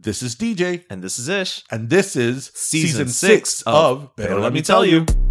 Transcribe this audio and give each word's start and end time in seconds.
This 0.00 0.22
is 0.22 0.36
DJ, 0.36 0.84
And 0.90 1.02
this 1.02 1.18
is 1.18 1.28
Ish. 1.28 1.64
and 1.72 1.90
this 1.90 2.14
is 2.14 2.52
Season 2.54 2.88
season, 2.88 3.08
six 3.08 3.50
six 3.50 3.62
of 3.66 4.14
Pero 4.16 4.40
Let 4.40 4.52
Me 4.52 4.62
Tell 4.62 4.84
You. 4.86 5.04
Just 5.04 5.27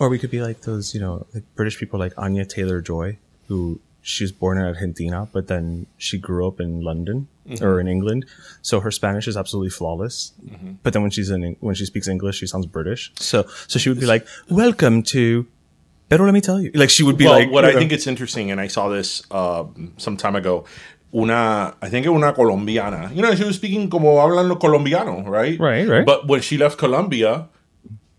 Or 0.00 0.08
we 0.08 0.18
could 0.18 0.30
be 0.30 0.40
like 0.40 0.62
those, 0.62 0.94
you 0.94 1.00
know, 1.00 1.26
like 1.34 1.44
British 1.54 1.78
people 1.78 1.98
like 2.00 2.14
Anya 2.16 2.46
Taylor 2.46 2.80
Joy, 2.80 3.18
who 3.48 3.80
she 4.02 4.24
was 4.24 4.32
born 4.32 4.56
in 4.58 4.64
Argentina, 4.64 5.28
but 5.30 5.46
then 5.46 5.86
she 5.98 6.16
grew 6.18 6.48
up 6.48 6.58
in 6.58 6.80
London 6.80 7.28
or 7.60 7.80
in 7.80 7.86
England. 7.86 8.24
So 8.62 8.80
her 8.80 8.90
Spanish 8.90 9.28
is 9.28 9.36
absolutely 9.36 9.70
flawless. 9.70 10.32
But 10.82 10.94
then 10.94 11.02
when 11.02 11.10
she's 11.10 11.30
in 11.30 11.56
when 11.60 11.74
she 11.74 11.84
speaks 11.84 12.08
English, 12.08 12.36
she 12.38 12.46
sounds 12.46 12.66
British. 12.66 13.12
So 13.16 13.46
so 13.68 13.78
she 13.78 13.88
would 13.90 14.00
be 14.00 14.06
like, 14.06 14.26
"Welcome 14.48 15.02
to." 15.14 15.46
Pero 16.08 16.24
let 16.24 16.34
me 16.34 16.40
tell 16.40 16.60
you, 16.60 16.70
like 16.74 16.90
she 16.90 17.02
would 17.04 17.18
be 17.18 17.26
well, 17.26 17.34
like, 17.34 17.50
what 17.50 17.64
I 17.64 17.72
know, 17.72 17.78
think 17.78 17.92
it's 17.92 18.06
interesting, 18.06 18.50
and 18.50 18.60
I 18.60 18.68
saw 18.68 18.88
this 18.88 19.22
uh, 19.30 19.64
some 19.98 20.16
time 20.16 20.34
ago. 20.34 20.64
Una, 21.12 21.74
I 21.82 21.88
think 21.88 22.06
una 22.06 22.32
colombiana. 22.32 23.10
You 23.14 23.22
know, 23.22 23.34
she 23.34 23.44
was 23.44 23.56
speaking 23.56 23.90
como 23.90 24.16
hablando 24.16 24.58
colombiano, 24.58 25.22
right? 25.28 25.58
Right, 25.58 25.86
right. 25.86 26.06
But 26.06 26.26
when 26.26 26.40
she 26.40 26.56
left 26.56 26.78
Colombia, 26.78 27.48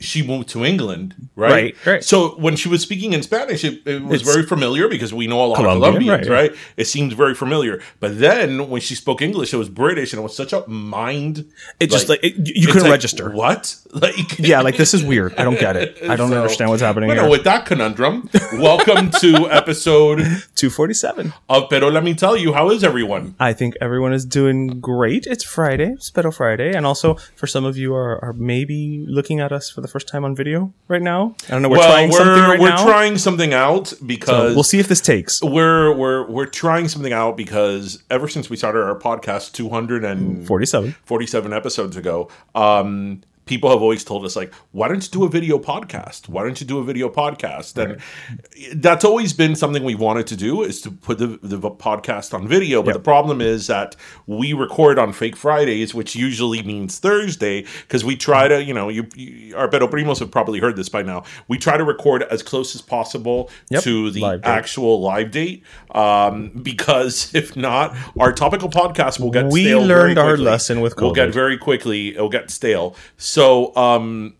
she 0.01 0.22
moved 0.23 0.50
to 0.50 0.66
England, 0.66 1.16
right? 1.35 1.51
Right, 1.51 1.85
right. 1.85 2.03
So 2.03 2.35
when 2.45 2.56
she 2.56 2.67
was 2.69 2.81
speaking 2.81 3.13
in 3.13 3.22
Spanish, 3.23 3.63
it, 3.63 3.81
it 3.85 4.01
was 4.03 4.22
It's 4.22 4.29
very 4.34 4.45
familiar 4.45 4.88
because 4.89 5.13
we 5.13 5.28
know 5.28 5.44
a 5.45 5.47
lot 5.47 5.56
Colombian, 5.57 5.78
of 5.78 5.94
Colombians, 5.94 6.29
right. 6.29 6.51
right. 6.51 6.59
It 6.78 6.85
seemed 6.88 7.13
very 7.13 7.35
familiar. 7.35 7.81
But 8.00 8.19
then 8.19 8.69
when 8.69 8.81
she 8.81 8.95
spoke 8.95 9.22
English, 9.22 9.53
it 9.53 9.57
was 9.57 9.69
British, 9.69 10.11
and 10.13 10.19
it 10.19 10.23
was 10.23 10.35
such 10.35 10.51
a 10.53 10.67
mind. 10.67 11.45
It 11.79 11.90
just, 11.91 12.09
like, 12.09 12.23
it- 12.23 12.35
you 12.56 12.67
couldn't 12.67 12.84
like, 12.84 12.91
register. 12.91 13.29
What? 13.31 13.78
Like, 13.94 14.40
yeah, 14.40 14.61
like 14.61 14.78
this 14.78 14.94
is 14.94 15.03
weird. 15.03 15.35
I 15.38 15.44
don't 15.44 15.59
get 15.59 15.75
it. 15.75 15.97
I 16.09 16.16
don't 16.16 16.29
So- 16.29 16.38
understand 16.38 16.69
what's 16.72 16.81
happening 16.81 17.09
Bueno, 17.09 17.29
with 17.29 17.44
that 17.44 17.66
conundrum, 17.66 18.29
welcome 18.53 19.11
to 19.19 19.50
episode 19.61 20.22
Two 20.56 20.69
forty 20.69 20.94
seven. 20.94 21.34
of 21.50 21.69
Pero 21.69 21.90
Let 21.90 22.01
Me 22.06 22.13
Tell 22.13 22.38
You. 22.38 22.53
How 22.53 22.69
is 22.69 22.85
everyone? 22.85 23.35
I 23.38 23.51
think 23.51 23.75
everyone 23.81 24.13
is 24.13 24.23
doing 24.25 24.79
great. 24.79 25.28
It's 25.28 25.44
Friday, 25.44 25.90
it's 25.91 26.09
Pero 26.09 26.31
Friday, 26.31 26.73
and 26.73 26.85
also 26.85 27.16
for 27.35 27.47
some 27.47 27.66
of 27.66 27.75
you 27.75 27.94
are, 27.94 28.17
are 28.23 28.31
maybe 28.31 29.03
looking 29.09 29.41
at 29.41 29.51
us 29.51 29.69
for 29.69 29.81
the 29.81 29.90
first 29.91 30.07
time 30.07 30.25
on 30.25 30.35
video 30.35 30.74
right 30.88 31.02
now. 31.02 31.35
I 31.47 31.52
don't 31.52 31.62
know. 31.62 31.69
We're 31.69 31.78
well, 31.78 31.91
trying 31.91 32.09
we're 32.09 32.18
something 32.18 32.44
right 32.44 32.59
we're 32.59 32.69
now. 32.69 32.84
trying 32.85 33.18
something 33.18 33.53
out 33.53 33.88
So 33.88 33.97
because 34.06 34.56
we'll 34.56 34.63
see 34.63 34.79
if 34.79 34.88
this 34.88 35.02
takes. 35.02 35.41
we're 35.44 35.94
we're 35.96 36.28
we're 36.29 36.46
trying 36.47 36.88
something 36.88 37.13
out 37.13 37.38
because 37.38 38.03
ever 38.09 38.28
since 38.28 38.50
we 38.50 38.56
started 38.57 38.79
our 38.84 38.97
podcast 38.97 39.52
247 39.53 40.96
Forty-seven. 41.03 41.53
episodes 41.53 41.97
ago 41.97 42.29
um 42.56 43.22
people 43.51 43.69
have 43.69 43.81
always 43.81 44.03
told 44.12 44.23
us 44.28 44.34
like 44.41 44.53
why 44.72 44.88
don't 44.88 45.03
you 45.06 45.12
do 45.19 45.23
a 45.25 45.29
video 45.38 45.57
podcast 45.59 46.29
why 46.29 46.41
don't 46.45 46.59
you 46.62 46.67
do 46.73 46.78
a 46.79 46.84
video 46.91 47.07
podcast 47.09 47.72
and 47.84 47.91
that's 48.85 49.03
always 49.03 49.34
been 49.34 49.56
something 49.62 49.84
we 49.84 49.94
wanted 50.07 50.25
to 50.34 50.38
do 50.47 50.62
is 50.69 50.79
to 50.85 50.89
put 51.07 51.17
the, 51.17 51.28
the 51.56 51.59
podcast 51.88 52.34
on 52.38 52.47
video 52.47 52.78
but 52.81 52.91
Yep. 52.91 53.00
the 53.01 53.07
problem 53.16 53.41
is 53.41 53.67
that 53.67 53.95
we 54.40 54.53
record 54.66 54.97
on 55.03 55.11
fake 55.22 55.35
fridays 55.35 55.94
which 56.00 56.16
usually 56.16 56.61
means 56.73 56.97
thursday 57.07 57.57
because 57.84 58.06
we 58.09 58.16
try 58.16 58.47
to 58.53 58.63
you 58.63 58.73
know 58.73 58.88
you, 58.97 59.03
you 59.16 59.56
our 59.57 59.67
Pero 59.73 59.88
primos 59.95 60.19
have 60.19 60.31
probably 60.38 60.59
heard 60.66 60.75
this 60.81 60.90
by 60.97 61.01
now 61.13 61.23
we 61.50 61.57
try 61.57 61.75
to 61.78 61.84
record 61.95 62.23
as 62.35 62.41
close 62.51 62.73
as 62.78 62.81
possible 62.81 63.50
Yep. 63.69 63.84
to 63.84 64.11
the 64.11 64.22
Live 64.22 64.41
date. 64.44 64.50
actual 64.59 65.01
live 65.01 65.29
date 65.31 65.63
um, 66.03 66.35
because 66.69 67.34
if 67.41 67.47
not 67.67 67.95
our 68.23 68.31
topical 68.44 68.69
podcast 68.69 69.19
will 69.19 69.31
get 69.38 69.45
We 69.51 69.63
stale 69.66 69.81
learned 69.94 70.16
very 70.16 70.29
our 70.29 70.38
lesson 70.38 70.78
with 70.85 70.94
We'll 71.01 71.13
get 71.22 71.34
very 71.34 71.57
quickly. 71.57 72.01
It'll 72.16 72.29
get 72.40 72.51
stale. 72.51 72.95
So, 73.17 73.41
um, 73.75 74.35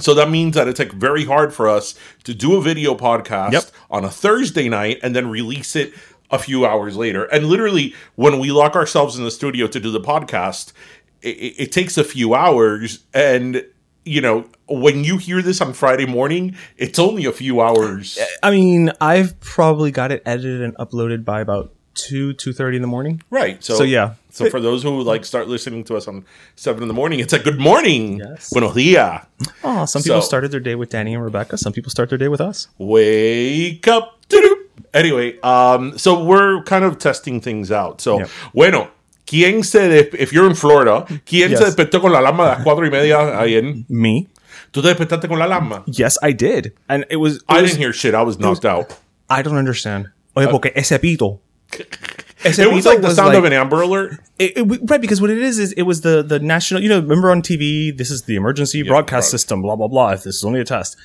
so 0.00 0.14
that 0.14 0.30
means 0.30 0.54
that 0.54 0.68
it's 0.68 0.78
like 0.78 0.92
very 0.92 1.24
hard 1.24 1.52
for 1.52 1.68
us 1.68 1.94
to 2.24 2.34
do 2.34 2.56
a 2.56 2.62
video 2.62 2.94
podcast 2.94 3.52
Yep. 3.52 3.64
on 3.90 4.04
a 4.04 4.10
Thursday 4.10 4.68
night 4.68 4.98
and 5.02 5.14
then 5.14 5.28
release 5.28 5.76
it 5.76 5.92
a 6.30 6.38
few 6.38 6.64
hours 6.64 6.96
later. 6.96 7.24
And 7.24 7.46
literally, 7.46 7.94
when 8.14 8.38
we 8.38 8.50
lock 8.52 8.74
ourselves 8.74 9.18
in 9.18 9.24
the 9.24 9.30
studio 9.30 9.66
to 9.66 9.78
do 9.78 9.90
the 9.90 10.00
podcast, 10.00 10.72
it, 11.20 11.54
it 11.58 11.72
takes 11.72 11.98
a 11.98 12.04
few 12.04 12.34
hours. 12.34 13.00
And 13.12 13.64
you 14.04 14.20
know, 14.20 14.46
when 14.68 15.04
you 15.04 15.16
hear 15.18 15.42
this 15.42 15.60
on 15.60 15.72
Friday 15.74 16.06
morning, 16.06 16.56
it's 16.76 16.98
only 16.98 17.24
a 17.24 17.32
few 17.32 17.60
hours. 17.60 18.18
I 18.42 18.50
mean, 18.50 18.90
I've 19.00 19.38
probably 19.40 19.90
got 19.92 20.10
it 20.10 20.22
edited 20.26 20.62
and 20.62 20.74
uploaded 20.76 21.24
by 21.24 21.40
about 21.40 21.72
two 21.94 22.32
two 22.34 22.52
thirty 22.52 22.76
in 22.76 22.82
the 22.82 22.88
morning. 22.88 23.22
Right. 23.30 23.62
So, 23.62 23.76
So, 23.76 23.84
yeah. 23.84 24.14
So 24.30 24.48
for 24.48 24.60
those 24.60 24.82
who 24.82 25.02
like 25.02 25.24
start 25.26 25.46
listening 25.48 25.84
to 25.84 25.96
us 25.96 26.08
on 26.08 26.24
seven 26.56 26.82
in 26.82 26.88
the 26.88 26.94
morning, 26.94 27.20
it's 27.20 27.32
a 27.34 27.38
good 27.38 27.58
morning. 27.60 28.18
Yes. 28.18 28.50
Buenos 28.50 28.74
dias. 28.74 29.22
Oh, 29.62 29.84
some 29.84 30.02
people 30.02 30.20
So- 30.22 30.26
started 30.26 30.50
their 30.52 30.60
day 30.60 30.74
with 30.74 30.88
Danny 30.90 31.12
and 31.14 31.22
Rebecca. 31.22 31.58
Some 31.58 31.72
people 31.74 31.90
start 31.90 32.08
their 32.08 32.18
day 32.18 32.28
with 32.28 32.40
us. 32.40 32.68
Wake 32.78 33.86
up. 33.88 34.18
Doo-doo. 34.28 34.56
Anyway, 34.94 35.38
um, 35.42 35.96
so 35.98 36.22
we're 36.24 36.62
kind 36.64 36.84
of 36.84 36.98
testing 36.98 37.40
things 37.40 37.70
out. 37.70 38.00
So, 38.00 38.18
Yep. 38.20 38.28
bueno, 38.54 38.88
¿Quién 39.24 39.64
se 39.64 39.88
des- 39.88 40.10
if 40.18 40.32
you're 40.32 40.46
in 40.48 40.54
Florida, 40.54 41.06
¿quién 41.24 41.50
Yes. 41.50 41.58
se 41.60 41.64
despertó 41.66 42.00
con 42.02 42.12
la 42.12 42.18
alarma 42.18 42.44
a 42.44 42.48
las 42.56 42.62
cuatro 42.64 42.84
y 42.84 42.90
media 42.90 43.38
ahí 43.40 43.54
en? 43.54 43.86
Me? 43.88 44.26
¿Tú 44.72 44.82
te 44.82 44.88
despertaste 44.88 45.26
con 45.28 45.38
la 45.38 45.44
alarma? 45.46 45.84
Yes, 45.86 46.18
I 46.22 46.32
did. 46.34 46.72
And 46.88 47.06
it 47.08 47.16
was. 47.16 47.36
it 47.36 47.42
I 47.48 47.62
was- 47.62 47.70
didn't 47.70 47.78
hear 47.80 47.92
shit. 47.94 48.14
I 48.14 48.22
was 48.22 48.38
knocked 48.38 48.64
out. 48.66 48.92
I 49.30 49.42
don't 49.42 49.56
understand. 49.56 50.08
Oye, 50.34 50.48
porque 50.48 50.72
ese 50.74 50.98
pito. 50.98 51.38
Ese 52.44 52.58
It 52.58 52.72
was 52.72 52.84
like 52.86 53.00
the 53.00 53.14
sound 53.14 53.28
like- 53.28 53.38
of 53.38 53.44
an 53.44 53.52
Amber 53.52 53.82
Alert. 53.82 54.20
It, 54.38 54.56
it- 54.56 54.90
right, 54.90 55.00
because 55.00 55.20
what 55.20 55.30
it 55.30 55.38
is 55.38 55.58
is 55.58 55.72
it 55.72 55.82
was 55.82 56.00
the 56.00 56.22
the 56.22 56.38
national. 56.40 56.82
You 56.82 56.88
know, 56.88 57.00
remember 57.00 57.30
on 57.30 57.40
TV, 57.42 57.96
this 57.96 58.10
is 58.10 58.22
the 58.22 58.34
emergency 58.36 58.82
broadcast 58.82 59.26
right. 59.26 59.30
system. 59.30 59.62
Blah 59.62 59.76
blah 59.76 59.88
blah. 59.88 60.10
If 60.10 60.24
this 60.24 60.36
is 60.36 60.44
only 60.44 60.60
a 60.60 60.64
test, 60.64 60.96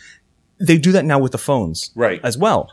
they 0.59 0.77
do 0.77 0.91
that 0.93 1.05
now 1.05 1.19
with 1.19 1.31
the 1.33 1.37
phones, 1.37 1.91
Right. 1.95 2.19
as 2.23 2.37
well. 2.37 2.69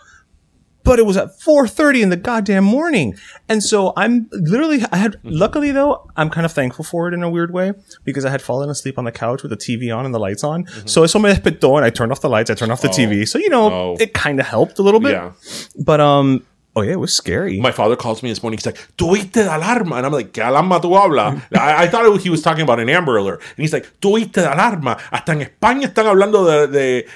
But 0.83 0.99
it 0.99 1.07
was 1.07 1.17
at 1.17 1.41
four 1.41 1.67
thirty 1.67 2.03
in 2.03 2.11
the 2.11 2.17
goddamn 2.17 2.65
morning, 2.65 3.17
and 3.49 3.63
so 3.63 3.95
I'm 3.97 4.29
literally. 4.33 4.83
I 4.93 4.97
had 4.99 5.17
luckily 5.23 5.71
though, 5.71 6.07
I'm 6.15 6.29
kind 6.29 6.45
of 6.45 6.53
thankful 6.53 6.85
for 6.85 7.09
it 7.09 7.15
in 7.15 7.23
a 7.23 7.31
weird 7.31 7.53
way 7.55 7.73
because 8.05 8.27
I 8.27 8.31
had 8.31 8.43
fallen 8.43 8.69
asleep 8.69 8.99
on 8.99 9.05
the 9.05 9.13
couch 9.13 9.43
with 9.43 9.49
the 9.51 9.57
TV 9.57 9.95
on 9.97 10.05
and 10.05 10.15
the 10.15 10.19
lights 10.19 10.45
on. 10.45 10.67
So 10.87 11.03
eso 11.03 11.19
me 11.19 11.31
despertó, 11.33 11.77
and 11.77 11.87
I 11.87 11.91
turned 11.91 12.13
off 12.13 12.21
the 12.21 12.29
lights. 12.29 12.51
I 12.51 12.55
turned 12.55 12.71
off 12.71 12.83
the 12.83 12.89
TV. 12.89 13.27
So 13.27 13.39
you 13.39 13.49
know, 13.49 13.71
Oh. 13.73 13.97
it 13.99 14.13
kind 14.13 14.39
of 14.41 14.47
helped 14.47 14.79
a 14.79 14.83
little 14.83 15.01
bit. 15.01 15.13
Yeah. 15.13 15.33
But 15.79 16.01
um, 16.01 16.45
oh 16.77 16.83
yeah, 16.83 16.93
it 16.93 16.99
was 17.01 17.15
scary. 17.17 17.61
My 17.61 17.71
father 17.73 17.97
calls 17.97 18.23
me 18.23 18.29
this 18.31 18.43
morning. 18.43 18.59
He's 18.59 18.67
like, 18.67 18.79
"¿Tú 18.97 19.11
oíste 19.17 19.45
la 19.47 19.55
alarma?" 19.59 19.97
And 19.97 20.07
I'm 20.07 20.13
like, 20.13 20.33
¿Qué 20.33 20.43
alarma 20.43 20.81
tú 20.81 20.91
hablas? 20.99 21.41
I, 21.55 21.85
I 21.85 21.87
thought 21.89 22.05
it- 22.07 22.21
he 22.23 22.31
was 22.31 22.43
talking 22.43 22.63
about 22.63 22.81
an 22.81 22.89
Amber 22.89 23.17
Alert. 23.17 23.41
And 23.57 23.63
he's 23.65 23.73
like, 23.73 23.87
¿Tú 24.01 24.13
oíste 24.19 24.43
la 24.43 24.53
alarma? 24.55 24.99
Hasta 25.13 25.33
en 25.33 25.41
España 25.43 25.87
están 25.87 26.07
hablando 26.07 26.45
de, 26.45 26.67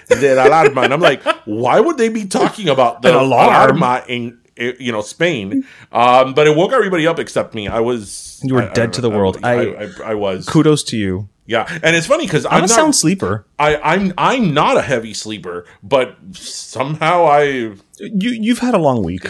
de, 0.09 0.17
de 0.17 0.35
la 0.35 0.45
alarma. 0.45 0.85
And 0.85 0.93
I'm 0.95 1.01
like, 1.01 1.23
why 1.47 1.81
would 1.81 1.97
they 1.99 2.09
be 2.09 2.25
talking 2.27 2.69
about 2.69 3.03
the 3.03 3.11
alarm? 3.19 3.79
alarma 3.79 4.05
in, 4.09 4.39
eh, 4.57 4.73
you 4.79 4.93
know, 4.93 5.01
Spain? 5.03 5.65
Um, 5.93 6.35
but 6.35 6.47
it 6.47 6.55
woke 6.57 6.73
everybody 6.73 7.07
up 7.07 7.19
except 7.19 7.55
me. 7.55 7.69
I 7.69 7.81
was... 7.81 8.41
You 8.45 8.55
were 8.55 8.63
I- 8.63 8.67
I 8.67 8.73
dead 8.73 8.75
don't 8.75 8.95
to 8.95 9.01
the 9.01 9.11
world. 9.11 9.39
I, 9.43 9.53
I- 9.55 9.85
I, 9.85 9.89
I 10.11 10.15
was. 10.15 10.47
Kudos 10.47 10.83
to 10.85 10.97
you. 10.97 11.29
Yeah. 11.49 11.67
And 11.83 11.97
it's 11.97 12.07
funny 12.07 12.27
because 12.27 12.45
I'm 12.45 12.53
I'm 12.53 12.59
a 12.59 12.69
not... 12.69 12.71
sound 12.71 12.95
sleeper. 12.95 13.47
I, 13.59 13.77
I'm 13.79 14.13
I'm 14.19 14.53
not 14.53 14.77
a 14.77 14.83
heavy 14.83 15.15
sleeper, 15.15 15.65
but 15.83 16.15
somehow 16.35 17.25
I 17.25 17.73
You 17.99 18.31
you've 18.45 18.61
had 18.61 18.75
a 18.75 18.79
long 18.79 19.03
week. 19.03 19.25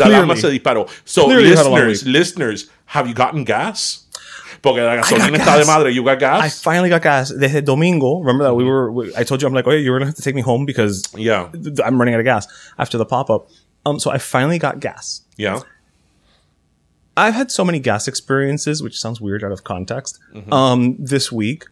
La 0.00 0.06
alarma 0.08 0.34
se 0.36 0.48
disparó. 0.58 0.88
So, 1.04 1.26
Clearly 1.26 1.50
you 1.50 1.56
had 1.56 1.66
a 1.66 1.68
long 1.68 1.86
listeners, 1.86 2.06
listeners, 2.06 2.70
have 2.86 3.06
you 3.06 3.14
gotten 3.14 3.44
gas? 3.44 4.00
Porque 4.62 4.78
la 4.80 4.96
gasolina 4.96 5.36
está 5.36 5.58
de 5.58 5.66
madre. 5.66 5.90
You 5.92 6.02
got 6.02 6.18
gas? 6.18 6.42
I 6.42 6.48
finally 6.48 6.88
got 6.88 7.02
gas. 7.02 7.28
They 7.28 7.48
Desde 7.48 7.64
domingo, 7.66 8.20
remember 8.20 8.44
that 8.44 8.54
we 8.54 8.64
were. 8.64 8.90
we- 8.90 9.12
I 9.14 9.22
told 9.24 9.42
you 9.42 9.46
I'm 9.48 9.52
like, 9.52 9.66
oh, 9.66 9.72
yeah, 9.72 9.80
you're 9.84 9.98
gonna 9.98 10.06
have 10.06 10.16
to 10.16 10.22
take 10.22 10.34
me 10.34 10.40
home 10.40 10.64
because 10.64 11.02
yeah, 11.14 11.50
I'm 11.84 11.98
running 11.98 12.14
out 12.14 12.20
of 12.20 12.24
gas 12.24 12.46
after 12.78 12.96
the 12.96 13.04
pop 13.04 13.28
up. 13.28 13.48
Um, 13.84 14.00
so 14.00 14.10
I 14.10 14.16
finally 14.16 14.58
got 14.58 14.80
gas. 14.80 15.20
yeah. 15.36 15.60
I've 17.16 17.34
had 17.34 17.50
so 17.50 17.64
many 17.64 17.78
gas 17.78 18.08
experiences, 18.08 18.82
which 18.82 18.98
sounds 18.98 19.20
weird 19.20 19.44
out 19.44 19.52
of 19.52 19.64
context. 19.64 20.18
Um, 20.52 20.96
this 20.98 21.30
week, 21.30 21.64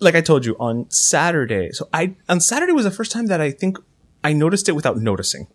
like 0.00 0.14
I 0.14 0.20
told 0.20 0.44
you 0.44 0.56
on 0.58 0.90
Saturday. 0.90 1.70
So 1.72 1.88
I 1.92 2.14
on 2.28 2.40
Saturday 2.40 2.72
was 2.72 2.84
the 2.84 2.90
first 2.90 3.12
time 3.12 3.26
that 3.26 3.40
I 3.40 3.50
think 3.50 3.78
I 4.22 4.32
noticed 4.32 4.68
it 4.68 4.72
without 4.72 4.96
noticing. 4.98 5.46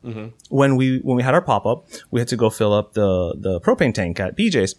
When 0.50 0.76
we 0.76 1.00
when 1.00 1.18
we 1.18 1.24
had 1.24 1.34
our 1.34 1.42
pop 1.42 1.66
up, 1.66 1.88
we 2.12 2.20
had 2.22 2.28
to 2.30 2.38
go 2.38 2.50
fill 2.50 2.74
up 2.74 2.94
the 2.94 3.36
the 3.38 3.60
propane 3.62 3.94
tank 3.94 4.20
at 4.20 4.38
BJ's. 4.38 4.76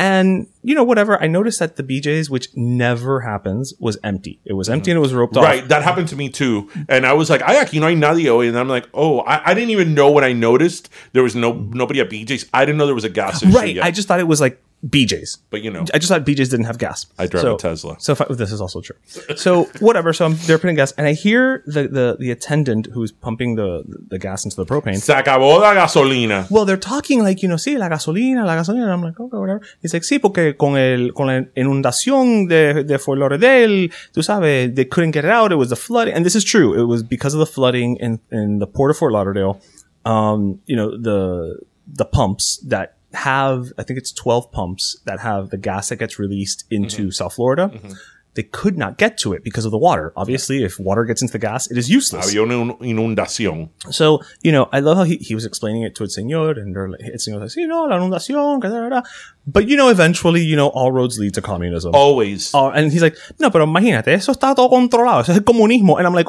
And 0.00 0.46
you 0.62 0.74
know, 0.74 0.82
whatever. 0.84 1.20
I 1.22 1.26
noticed 1.26 1.58
that 1.58 1.76
the 1.76 1.82
BJ's, 1.82 2.30
which 2.30 2.48
never 2.56 3.20
happens, 3.20 3.74
was 3.78 3.98
empty. 4.02 4.40
It 4.46 4.54
was 4.54 4.68
empty 4.70 4.90
and 4.90 4.96
it 4.96 5.00
was 5.00 5.12
roped 5.12 5.36
off. 5.36 5.44
Right, 5.44 5.66
that 5.68 5.82
happened 5.82 6.08
to 6.08 6.16
me 6.16 6.30
too. 6.30 6.70
And 6.88 7.04
I 7.06 7.12
was 7.12 7.28
like, 7.28 7.42
aquí 7.42 7.78
no 7.80 7.86
hay 7.86 7.94
nadie 7.96 8.26
hoy. 8.28 8.48
And 8.48 8.58
I'm 8.58 8.68
like, 8.68 8.88
oh, 8.94 9.20
I, 9.20 9.50
I 9.50 9.54
didn't 9.54 9.70
even 9.70 9.94
know 9.94 10.10
when 10.10 10.24
I 10.24 10.32
noticed 10.32 10.88
there 11.12 11.22
was 11.22 11.36
no 11.36 11.52
nobody 11.52 12.00
at 12.00 12.08
BJ's. 12.08 12.46
I 12.54 12.64
didn't 12.64 12.78
know 12.78 12.86
there 12.86 12.94
was 12.94 13.04
a 13.04 13.10
gas 13.10 13.42
issue 13.42 13.52
Right. 13.54 13.74
yet. 13.76 13.84
I 13.84 13.90
just 13.90 14.08
thought 14.08 14.20
it 14.20 14.26
was 14.28 14.40
like 14.40 14.60
BJ's. 14.86 15.38
but 15.50 15.62
you 15.62 15.70
know, 15.70 15.84
I 15.92 15.98
just 15.98 16.08
thought 16.08 16.24
BJ's 16.24 16.48
didn't 16.48 16.66
have 16.66 16.78
gas. 16.78 17.06
I 17.18 17.26
drive 17.26 17.42
so, 17.42 17.54
a 17.54 17.58
Tesla. 17.58 17.96
So 17.98 18.16
I, 18.18 18.32
this 18.32 18.52
is 18.52 18.60
also 18.60 18.80
true. 18.80 18.96
So 19.36 19.64
whatever. 19.80 20.12
So 20.12 20.24
I'm 20.26 20.36
they're 20.46 20.58
putting 20.58 20.76
gas, 20.76 20.92
and 20.92 21.06
I 21.06 21.12
hear 21.12 21.62
the 21.66 21.88
the, 21.88 22.16
the 22.18 22.30
attendant 22.30 22.88
who's 22.92 23.12
pumping 23.12 23.56
the 23.56 23.84
the 24.08 24.18
gas 24.18 24.44
into 24.44 24.56
the 24.56 24.64
propane. 24.64 25.00
se 25.00 25.12
acabó 25.12 25.60
la 25.60 25.74
gasolina. 25.74 26.46
Well, 26.50 26.64
they're 26.64 26.76
talking 26.76 27.22
like, 27.22 27.42
you 27.42 27.48
know, 27.48 27.56
sí, 27.56 27.78
la 27.78 27.88
gasolina, 27.88 28.44
la 28.44 28.56
gasolina. 28.56 28.84
And 28.84 28.92
I'm 28.92 29.02
like, 29.02 29.20
okay, 29.20 29.36
whatever. 29.36 29.60
He's 29.82 29.92
like, 29.92 30.02
sí, 30.02 30.18
porque 30.20 30.56
con 30.56 30.76
el, 30.76 31.12
con 31.12 31.26
la 31.26 31.44
inundación 31.56 32.48
de, 32.48 32.84
de 32.84 32.98
Fort 32.98 33.18
Lauderdale, 33.18 33.90
tú 34.12 34.22
sabes, 34.22 34.74
they 34.74 34.84
couldn't 34.84 35.12
get 35.12 35.24
it 35.24 35.30
out. 35.30 35.52
It 35.52 35.56
was 35.56 35.70
the 35.70 35.76
flooding. 35.76 36.14
And 36.14 36.24
this 36.24 36.34
is 36.34 36.44
true. 36.44 36.78
It 36.80 36.84
was 36.84 37.02
because 37.02 37.34
of 37.34 37.40
the 37.40 37.46
flooding 37.46 37.96
in, 37.96 38.20
in 38.30 38.58
the 38.58 38.66
port 38.66 38.90
of 38.90 38.96
Fort 38.96 39.12
Lauderdale. 39.12 39.60
Um, 40.04 40.60
you 40.66 40.76
know, 40.76 40.96
the, 40.96 41.60
the 41.86 42.04
pumps 42.04 42.58
that 42.66 42.96
have, 43.12 43.72
I 43.78 43.82
think 43.82 43.98
it's 43.98 44.12
12 44.12 44.52
pumps 44.52 45.00
that 45.04 45.20
have 45.20 45.50
the 45.50 45.56
gas 45.56 45.88
that 45.88 45.96
gets 45.96 46.18
released 46.18 46.64
into 46.70 47.02
mm-hmm. 47.02 47.10
South 47.10 47.34
Florida. 47.34 47.70
Mm-hmm. 47.72 47.92
They 48.34 48.44
could 48.44 48.78
not 48.78 48.96
get 48.96 49.18
to 49.18 49.32
it 49.32 49.42
because 49.42 49.64
of 49.64 49.72
the 49.72 49.78
water. 49.78 50.12
Obviously, 50.16 50.62
if 50.62 50.78
water 50.78 51.04
gets 51.04 51.20
into 51.20 51.32
the 51.32 51.38
gas, 51.40 51.68
it 51.68 51.76
is 51.76 51.90
useless. 51.90 52.26
Había 52.32 52.42
una 52.44 52.74
inundación. 52.74 53.70
So, 53.90 54.20
you 54.42 54.52
know, 54.52 54.68
I 54.72 54.78
love 54.80 54.96
how 54.98 55.02
he, 55.04 55.16
he 55.16 55.34
was 55.34 55.44
explaining 55.44 55.82
it 55.82 55.94
to 55.96 56.04
el 56.04 56.08
señor 56.10 56.56
and 56.56 56.76
el 56.76 57.18
señor 57.18 57.40
like, 57.40 57.50
sí, 57.50 57.66
no, 57.66 57.86
la 57.86 57.96
inundación, 57.96 58.60
da, 58.60 58.68
da, 58.68 58.88
da." 58.88 59.02
But, 59.46 59.66
you 59.68 59.76
know, 59.76 59.88
eventually, 59.88 60.42
you 60.44 60.54
know, 60.54 60.68
all 60.68 60.92
roads 60.92 61.18
lead 61.18 61.34
to 61.34 61.42
communism. 61.42 61.92
Always. 61.94 62.54
Uh, 62.54 62.68
and 62.68 62.92
he's 62.92 63.02
like, 63.02 63.16
no, 63.40 63.50
pero 63.50 63.66
imagínate, 63.66 64.08
eso 64.12 64.30
está 64.32 64.54
todo 64.54 64.68
controlado, 64.68 65.22
eso 65.22 65.32
es 65.32 65.38
el 65.38 65.44
comunismo. 65.44 65.98
And 65.98 66.06
I'm 66.06 66.14
like, 66.14 66.28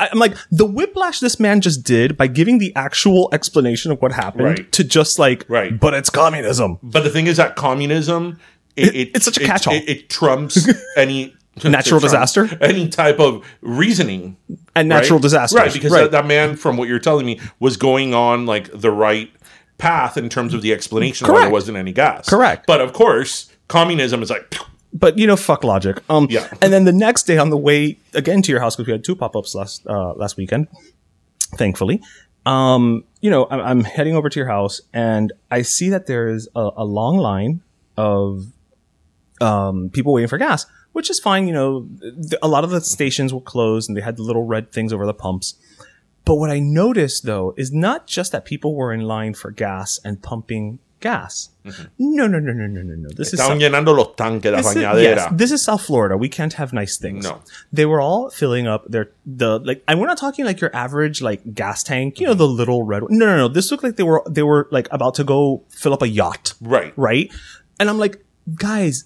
I'm 0.00 0.18
like, 0.18 0.36
the 0.50 0.66
whiplash 0.66 1.20
this 1.20 1.38
man 1.38 1.60
just 1.60 1.84
did 1.84 2.16
by 2.16 2.26
giving 2.26 2.58
the 2.58 2.72
actual 2.74 3.28
explanation 3.32 3.92
of 3.92 4.02
what 4.02 4.10
happened 4.12 4.44
Right. 4.44 4.72
to 4.72 4.82
just 4.82 5.18
like, 5.18 5.44
Right. 5.48 5.78
but 5.78 5.94
it's 5.94 6.10
communism. 6.10 6.78
But 6.82 7.04
the 7.04 7.10
thing 7.10 7.28
is 7.28 7.36
that 7.36 7.54
communism, 7.56 8.38
it, 8.76 8.94
It- 8.94 9.10
it's 9.14 9.24
such 9.24 9.36
a 9.38 9.40
catch-all. 9.40 9.74
It, 9.74 9.88
it 9.88 10.08
trumps 10.10 10.68
any 10.96 11.34
Natural 11.64 12.00
disaster? 12.00 12.48
any 12.62 12.88
type 12.88 13.18
of 13.20 13.44
reasoning, 13.60 14.36
And 14.74 14.88
natural 14.88 15.18
right? 15.18 15.22
disasters. 15.22 15.60
right? 15.60 15.72
Because 15.72 15.92
Right. 15.92 16.02
That, 16.02 16.12
that 16.12 16.26
man, 16.26 16.56
from 16.56 16.76
what 16.78 16.88
you're 16.88 16.98
telling 17.00 17.26
me, 17.26 17.38
was 17.58 17.76
going 17.76 18.14
on 18.14 18.46
like 18.46 18.70
the 18.72 18.90
right 18.90 19.30
path 19.76 20.16
in 20.16 20.28
terms 20.28 20.54
of 20.54 20.62
the 20.62 20.72
explanation 20.72 21.26
why 21.28 21.40
there 21.40 21.50
wasn't 21.50 21.76
any 21.76 21.92
gas. 21.92 22.28
Correct. 22.28 22.66
But 22.66 22.80
of 22.80 22.92
course, 22.94 23.50
communism 23.68 24.22
is 24.22 24.30
like 24.30 24.54
But 24.94 25.18
you 25.18 25.26
know, 25.26 25.36
fuck 25.36 25.62
logic. 25.64 26.02
Um, 26.08 26.28
Yeah. 26.30 26.46
And 26.62 26.72
then 26.72 26.84
the 26.84 26.92
next 26.92 27.24
day 27.24 27.36
on 27.36 27.50
the 27.50 27.58
way 27.58 27.98
again 28.14 28.40
to 28.42 28.52
your 28.52 28.60
house 28.60 28.76
because 28.76 28.86
we 28.86 28.92
had 28.92 29.04
two 29.04 29.16
pop 29.16 29.34
ups 29.36 29.54
last 29.54 29.86
uh, 29.86 30.14
last 30.14 30.36
weekend, 30.38 30.68
thankfully. 31.56 32.00
Um, 32.46 33.04
you 33.20 33.28
know, 33.30 33.46
I'm, 33.50 33.60
I'm 33.60 33.84
heading 33.84 34.14
over 34.14 34.28
to 34.30 34.38
your 34.38 34.48
house 34.48 34.80
and 34.94 35.32
I 35.50 35.62
see 35.62 35.90
that 35.90 36.06
there 36.06 36.28
is 36.28 36.48
a, 36.54 36.70
a 36.76 36.84
long 36.84 37.18
line 37.18 37.60
of 37.98 38.46
um, 39.40 39.90
people 39.90 40.12
waiting 40.12 40.28
for 40.28 40.38
gas, 40.38 40.66
which 40.92 41.10
is 41.10 41.18
fine. 41.20 41.46
You 41.46 41.54
know, 41.54 41.88
a 42.42 42.48
lot 42.48 42.64
of 42.64 42.70
the 42.70 42.80
stations 42.80 43.32
were 43.32 43.40
closed 43.40 43.88
and 43.88 43.96
they 43.96 44.02
had 44.02 44.16
the 44.16 44.22
little 44.22 44.44
red 44.44 44.72
things 44.72 44.92
over 44.92 45.06
the 45.06 45.14
pumps. 45.14 45.54
But 46.24 46.36
what 46.36 46.50
I 46.50 46.58
noticed 46.60 47.24
though 47.24 47.54
is 47.56 47.72
not 47.72 48.06
just 48.06 48.32
that 48.32 48.44
people 48.44 48.74
were 48.74 48.92
in 48.92 49.00
line 49.02 49.34
for 49.34 49.50
gas 49.50 49.98
and 50.04 50.22
pumping 50.22 50.78
gas. 51.00 51.48
No, 51.98 52.26
no, 52.26 52.38
no, 52.38 52.52
no, 52.52 52.66
no, 52.66 52.82
no, 52.82 52.94
no. 52.94 53.08
This 53.08 53.32
is 53.32 53.40
estaban 53.40 53.58
llenando 53.58 53.96
los 53.96 54.14
tanques, 54.16 54.54
this 54.54 54.76
is, 54.76 54.76
yes, 54.76 55.28
this 55.32 55.50
is 55.50 55.62
South 55.62 55.82
Florida. 55.82 56.16
We 56.16 56.28
can't 56.28 56.52
have 56.54 56.72
nice 56.72 56.98
things. 56.98 57.24
No. 57.24 57.40
They 57.72 57.86
were 57.86 58.00
all 58.00 58.30
filling 58.30 58.66
up 58.66 58.84
their 58.86 59.10
the 59.26 59.58
like 59.60 59.82
and 59.88 60.00
we're 60.00 60.06
not 60.06 60.18
talking 60.18 60.44
like 60.44 60.60
your 60.60 60.74
average 60.74 61.22
like 61.22 61.54
gas 61.54 61.82
tank, 61.82 62.20
you 62.20 62.26
know, 62.26 62.34
the 62.34 62.46
little 62.46 62.82
red 62.84 63.02
one. 63.02 63.18
No, 63.18 63.26
no, 63.26 63.36
no. 63.36 63.48
This 63.48 63.70
looked 63.70 63.82
like 63.82 63.96
they 63.96 64.02
were 64.02 64.22
they 64.28 64.42
were 64.42 64.68
like 64.70 64.88
about 64.90 65.14
to 65.14 65.24
go 65.24 65.64
fill 65.70 65.92
up 65.92 66.02
a 66.02 66.08
yacht. 66.08 66.54
Right. 66.60 66.92
Right? 66.96 67.32
And 67.78 67.88
I'm 67.88 67.98
like, 67.98 68.22
guys, 68.54 69.04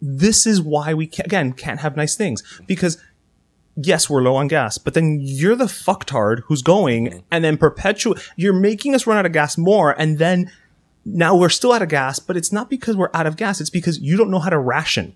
this 0.00 0.46
is 0.46 0.60
why 0.60 0.94
we 0.94 1.06
can, 1.06 1.24
again 1.24 1.52
can't 1.52 1.80
have 1.80 1.96
nice 1.96 2.16
things. 2.16 2.42
Because 2.66 3.02
yes, 3.76 4.08
we're 4.08 4.22
low 4.22 4.36
on 4.36 4.48
gas, 4.48 4.78
but 4.78 4.94
then 4.94 5.18
you're 5.20 5.56
the 5.56 5.64
fucktard 5.64 6.40
who's 6.46 6.62
going 6.62 7.22
and 7.30 7.44
then 7.44 7.56
perpetuate 7.58 8.18
you're 8.36 8.52
making 8.52 8.94
us 8.94 9.06
run 9.06 9.18
out 9.18 9.26
of 9.26 9.32
gas 9.32 9.58
more 9.58 9.98
and 9.98 10.18
then 10.18 10.50
now 11.06 11.36
we're 11.36 11.48
still 11.48 11.72
out 11.72 11.82
of 11.82 11.88
gas, 11.88 12.18
but 12.18 12.36
it's 12.36 12.52
not 12.52 12.68
because 12.68 12.96
we're 12.96 13.10
out 13.14 13.26
of 13.26 13.36
gas. 13.36 13.60
It's 13.60 13.70
because 13.70 14.00
you 14.00 14.16
don't 14.16 14.30
know 14.30 14.40
how 14.40 14.50
to 14.50 14.58
ration. 14.58 15.14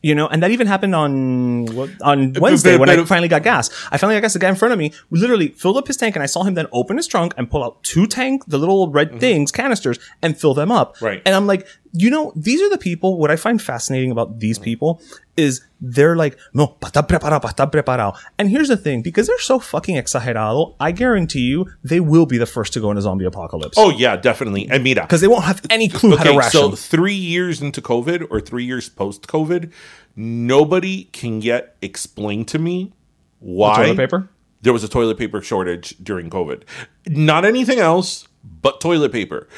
You 0.00 0.14
know, 0.14 0.28
and 0.28 0.44
that 0.44 0.52
even 0.52 0.68
happened 0.68 0.94
on 0.94 1.68
on 2.02 2.32
Wednesday 2.34 2.76
when 2.76 2.88
I 2.88 3.04
finally 3.04 3.26
got 3.26 3.42
gas. 3.42 3.68
I 3.90 3.98
finally 3.98 4.14
got 4.14 4.22
gas. 4.22 4.32
The 4.32 4.38
guy 4.38 4.48
in 4.48 4.54
front 4.54 4.72
of 4.72 4.78
me 4.78 4.92
literally 5.10 5.48
filled 5.48 5.76
up 5.76 5.88
his 5.88 5.96
tank, 5.96 6.14
and 6.14 6.22
I 6.22 6.26
saw 6.26 6.44
him 6.44 6.54
then 6.54 6.68
open 6.70 6.96
his 6.96 7.08
trunk 7.08 7.34
and 7.36 7.50
pull 7.50 7.64
out 7.64 7.82
two 7.82 8.06
tank, 8.06 8.44
the 8.46 8.58
little 8.58 8.92
red 8.92 9.18
things, 9.18 9.50
canisters, 9.50 9.98
and 10.22 10.38
fill 10.38 10.54
them 10.54 10.70
up. 10.70 10.94
Mm-hmm. 10.96 11.04
Right. 11.04 11.22
And 11.26 11.34
I'm 11.34 11.48
like, 11.48 11.66
you 11.92 12.10
know, 12.10 12.32
these 12.34 12.60
are 12.62 12.70
the 12.70 12.78
people. 12.78 13.18
What 13.18 13.30
I 13.30 13.36
find 13.36 13.60
fascinating 13.60 14.10
about 14.10 14.40
these 14.40 14.58
mm-hmm. 14.58 14.64
people 14.64 15.02
is 15.36 15.62
they're 15.80 16.16
like, 16.16 16.36
no, 16.52 16.66
pa 16.66 16.88
estar 16.88 17.06
preparado, 17.06 17.40
pa 17.40 17.48
estar 17.48 17.70
preparado. 17.70 18.16
And 18.38 18.50
here's 18.50 18.68
the 18.68 18.76
thing, 18.76 19.02
because 19.02 19.26
they're 19.26 19.38
so 19.38 19.58
fucking 19.58 19.96
exagerado, 19.96 20.74
I 20.80 20.92
guarantee 20.92 21.42
you 21.42 21.66
they 21.82 22.00
will 22.00 22.26
be 22.26 22.38
the 22.38 22.46
first 22.46 22.72
to 22.74 22.80
go 22.80 22.90
in 22.90 22.98
a 22.98 23.02
zombie 23.02 23.24
apocalypse. 23.24 23.76
Oh 23.78 23.90
yeah, 23.90 24.16
definitely. 24.16 24.68
And 24.70 24.82
mira, 24.82 25.02
because 25.02 25.20
they 25.20 25.28
won't 25.28 25.44
have 25.44 25.62
any 25.70 25.88
clue 25.88 26.16
how 26.16 26.24
to 26.24 26.30
okay, 26.30 26.38
ration. 26.38 26.50
so 26.50 26.70
three 26.72 27.14
years 27.14 27.62
into 27.62 27.80
COVID 27.80 28.26
or 28.30 28.40
three 28.40 28.64
years 28.64 28.88
post 28.88 29.26
COVID, 29.26 29.72
nobody 30.16 31.04
can 31.04 31.40
yet 31.40 31.76
explain 31.82 32.44
to 32.46 32.58
me 32.58 32.92
why 33.40 33.76
toilet 33.76 33.96
paper? 33.96 34.28
there 34.62 34.72
was 34.72 34.84
a 34.84 34.88
toilet 34.88 35.18
paper 35.18 35.40
shortage 35.40 35.96
during 36.02 36.30
COVID. 36.30 36.62
Not 37.06 37.44
anything 37.44 37.78
else, 37.78 38.26
but 38.44 38.80
toilet 38.80 39.12
paper. 39.12 39.48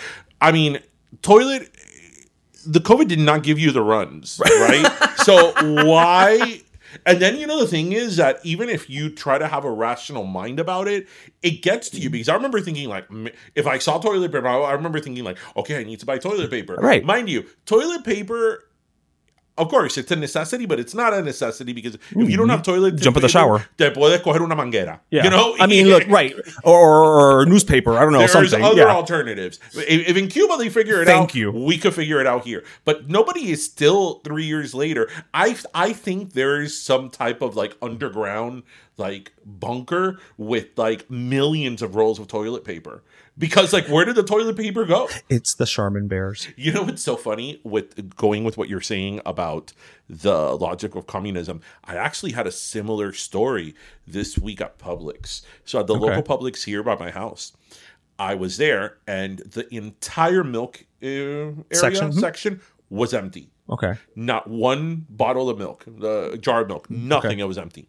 I 0.40 0.52
mean, 0.52 0.80
toilet. 1.22 1.70
The 2.66 2.80
COVID 2.80 3.08
did 3.08 3.18
not 3.18 3.42
give 3.42 3.58
you 3.58 3.70
the 3.70 3.82
runs, 3.82 4.40
right? 4.44 5.14
so 5.16 5.52
why? 5.84 6.62
And 7.06 7.20
then 7.20 7.36
you 7.36 7.46
know 7.46 7.60
the 7.60 7.66
thing 7.66 7.92
is 7.92 8.16
that 8.16 8.40
even 8.44 8.68
if 8.68 8.90
you 8.90 9.10
try 9.10 9.38
to 9.38 9.46
have 9.46 9.64
a 9.64 9.70
rational 9.70 10.24
mind 10.24 10.58
about 10.58 10.88
it, 10.88 11.08
it 11.42 11.62
gets 11.62 11.88
to 11.90 11.98
you 11.98 12.10
because 12.10 12.28
I 12.28 12.34
remember 12.34 12.60
thinking 12.60 12.88
like, 12.88 13.06
if 13.54 13.66
I 13.66 13.78
saw 13.78 13.98
toilet 13.98 14.32
paper, 14.32 14.46
I 14.46 14.72
remember 14.72 15.00
thinking 15.00 15.24
like, 15.24 15.38
okay, 15.56 15.78
I 15.78 15.84
need 15.84 16.00
to 16.00 16.06
buy 16.06 16.18
toilet 16.18 16.50
paper. 16.50 16.74
Right. 16.74 17.04
Mind 17.04 17.28
you, 17.28 17.46
toilet 17.66 18.04
paper. 18.04 18.64
Of 19.60 19.68
course, 19.68 19.98
it's 19.98 20.10
a 20.10 20.16
necessity, 20.16 20.64
but 20.64 20.80
it's 20.80 20.94
not 20.94 21.12
a 21.12 21.20
necessity 21.20 21.74
because 21.74 21.96
if 21.96 22.12
you 22.12 22.24
don't 22.36 22.46
mm-hmm. 22.46 22.50
have 22.50 22.62
toilet 22.62 22.96
Jump 22.96 23.18
in 23.18 23.22
the 23.22 23.28
shower. 23.28 23.66
te 23.76 23.90
puedes 23.90 24.22
coger 24.22 24.40
una 24.40 24.56
manguera. 24.56 25.00
Yeah. 25.10 25.24
You 25.24 25.30
know, 25.30 25.54
I 25.60 25.66
mean, 25.66 25.86
look, 25.86 26.08
right, 26.08 26.34
or, 26.64 27.40
or, 27.40 27.46
newspaper. 27.46 27.92
I 27.98 28.00
don't 28.00 28.12
know 28.12 28.20
there's 28.20 28.32
something. 28.32 28.62
other 28.62 28.82
yeah. 28.82 28.94
alternatives. 28.94 29.60
If, 29.74 30.08
if 30.08 30.16
in 30.16 30.28
Cuba 30.28 30.56
they 30.56 30.70
figure 30.70 31.02
it 31.02 31.04
Thank 31.04 31.30
out, 31.30 31.34
you. 31.34 31.52
we 31.52 31.76
could 31.76 31.92
figure 31.92 32.20
it 32.22 32.26
out 32.26 32.44
here. 32.44 32.64
But 32.86 33.10
nobody 33.10 33.50
is 33.50 33.62
still 33.62 34.20
three 34.20 34.44
years 34.44 34.74
later. 34.74 35.10
I 35.34 35.58
I 35.74 35.92
think 35.92 36.32
there 36.32 36.62
is 36.62 36.80
some 36.80 37.10
type 37.10 37.42
of 37.42 37.54
like 37.54 37.76
underground 37.82 38.62
like 38.96 39.32
bunker 39.44 40.18
with 40.38 40.68
like 40.76 41.10
millions 41.10 41.82
of 41.82 41.96
rolls 41.96 42.18
of 42.18 42.28
toilet 42.28 42.64
paper. 42.64 43.02
Because 43.40 43.72
like 43.72 43.86
where 43.88 44.04
did 44.04 44.14
the 44.14 44.22
toilet 44.22 44.56
paper 44.56 44.84
go? 44.84 45.08
It's 45.28 45.54
the 45.54 45.66
Charmin 45.66 46.06
Bears. 46.06 46.46
You 46.56 46.72
know 46.72 46.82
what's 46.82 47.02
so 47.02 47.16
funny 47.16 47.60
with 47.64 48.14
going 48.16 48.44
with 48.44 48.56
what 48.58 48.68
you're 48.68 48.80
saying 48.80 49.20
about 49.26 49.72
the 50.08 50.56
logic 50.56 50.94
of 50.94 51.06
communism? 51.06 51.60
I 51.84 51.96
actually 51.96 52.32
had 52.32 52.46
a 52.46 52.52
similar 52.52 53.12
story 53.12 53.74
this 54.06 54.38
week 54.38 54.60
at 54.60 54.78
Publix. 54.78 55.42
So 55.64 55.80
at 55.80 55.86
the 55.88 55.94
Okay. 55.96 56.04
local 56.16 56.22
Publix 56.38 56.64
here 56.64 56.82
by 56.82 56.96
my 56.96 57.10
house, 57.10 57.52
I 58.18 58.34
was 58.34 58.58
there, 58.58 58.98
and 59.06 59.38
the 59.38 59.66
entire 59.74 60.44
milk 60.44 60.84
uh, 61.02 61.06
area 61.06 61.54
Section? 61.72 62.12
section, 62.12 62.56
Mhm. 62.56 62.60
was 62.90 63.14
empty. 63.14 63.50
Okay. 63.70 63.94
Not 64.14 64.50
one 64.50 65.06
bottle 65.08 65.48
of 65.48 65.56
milk, 65.58 65.84
the 65.86 66.36
jar 66.38 66.60
of 66.60 66.68
milk, 66.68 66.90
nothing. 66.90 67.38
It 67.38 67.48
was 67.48 67.56
empty. 67.56 67.88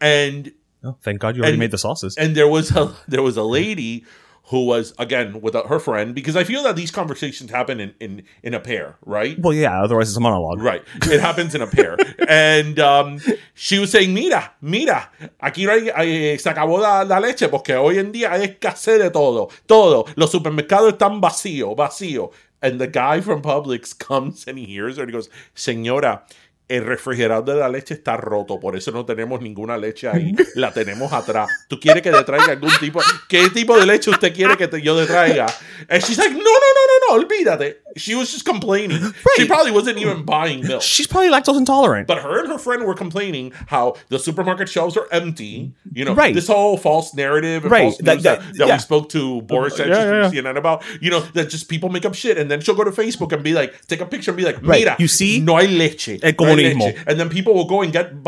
And 0.00 0.52
Oh, 0.82 0.96
thank 1.02 1.20
God 1.20 1.36
you 1.36 1.42
already 1.42 1.54
And- 1.56 1.60
made 1.60 1.72
the 1.72 1.76
sauces. 1.78 2.16
and 2.16 2.34
there 2.34 2.48
was 2.48 2.70
a 2.74 2.94
there 3.08 3.22
was 3.22 3.36
a 3.36 3.42
lady 3.42 4.06
who 4.50 4.66
was 4.66 4.92
again 4.98 5.40
with 5.40 5.54
her 5.54 5.78
friend 5.78 6.14
because 6.14 6.36
I 6.36 6.44
feel 6.44 6.62
that 6.64 6.74
these 6.76 6.90
conversations 6.90 7.50
happen 7.50 7.80
in 7.80 7.94
in 8.00 8.22
in 8.42 8.52
a 8.54 8.60
pair, 8.60 8.96
right? 9.06 9.38
well, 9.38 9.52
yeah. 9.54 9.82
Otherwise, 9.82 10.08
it's 10.08 10.16
a 10.16 10.20
monologue. 10.20 10.60
Right. 10.60 10.82
It 11.10 11.20
happens 11.20 11.54
in 11.54 11.62
a 11.62 11.66
pair. 11.66 11.96
And 12.28 12.78
um, 12.78 13.18
she 13.54 13.78
was 13.78 13.90
saying, 13.90 14.12
mira, 14.14 14.52
mira, 14.60 15.08
aquí 15.42 15.66
hay- 15.66 16.36
se 16.38 16.50
acabó 16.50 16.80
la, 16.80 17.02
la 17.02 17.18
leche 17.20 17.48
porque 17.48 17.74
hoy 17.76 17.98
en 17.98 18.12
día 18.12 18.30
hay 18.32 18.44
escasez 18.44 18.98
de 18.98 19.10
todo, 19.10 19.48
todo. 19.66 20.06
Los 20.16 20.30
supermercados 20.32 20.92
están 20.94 21.20
vacíos, 21.20 21.74
vacíos. 21.76 22.30
And 22.62 22.78
the 22.80 22.86
guy 22.88 23.20
from 23.22 23.40
Publix 23.42 23.94
comes 23.98 24.46
and 24.46 24.58
he 24.58 24.66
hears 24.66 24.96
her 24.96 25.02
and 25.04 25.10
he 25.10 25.16
goes, 25.16 25.30
señora, 25.54 26.22
el 26.70 26.84
refrigerador 26.86 27.54
de 27.56 27.60
la 27.60 27.68
leche 27.68 27.94
está 27.94 28.16
roto, 28.16 28.58
por 28.60 28.76
eso 28.76 28.90
no 28.92 29.04
tenemos 29.04 29.40
ninguna 29.40 29.76
leche 29.76 30.08
ahí, 30.08 30.32
la 30.54 30.72
tenemos 30.72 31.12
atrás. 31.12 31.48
¿Tú 31.68 31.78
quieres 31.80 32.02
que 32.02 32.10
te 32.10 32.22
traiga 32.24 32.52
algún 32.52 32.70
tipo? 32.80 33.00
¿Qué 33.28 33.50
tipo 33.50 33.76
de 33.78 33.86
leche 33.86 34.10
usted 34.10 34.32
quiere 34.34 34.56
que 34.56 34.68
te, 34.68 34.80
yo 34.80 34.96
te 34.98 35.06
traiga? 35.06 35.46
And 35.88 36.02
she's 36.02 36.16
like, 36.18 36.30
no, 36.32 36.38
no, 36.38 36.42
no, 36.44 36.82
no, 36.86 37.16
no, 37.16 37.22
olvídate. 37.22 37.78
She 37.96 38.14
was 38.14 38.30
just 38.30 38.44
complaining. 38.46 39.00
She 39.36 39.46
probably 39.46 39.72
wasn't 39.72 39.98
even 39.98 40.24
buying 40.24 40.60
milk. 40.64 40.80
She's 40.82 41.08
probably 41.08 41.28
lactose 41.30 41.58
intolerant. 41.58 42.06
But 42.06 42.18
her 42.22 42.38
and 42.44 42.48
her 42.52 42.58
friend 42.58 42.84
were 42.84 42.94
complaining 42.94 43.52
how 43.66 43.94
the 44.10 44.18
supermarket 44.20 44.68
shelves 44.68 44.96
are 44.96 45.08
empty. 45.10 45.72
You 45.92 46.04
know, 46.04 46.14
Right. 46.14 46.32
this 46.32 46.46
whole 46.46 46.76
false 46.76 47.12
narrative 47.14 47.64
and 47.64 47.72
Right. 47.72 47.82
false 47.82 47.98
That- 47.98 48.14
news 48.14 48.22
that, 48.22 48.38
that- 48.40 48.58
that 48.58 48.68
yeah. 48.68 48.74
we 48.76 48.80
spoke 48.80 49.08
to 49.10 49.42
Boris 49.42 49.76
Yeah, 49.76 49.86
yeah, 49.86 50.22
from 50.28 50.32
CNN 50.32 50.56
about. 50.56 50.82
You 51.00 51.10
know, 51.10 51.20
that 51.34 51.50
just 51.50 51.68
people 51.68 51.88
make 51.88 52.04
up 52.06 52.14
shit. 52.14 52.38
And 52.38 52.48
then 52.48 52.60
she'll 52.60 52.76
go 52.76 52.84
to 52.84 52.92
Facebook 52.92 53.32
and 53.32 53.42
be 53.42 53.54
like, 53.54 53.74
take 53.88 54.00
a 54.00 54.06
picture 54.06 54.30
and 54.30 54.36
be 54.36 54.44
like, 54.44 54.58
Right. 54.62 54.80
mira, 54.84 54.96
You 55.00 55.08
see? 55.08 55.40
no 55.40 55.56
hay 55.58 55.66
leche. 55.66 56.20
El 56.22 56.34
no 56.62 56.68
hay 56.68 56.74
comunismo. 56.74 56.84
leche." 56.86 57.04
And 57.06 57.20
then 57.20 57.28
people 57.28 57.54
will 57.54 57.66
go 57.66 57.82
and 57.82 57.92
get, 57.92 58.12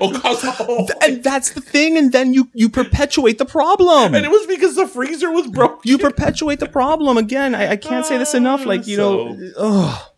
oh. 0.00 0.88
and 1.02 1.22
that's 1.22 1.50
the 1.50 1.60
thing. 1.60 1.96
And 1.96 2.12
then 2.12 2.34
you 2.34 2.48
you 2.54 2.68
perpetuate 2.68 3.38
the 3.38 3.44
problem. 3.44 4.14
And 4.14 4.24
it 4.24 4.30
was 4.30 4.46
because 4.46 4.76
the 4.76 4.86
freezer 4.86 5.30
was 5.30 5.46
broken. 5.46 5.80
you 5.84 5.98
perpetuate 5.98 6.60
the 6.60 6.68
problem 6.68 7.16
again. 7.16 7.54
I, 7.54 7.72
I 7.72 7.76
can't 7.76 8.06
say 8.06 8.18
this 8.18 8.34
enough. 8.34 8.66
Like 8.66 8.86
you 8.86 8.96
know, 8.96 9.38
ugh. 9.56 10.10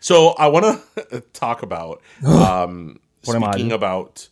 So 0.00 0.28
I 0.30 0.48
want 0.48 0.82
to 1.10 1.20
talk 1.32 1.62
about 1.62 2.02
um, 2.24 3.00
What 3.24 3.36
am 3.36 3.44
I 3.44 3.52
speaking 3.52 3.72
about 3.72 4.28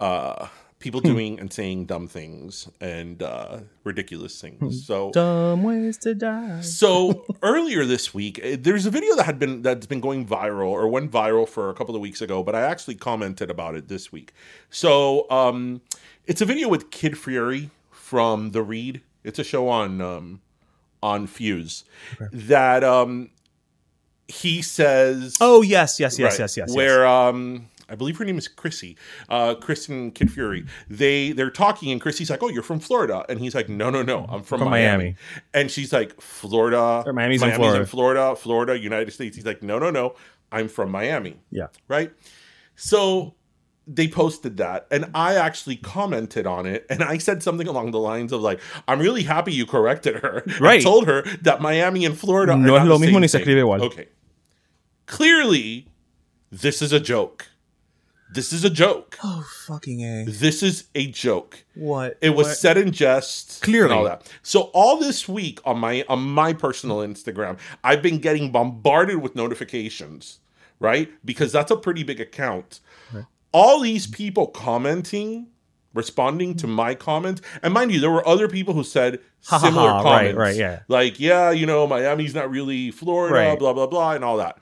uh, 0.00 0.48
people 0.80 1.00
Hmm. 1.00 1.08
doing 1.08 1.40
and 1.40 1.52
saying 1.52 1.86
dumb 1.86 2.06
things 2.06 2.68
and 2.80 3.22
uh, 3.22 3.58
ridiculous 3.82 4.40
things. 4.40 4.86
So. 4.86 5.10
dumb 5.10 5.62
ways 5.64 5.98
to 5.98 6.14
die. 6.14 6.60
So 6.60 7.24
earlier 7.42 7.84
this 7.84 8.14
week, 8.14 8.38
eh, 8.42 8.56
there's 8.60 8.86
a 8.86 8.90
video 8.90 9.16
that 9.16 9.24
had 9.24 9.38
been 9.38 9.62
that's 9.62 9.86
been 9.86 10.00
going 10.00 10.26
viral 10.26 10.68
or 10.68 10.86
went 10.88 11.10
viral 11.10 11.48
for 11.48 11.68
a 11.68 11.74
couple 11.74 11.94
of 11.96 12.00
weeks 12.00 12.22
ago, 12.22 12.42
but 12.44 12.54
I 12.54 12.60
actually 12.62 12.94
commented 12.94 13.50
about 13.50 13.74
it 13.74 13.88
this 13.88 14.12
week. 14.12 14.32
So 14.70 15.28
um, 15.30 15.80
it's 16.26 16.40
a 16.40 16.44
video 16.46 16.68
with 16.68 16.90
Kid 16.90 17.18
Fury 17.18 17.70
from 17.90 18.52
The 18.52 18.62
Read. 18.62 19.00
It's 19.24 19.38
a 19.40 19.44
show 19.44 19.68
on 19.68 20.00
um, 20.00 20.40
on 21.02 21.26
Fuse 21.26 21.84
that 22.32 22.84
um, 22.84 23.30
he 24.28 24.62
says. 24.62 25.36
Oh 25.40 25.62
yes, 25.62 25.98
yes, 25.98 26.18
yes, 26.18 26.32
Right. 26.34 26.38
yes, 26.40 26.56
yes. 26.56 26.74
Where 26.74 27.04
um 27.06 27.68
I 27.88 27.94
believe 27.94 28.18
her 28.18 28.24
name 28.24 28.36
is 28.38 28.48
Crissle, 28.48 28.96
uh, 29.28 29.54
Kristen 29.54 30.10
Kid 30.10 30.30
Fury. 30.30 30.64
They 30.90 31.32
they're 31.32 31.50
talking, 31.50 31.90
and 31.90 32.00
Crissle's 32.00 32.28
like, 32.30 32.42
"Oh, 32.42 32.48
you're 32.48 32.62
from 32.62 32.80
Florida," 32.80 33.24
and 33.28 33.40
he's 33.40 33.54
like, 33.54 33.68
"No, 33.68 33.88
no, 33.90 34.02
no, 34.02 34.26
I'm 34.28 34.42
from, 34.42 34.60
From 34.60 34.70
Miami. 34.70 35.04
Miami. 35.04 35.16
And 35.54 35.70
she's 35.70 35.92
like, 35.92 36.20
"Florida, 36.20 37.02
Or 37.06 37.12
Miami's 37.12 37.42
in 37.42 37.52
Florida. 37.52 37.86
Florida, 37.86 38.36
Florida, 38.36 38.78
United 38.78 39.10
States." 39.12 39.36
He's 39.36 39.46
like, 39.46 39.62
"No, 39.62 39.78
no, 39.78 39.90
no, 39.90 40.14
I'm 40.52 40.68
from 40.68 40.90
Miami." 40.90 41.36
yeah. 41.50 41.68
right? 41.88 42.12
So 42.76 43.34
they 43.90 44.06
posted 44.06 44.58
that, 44.58 44.86
and 44.90 45.06
I 45.14 45.36
actually 45.36 45.76
commented 45.76 46.46
on 46.46 46.66
it, 46.66 46.84
and 46.90 47.02
I 47.02 47.16
said 47.16 47.42
something 47.42 47.66
along 47.66 47.92
the 47.92 47.98
lines 47.98 48.32
of 48.32 48.42
like, 48.42 48.60
"I'm 48.86 48.98
really 49.00 49.22
happy 49.22 49.52
you 49.54 49.64
corrected 49.64 50.16
her." 50.16 50.42
I 50.60 50.60
Right. 50.60 50.82
told 50.82 51.06
her 51.06 51.22
that 51.42 51.62
Miami 51.62 52.04
and 52.04 52.16
Florida 52.18 52.54
No 52.54 52.74
are 52.74 52.80
es 52.80 52.86
lo 52.86 52.98
the 52.98 53.06
mismo 53.06 53.12
same 53.12 53.20
ni 53.22 53.28
se 53.28 53.38
escribe 53.40 53.62
igual. 53.64 53.80
Okay, 53.80 54.08
clearly, 55.06 55.88
this 56.50 56.82
is 56.82 56.92
a 56.92 57.00
joke. 57.00 57.46
This 58.30 58.52
is 58.52 58.64
a 58.64 58.70
joke. 58.70 59.16
Oh 59.24 59.44
fucking 59.66 60.00
a. 60.02 60.24
This 60.26 60.62
is 60.62 60.84
a 60.94 61.06
joke. 61.10 61.64
What? 61.74 62.18
It 62.20 62.30
was 62.30 62.48
What? 62.48 62.56
said 62.58 62.76
in 62.76 62.92
jest, 62.92 63.62
Clearly. 63.62 63.84
and 63.90 63.92
all 63.94 64.04
that. 64.04 64.30
So 64.42 64.62
all 64.74 64.98
this 64.98 65.26
week 65.28 65.60
on 65.64 65.78
my 65.78 66.04
on 66.08 66.20
my 66.22 66.52
personal 66.52 66.98
Instagram, 66.98 67.58
I've 67.82 68.02
been 68.02 68.18
getting 68.18 68.52
bombarded 68.52 69.22
with 69.22 69.34
notifications, 69.34 70.40
right? 70.78 71.10
Because 71.24 71.52
that's 71.52 71.70
a 71.70 71.76
pretty 71.76 72.02
big 72.02 72.20
account. 72.20 72.80
All 73.50 73.80
these 73.80 74.06
people 74.06 74.48
commenting, 74.48 75.46
responding 75.94 76.54
to 76.56 76.66
my 76.66 76.94
comment, 76.94 77.40
and 77.62 77.72
mind 77.72 77.90
you, 77.92 77.98
there 77.98 78.10
were 78.10 78.26
other 78.28 78.46
people 78.46 78.74
who 78.74 78.84
said 78.84 79.20
similar 79.40 79.88
ha, 79.88 79.96
right, 80.02 80.02
comments, 80.02 80.36
right, 80.38 80.56
yeah. 80.56 80.80
like 80.88 81.18
yeah, 81.18 81.50
you 81.50 81.64
know, 81.64 81.86
Miami's 81.86 82.34
not 82.34 82.50
really 82.50 82.90
Florida, 82.90 83.34
Right. 83.34 83.58
blah 83.58 83.72
blah 83.72 83.86
blah, 83.86 84.12
and 84.12 84.22
all 84.22 84.36
that. 84.36 84.58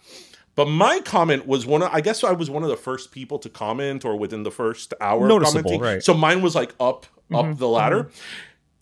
But 0.56 0.66
my 0.68 1.00
comment 1.00 1.46
was 1.46 1.64
one 1.66 1.82
of, 1.82 1.90
I 1.92 2.00
guess 2.00 2.24
I 2.24 2.32
was 2.32 2.50
one 2.50 2.62
of 2.64 2.68
the 2.70 2.76
first 2.76 3.12
people 3.12 3.38
to 3.40 3.48
comment 3.48 4.04
or 4.04 4.16
within 4.16 4.42
the 4.42 4.50
first 4.50 4.92
hour 5.00 5.28
Noticeable, 5.28 5.62
commenting. 5.70 5.80
right. 5.80 6.02
So 6.02 6.14
mine 6.14 6.42
was 6.42 6.54
like 6.54 6.74
up, 6.80 7.06
up 7.32 7.44
Mm-hmm, 7.44 7.58
the 7.58 7.68
ladder. 7.68 8.08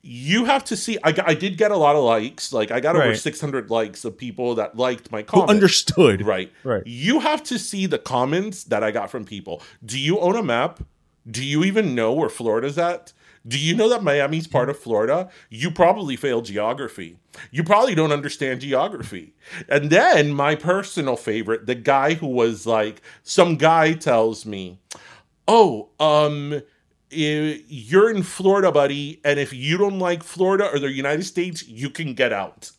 You 0.07 0.45
have 0.45 0.65
to 0.67 0.77
see, 0.77 0.99
I, 1.03 1.13
got- 1.13 1.29
I 1.29 1.35
did 1.35 1.57
get 1.57 1.71
a 1.71 1.77
lot 1.77 1.97
of 1.97 2.05
likes. 2.05 2.53
Like 2.53 2.71
I 2.71 2.79
got 2.81 2.95
over 2.95 3.15
600 3.15 3.71
likes 3.71 4.05
of 4.05 4.17
people 4.19 4.55
that 4.57 4.77
liked 4.77 5.11
my 5.11 5.23
comment. 5.23 5.31
Who 5.31 5.35
comment. 5.47 5.51
understood? 5.51 6.23
Right. 6.27 6.53
Right. 6.63 6.83
You 6.87 7.21
have 7.21 7.43
to 7.45 7.59
see 7.59 7.87
the 7.87 7.99
comments 7.99 8.65
that 8.65 8.85
I 8.85 8.91
got 8.91 9.11
from 9.11 9.25
people. 9.25 9.63
Do 9.85 9.99
you 9.99 10.19
own 10.21 10.37
a 10.37 10.43
map? 10.43 10.81
Do 11.29 11.43
you 11.45 11.65
even 11.65 11.95
know 11.95 12.13
where 12.13 12.29
Florida's 12.29 12.77
at? 12.79 13.15
Do 13.47 13.59
you 13.59 13.77
know 13.77 13.89
that 13.91 14.03
Miami's 14.03 14.47
part 14.47 14.71
of 14.71 14.79
Florida? 14.79 15.29
You 15.51 15.71
probably 15.71 16.17
failed 16.17 16.47
geography. 16.47 17.19
You 17.51 17.63
probably 17.63 17.95
don't 17.95 18.13
understand 18.13 18.63
geography. 18.63 19.35
And 19.69 19.91
then 19.91 20.33
my 20.33 20.55
personal 20.55 21.17
favorite, 21.17 21.67
the 21.67 21.75
guy 21.75 22.15
who 22.15 22.27
was 22.27 22.67
like, 22.67 23.03
some 23.23 23.57
guy 23.57 23.93
tells 23.93 24.47
me, 24.47 24.79
"Oh, 25.47 25.91
um, 26.01 26.63
you're 27.11 28.11
in 28.11 28.23
Florida, 28.23 28.73
buddy, 28.73 29.21
and 29.25 29.39
if 29.39 29.53
you 29.53 29.77
don't 29.79 29.99
like 29.99 30.23
Florida 30.23 30.69
or 30.73 30.79
the 30.79 30.91
United 30.91 31.25
States, 31.25 31.67
you 31.69 31.91
can 31.91 32.15
get 32.15 32.33
out. 32.33 32.73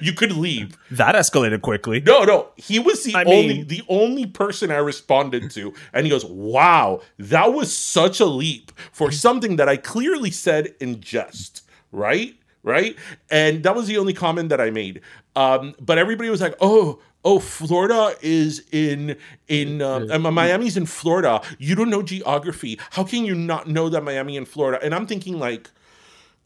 You 0.00 0.12
could 0.12 0.32
leave." 0.32 0.76
That 0.90 1.14
escalated 1.14 1.62
quickly. 1.62 2.00
No, 2.00 2.24
no, 2.24 2.48
he 2.56 2.78
was 2.78 3.04
the 3.04 3.14
I 3.14 3.24
only 3.24 3.48
mean- 3.48 3.66
the 3.68 3.82
only 3.88 4.26
person 4.26 4.70
I 4.70 4.76
responded 4.78 5.50
to, 5.52 5.72
and 5.92 6.04
he 6.06 6.10
goes, 6.10 6.24
"Wow, 6.24 7.00
that 7.18 7.52
was 7.52 7.76
such 7.76 8.20
a 8.20 8.26
leap 8.26 8.72
for 8.92 9.10
something 9.10 9.56
that 9.56 9.68
I 9.68 9.76
clearly 9.76 10.30
said 10.30 10.74
in 10.80 11.00
jest." 11.00 11.62
Right, 11.92 12.34
right, 12.62 12.96
and 13.30 13.62
that 13.62 13.74
was 13.74 13.86
the 13.86 13.96
only 13.98 14.12
comment 14.12 14.48
that 14.50 14.60
I 14.60 14.70
made. 14.70 15.00
Um, 15.34 15.74
but 15.80 15.98
everybody 15.98 16.30
was 16.30 16.40
like, 16.40 16.54
"Oh." 16.60 17.00
Oh, 17.28 17.40
Florida 17.40 18.14
is 18.22 18.62
in 18.70 19.16
in 19.48 19.82
um, 19.82 20.08
uh, 20.12 20.30
Miami's 20.30 20.76
in 20.76 20.86
Florida. 20.86 21.40
You 21.58 21.74
don't 21.74 21.90
know 21.90 22.00
geography. 22.00 22.78
How 22.90 23.02
can 23.02 23.24
you 23.24 23.34
not 23.34 23.66
know 23.66 23.88
that 23.88 24.04
Miami 24.04 24.36
and 24.36 24.46
Florida? 24.46 24.78
And 24.80 24.94
I'm 24.94 25.08
thinking 25.08 25.40
like, 25.40 25.68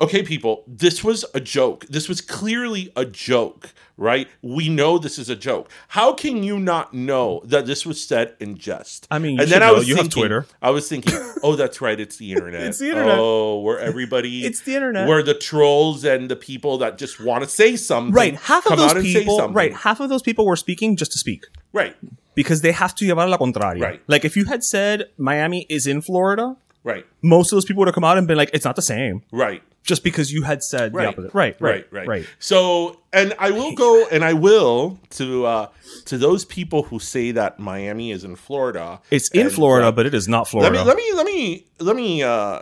okay, 0.00 0.23
people, 0.23 0.64
this 0.66 1.04
was 1.04 1.25
a 1.35 1.40
joke. 1.40 1.87
This 1.88 2.09
was 2.09 2.21
clearly 2.21 2.90
a 2.97 3.04
joke, 3.04 3.73
right? 3.97 4.28
We 4.42 4.69
know 4.69 4.99
this 4.99 5.19
is 5.19 5.28
a 5.28 5.37
joke. 5.37 5.71
How 5.88 6.12
can 6.12 6.42
you 6.42 6.59
not 6.59 6.95
know 6.95 7.42
that 7.45 7.66
this 7.66 7.85
was 7.85 8.02
said 8.04 8.35
in 8.40 8.57
jest? 8.57 9.07
I 9.11 9.19
mean, 9.19 9.38
you 9.38 9.47
should 9.47 9.61
know. 9.61 9.80
You 9.80 9.97
have 9.97 10.09
Twitter. 10.09 10.47
I 10.62 10.71
was 10.71 10.88
thinking, 10.88 11.14
oh, 11.42 11.57
that's 11.57 11.80
right, 11.80 11.99
it's 11.99 12.16
the 12.16 12.33
internet. 12.33 12.62
It's 12.71 12.78
the 12.78 12.90
internet. 12.90 13.19
Oh, 13.19 13.61
where 13.61 13.78
everybody, 13.78 14.45
It's 14.49 14.61
the 14.61 14.75
internet. 14.75 15.09
where 15.09 15.23
the 15.23 15.35
trolls 15.35 16.04
and 16.04 16.30
the 16.30 16.37
people 16.37 16.78
that 16.78 16.99
just 16.99 17.21
want 17.21 17.45
to 17.45 17.50
say 17.50 17.76
something, 17.76 18.14
Right. 18.14 18.37
Half 18.37 18.66
of 18.66 18.78
those 18.78 18.95
people, 18.95 19.49
right. 19.50 19.75
Half 19.75 20.00
of 20.00 20.09
those 20.09 20.23
people 20.23 20.47
were 20.47 20.57
speaking 20.57 20.97
just 20.97 21.12
to 21.12 21.19
speak 21.19 21.47
right, 21.73 21.97
because 22.35 22.62
they 22.62 22.73
have 22.73 22.95
to 22.97 23.04
llevar 23.07 23.28
la 23.28 23.37
contraria. 23.38 23.83
Right. 23.83 24.02
Like 24.07 24.25
if 24.25 24.37
you 24.37 24.45
had 24.47 24.64
said 24.64 25.04
Miami 25.19 25.66
is 25.69 25.87
in 25.87 26.00
Florida, 26.00 26.57
right, 26.85 27.07
most 27.23 27.53
of 27.53 27.57
those 27.57 27.65
people 27.65 27.81
would 27.81 27.89
have 27.89 27.95
come 27.95 28.05
out 28.05 28.19
and 28.19 28.27
been 28.27 28.37
like, 28.37 28.51
it's 28.53 28.65
not 28.65 28.77
the 28.77 28.83
same. 28.83 29.23
right. 29.33 29.63
Just 29.83 30.05
because 30.05 30.31
you 30.31 30.43
had 30.43 30.63
said 30.63 30.93
the 30.93 30.99
Right. 30.99 31.09
opposite. 31.09 31.33
Right. 31.33 31.57
Right. 31.59 31.71
right, 31.73 31.87
right, 31.91 32.07
Right. 32.07 32.27
So, 32.39 33.01
and 33.15 33.33
I 33.39 33.51
will 33.51 33.73
go, 33.73 34.07
and 34.13 34.23
I 34.23 34.35
will 34.35 35.01
to 35.11 35.47
uh 35.47 35.69
to 36.05 36.19
those 36.19 36.45
people 36.45 36.83
who 36.83 36.99
say 36.99 37.31
that 37.33 37.59
Miami 37.59 38.11
is 38.11 38.23
in 38.23 38.37
Florida. 38.37 39.01
It's 39.11 39.31
in 39.31 39.47
and, 39.47 39.53
Florida, 39.53 39.87
uh, 39.89 39.93
but 39.93 40.05
it 40.05 40.13
is 40.15 40.29
not 40.29 40.41
let 40.41 40.49
Florida. 40.49 40.73
me 40.73 40.85
let 40.85 40.97
me 40.99 41.13
let 41.15 41.27
me 41.27 41.67
let 41.81 41.97
me 41.97 42.23
uh 42.23 42.61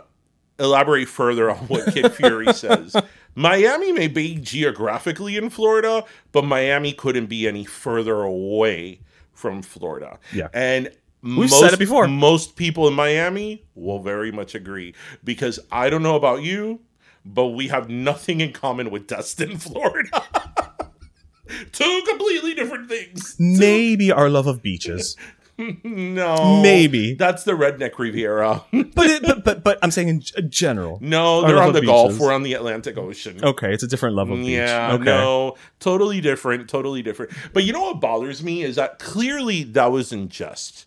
elaborate 0.59 1.09
further 1.09 1.51
on 1.51 1.57
what 1.67 1.93
Kid 1.93 2.09
Fury 2.19 2.53
says. 2.53 2.95
Miami 3.35 3.91
may 3.91 4.07
be 4.07 4.35
geographically 4.35 5.35
in 5.35 5.49
Florida, 5.49 6.05
but 6.31 6.45
Miami 6.45 6.93
couldn't 6.93 7.25
be 7.27 7.49
any 7.49 7.65
further 7.65 8.21
away 8.21 9.01
from 9.33 9.61
Florida. 9.61 10.19
Yeah. 10.33 10.47
and. 10.53 10.89
We've 11.21 11.35
most, 11.35 11.59
said 11.59 11.73
it 11.73 11.79
before. 11.79 12.07
Most 12.07 12.55
people 12.55 12.87
in 12.87 12.93
Miami 12.93 13.65
will 13.75 13.99
very 13.99 14.31
much 14.31 14.55
agree 14.55 14.93
because 15.23 15.59
I 15.71 15.89
don't 15.89 16.03
know 16.03 16.15
about 16.15 16.43
you, 16.43 16.79
but 17.25 17.47
we 17.47 17.67
have 17.67 17.89
nothing 17.89 18.39
in 18.41 18.53
common 18.53 18.89
with 18.89 19.07
Destin, 19.07 19.57
Florida. 19.59 20.23
Two 21.71 22.01
completely 22.07 22.53
different 22.53 22.87
things. 22.89 23.35
Maybe 23.39 24.11
our 24.11 24.29
love 24.29 24.47
of 24.47 24.61
beaches. 24.61 25.15
No, 25.83 26.61
Maybe. 26.61 27.15
that's 27.15 27.43
the 27.43 27.51
redneck 27.51 27.99
Riviera. 27.99 28.63
but, 28.71 29.09
it, 29.09 29.21
but 29.23 29.43
but 29.43 29.61
but 29.61 29.77
I'm 29.83 29.91
saying 29.91 30.07
in 30.07 30.23
uh, 30.37 30.41
general. 30.41 30.99
no, 31.01 31.45
they're 31.45 31.61
on 31.61 31.73
the 31.73 31.81
Gulf. 31.81 32.17
We're 32.17 32.31
on 32.31 32.43
the 32.43 32.53
Atlantic 32.53 32.97
Ocean. 32.97 33.43
Okay, 33.43 33.73
it's 33.73 33.83
a 33.83 33.87
different 33.87 34.15
love 34.15 34.29
of 34.29 34.37
beach. 34.37 34.51
Yeah, 34.51 34.93
okay. 34.93 35.03
no, 35.03 35.57
totally 35.81 36.21
different, 36.21 36.69
totally 36.69 37.01
different. 37.01 37.33
But 37.51 37.65
you 37.65 37.73
know 37.73 37.81
what 37.81 37.99
bothers 37.99 38.41
me 38.41 38.63
is 38.63 38.77
that 38.77 38.99
clearly 38.99 39.63
that 39.63 39.91
was 39.91 40.13
in 40.13 40.29
jest. 40.29 40.85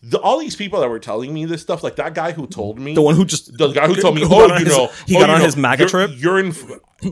The, 0.00 0.18
all 0.20 0.38
these 0.38 0.54
people 0.54 0.78
that 0.80 0.88
were 0.88 1.00
telling 1.00 1.34
me 1.34 1.44
this 1.44 1.60
stuff, 1.60 1.82
like 1.82 1.96
that 1.96 2.14
guy 2.14 2.30
who 2.30 2.46
told 2.46 2.78
me, 2.78 2.94
The 2.94 3.02
one 3.02 3.16
who 3.16 3.24
just 3.24 3.58
the 3.58 3.72
guy 3.72 3.88
who 3.88 3.96
told 3.96 4.14
me, 4.14 4.20
who 4.26 4.28
oh, 4.32 4.46
you 4.46 4.64
his- 4.64 4.68
know, 4.76 4.90
he 5.06 5.16
oh, 5.16 5.20
got 5.20 5.30
on 5.30 5.38
know, 5.40 5.44
his 5.44 5.56
MAGA 5.56 5.82
you're- 5.82 5.90
trip. 5.90 6.10
You're 6.14 6.38
in. 6.38 6.54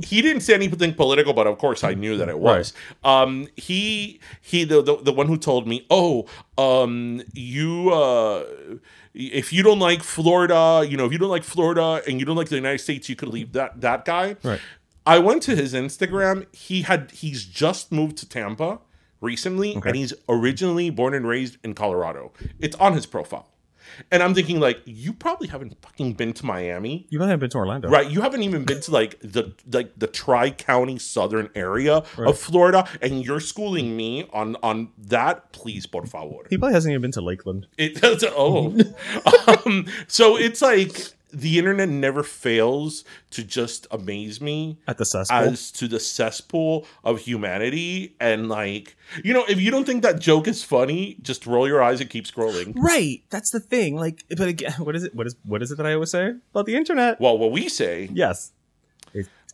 He 0.04 0.22
didn't 0.22 0.42
say 0.42 0.54
anything 0.54 0.94
political, 0.94 1.32
but 1.32 1.46
of 1.46 1.58
course 1.58 1.82
I 1.84 1.94
knew 1.94 2.16
that 2.16 2.28
it 2.28 2.38
was. 2.38 2.72
Um, 3.04 3.48
he 3.56 4.20
he 4.40 4.64
the, 4.64 4.82
the 4.82 4.96
the 5.02 5.12
one 5.12 5.26
who 5.26 5.36
told 5.36 5.66
me, 5.66 5.84
oh, 5.90 6.26
um, 6.58 7.22
you 7.34 7.92
uh, 7.92 8.44
if 9.14 9.52
you 9.52 9.62
don't 9.62 9.78
like 9.80 10.02
Florida, 10.02 10.84
you 10.88 10.96
know, 10.96 11.06
if 11.06 11.12
you 11.12 11.18
don't 11.18 11.30
like 11.30 11.44
Florida 11.44 12.02
and 12.06 12.20
you 12.20 12.26
don't 12.26 12.36
like 12.36 12.48
the 12.50 12.56
United 12.56 12.78
States, 12.78 13.08
you 13.08 13.16
could 13.16 13.28
leave 13.30 13.52
that 13.52 13.80
that 13.80 14.04
guy. 14.04 14.36
Right. 14.42 14.60
I 15.04 15.18
went 15.20 15.42
to 15.44 15.54
his 15.54 15.72
Instagram. 15.72 16.46
He 16.54 16.82
had 16.82 17.10
he's 17.12 17.44
just 17.44 17.92
moved 17.92 18.16
to 18.18 18.28
Tampa 18.28 18.80
recently, 19.26 19.74
and 19.74 19.96
he's 19.96 20.14
originally 20.28 20.88
born 20.90 21.12
and 21.14 21.26
raised 21.26 21.58
in 21.64 21.74
Colorado. 21.74 22.32
It's 22.60 22.76
on 22.76 22.94
his 22.94 23.06
profile. 23.06 23.48
And 24.10 24.22
I'm 24.22 24.34
thinking, 24.34 24.60
like, 24.60 24.80
you 24.84 25.12
probably 25.12 25.48
haven't 25.48 25.80
fucking 25.82 26.14
been 26.14 26.32
to 26.34 26.46
Miami. 26.46 27.06
You 27.08 27.20
haven't 27.20 27.40
been 27.40 27.50
to 27.50 27.58
Orlando, 27.58 27.88
Right, 27.88 28.10
you 28.10 28.20
haven't 28.20 28.42
even 28.42 28.64
been 28.64 28.80
to 28.82 28.90
like 28.90 29.18
the 29.20 29.54
like 29.72 29.98
the 29.98 30.06
tri 30.06 30.50
county 30.50 30.98
southern 30.98 31.50
area 31.54 32.02
of 32.18 32.38
Florida, 32.38 32.88
and 33.00 33.24
you're 33.24 33.40
schooling 33.40 33.96
me 33.96 34.28
on 34.32 34.56
on 34.62 34.90
that. 34.98 35.52
Please, 35.52 35.86
por 35.86 36.06
favor. 36.06 36.46
He 36.50 36.58
probably 36.58 36.74
hasn't 36.74 36.92
even 36.92 37.02
been 37.02 37.12
to 37.12 37.20
Lakeland. 37.20 37.66
It 37.78 38.00
oh, 38.36 38.76
um, 39.64 39.86
so 40.08 40.36
it's 40.36 40.62
like 40.62 41.15
the 41.32 41.58
internet 41.58 41.88
never 41.88 42.22
fails 42.22 43.04
to 43.30 43.42
just 43.42 43.86
amaze 43.90 44.40
me 44.40 44.78
At 44.86 44.98
the 44.98 45.04
cesspool? 45.04 45.36
as 45.38 45.70
to 45.72 45.88
the 45.88 45.98
cesspool 46.00 46.86
of 47.04 47.20
humanity, 47.20 48.14
and 48.20 48.48
like 48.48 48.96
you 49.24 49.32
know, 49.34 49.44
if 49.48 49.60
you 49.60 49.70
don't 49.70 49.84
think 49.84 50.02
that 50.02 50.20
joke 50.20 50.46
is 50.48 50.62
funny, 50.62 51.16
just 51.22 51.46
roll 51.46 51.66
your 51.66 51.82
eyes 51.82 52.00
and 52.00 52.08
keep 52.08 52.26
scrolling. 52.26 52.74
Right. 52.76 53.22
That's 53.30 53.50
the 53.50 53.60
thing. 53.60 53.96
Like, 53.96 54.24
but 54.36 54.48
again, 54.48 54.72
what 54.78 54.94
is 54.96 55.04
it? 55.04 55.14
What 55.14 55.26
is 55.26 55.36
what 55.44 55.62
is 55.62 55.70
it 55.72 55.76
that 55.76 55.86
I 55.86 55.94
always 55.94 56.10
say 56.10 56.34
about 56.52 56.66
the 56.66 56.76
internet? 56.76 57.20
Well, 57.20 57.36
what 57.38 57.50
we 57.52 57.68
say 57.68 58.08
Yes. 58.12 58.52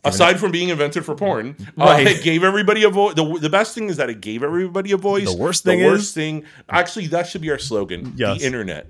Aside 0.05 0.37
from 0.37 0.51
being 0.51 0.67
invented 0.67 1.05
for 1.05 1.15
porn, 1.15 1.55
uh, 1.77 1.97
it 2.01 2.23
gave 2.23 2.43
everybody 2.43 2.83
a 2.83 2.89
voice. 2.89 3.13
The, 3.15 3.39
the 3.39 3.49
best 3.49 3.73
thing 3.73 3.87
is 3.87 3.95
that 3.95 4.09
it 4.09 4.19
gave 4.19 4.43
everybody 4.43 4.91
a 4.91 4.97
voice. 4.97 5.31
The 5.31 5.37
worst 5.37 5.63
thing 5.63 5.79
the 5.79 5.85
worst 5.85 6.03
is- 6.03 6.13
thing, 6.13 6.43
actually, 6.69 7.07
that 7.07 7.25
should 7.27 7.39
be 7.39 7.49
our 7.51 7.57
slogan. 7.57 8.11
Yes. 8.17 8.39
The 8.41 8.45
internet. 8.45 8.87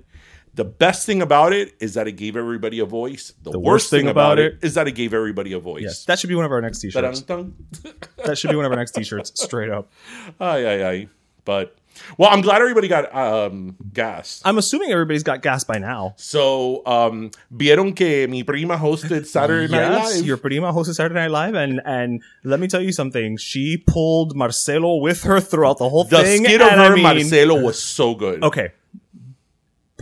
The 0.54 0.64
best 0.64 1.04
thing 1.04 1.20
about 1.20 1.52
it 1.52 1.74
is 1.80 1.94
that 1.94 2.06
it 2.06 2.12
gave 2.12 2.36
everybody 2.36 2.78
a 2.78 2.84
voice. 2.84 3.32
The, 3.42 3.58
worst, 3.58 3.90
thing, 3.90 4.06
about 4.08 4.38
it 4.38 4.58
is 4.62 4.74
that 4.74 4.86
it 4.86 4.92
gave 4.92 5.12
everybody 5.12 5.52
a 5.52 5.58
voice. 5.58 5.82
yes. 5.82 6.04
That 6.04 6.18
should 6.18 6.28
be 6.28 6.36
one 6.36 6.44
of 6.44 6.52
our 6.52 6.60
next 6.60 6.78
t-shirts. 6.80 7.22
That 7.22 8.38
should 8.38 8.50
be 8.50 8.56
one 8.56 8.64
of 8.64 8.70
our 8.72 8.78
next 8.78 8.92
t-shirts. 8.92 9.32
Straight 9.42 9.70
up. 9.70 9.90
Ay, 10.40 10.64
ay, 10.66 10.88
ay. 10.88 11.08
But 11.44 11.76
well, 12.16 12.30
I'm 12.30 12.40
glad 12.40 12.60
everybody 12.60 12.88
got 12.88 13.14
um, 13.14 13.76
gas. 13.92 14.40
I'm 14.44 14.58
assuming 14.58 14.90
everybody's 14.90 15.22
got 15.22 15.42
gas 15.42 15.62
by 15.64 15.78
now. 15.78 16.14
So, 16.16 16.82
um, 16.86 17.30
vieron 17.54 17.94
que 17.94 18.26
mi 18.28 18.42
prima 18.42 18.76
hosted 18.76 19.26
Saturday 19.26 19.70
Night 19.70 19.90
Live. 20.04 20.24
your 20.24 20.36
prima 20.36 20.72
hosted 20.72 20.94
Saturday 20.94 21.14
Night 21.20 21.30
Live, 21.30 21.54
and 21.54 21.80
and 21.84 22.22
let 22.44 22.60
me 22.60 22.66
tell 22.66 22.80
you 22.80 22.92
something. 22.92 23.36
She 23.36 23.76
pulled 23.76 24.34
Marcelo 24.34 24.96
with 24.96 25.22
her 25.24 25.38
throughout 25.40 25.78
the 25.78 25.88
whole 25.88 26.04
the 26.04 26.22
thing. 26.22 26.44
skit 26.44 26.60
of 26.60 26.68
and 26.68 26.80
I 26.80 26.88
her 26.88 26.94
mean- 26.94 27.02
Marcelo 27.02 27.60
was 27.60 27.78
so 27.80 28.14
good. 28.14 28.42
Okay, 28.42 28.72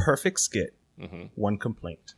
perfect 0.05 0.41
skit. 0.41 0.75
Mm-hmm. 1.01 1.23
One 1.35 1.57
complaint. 1.59 2.15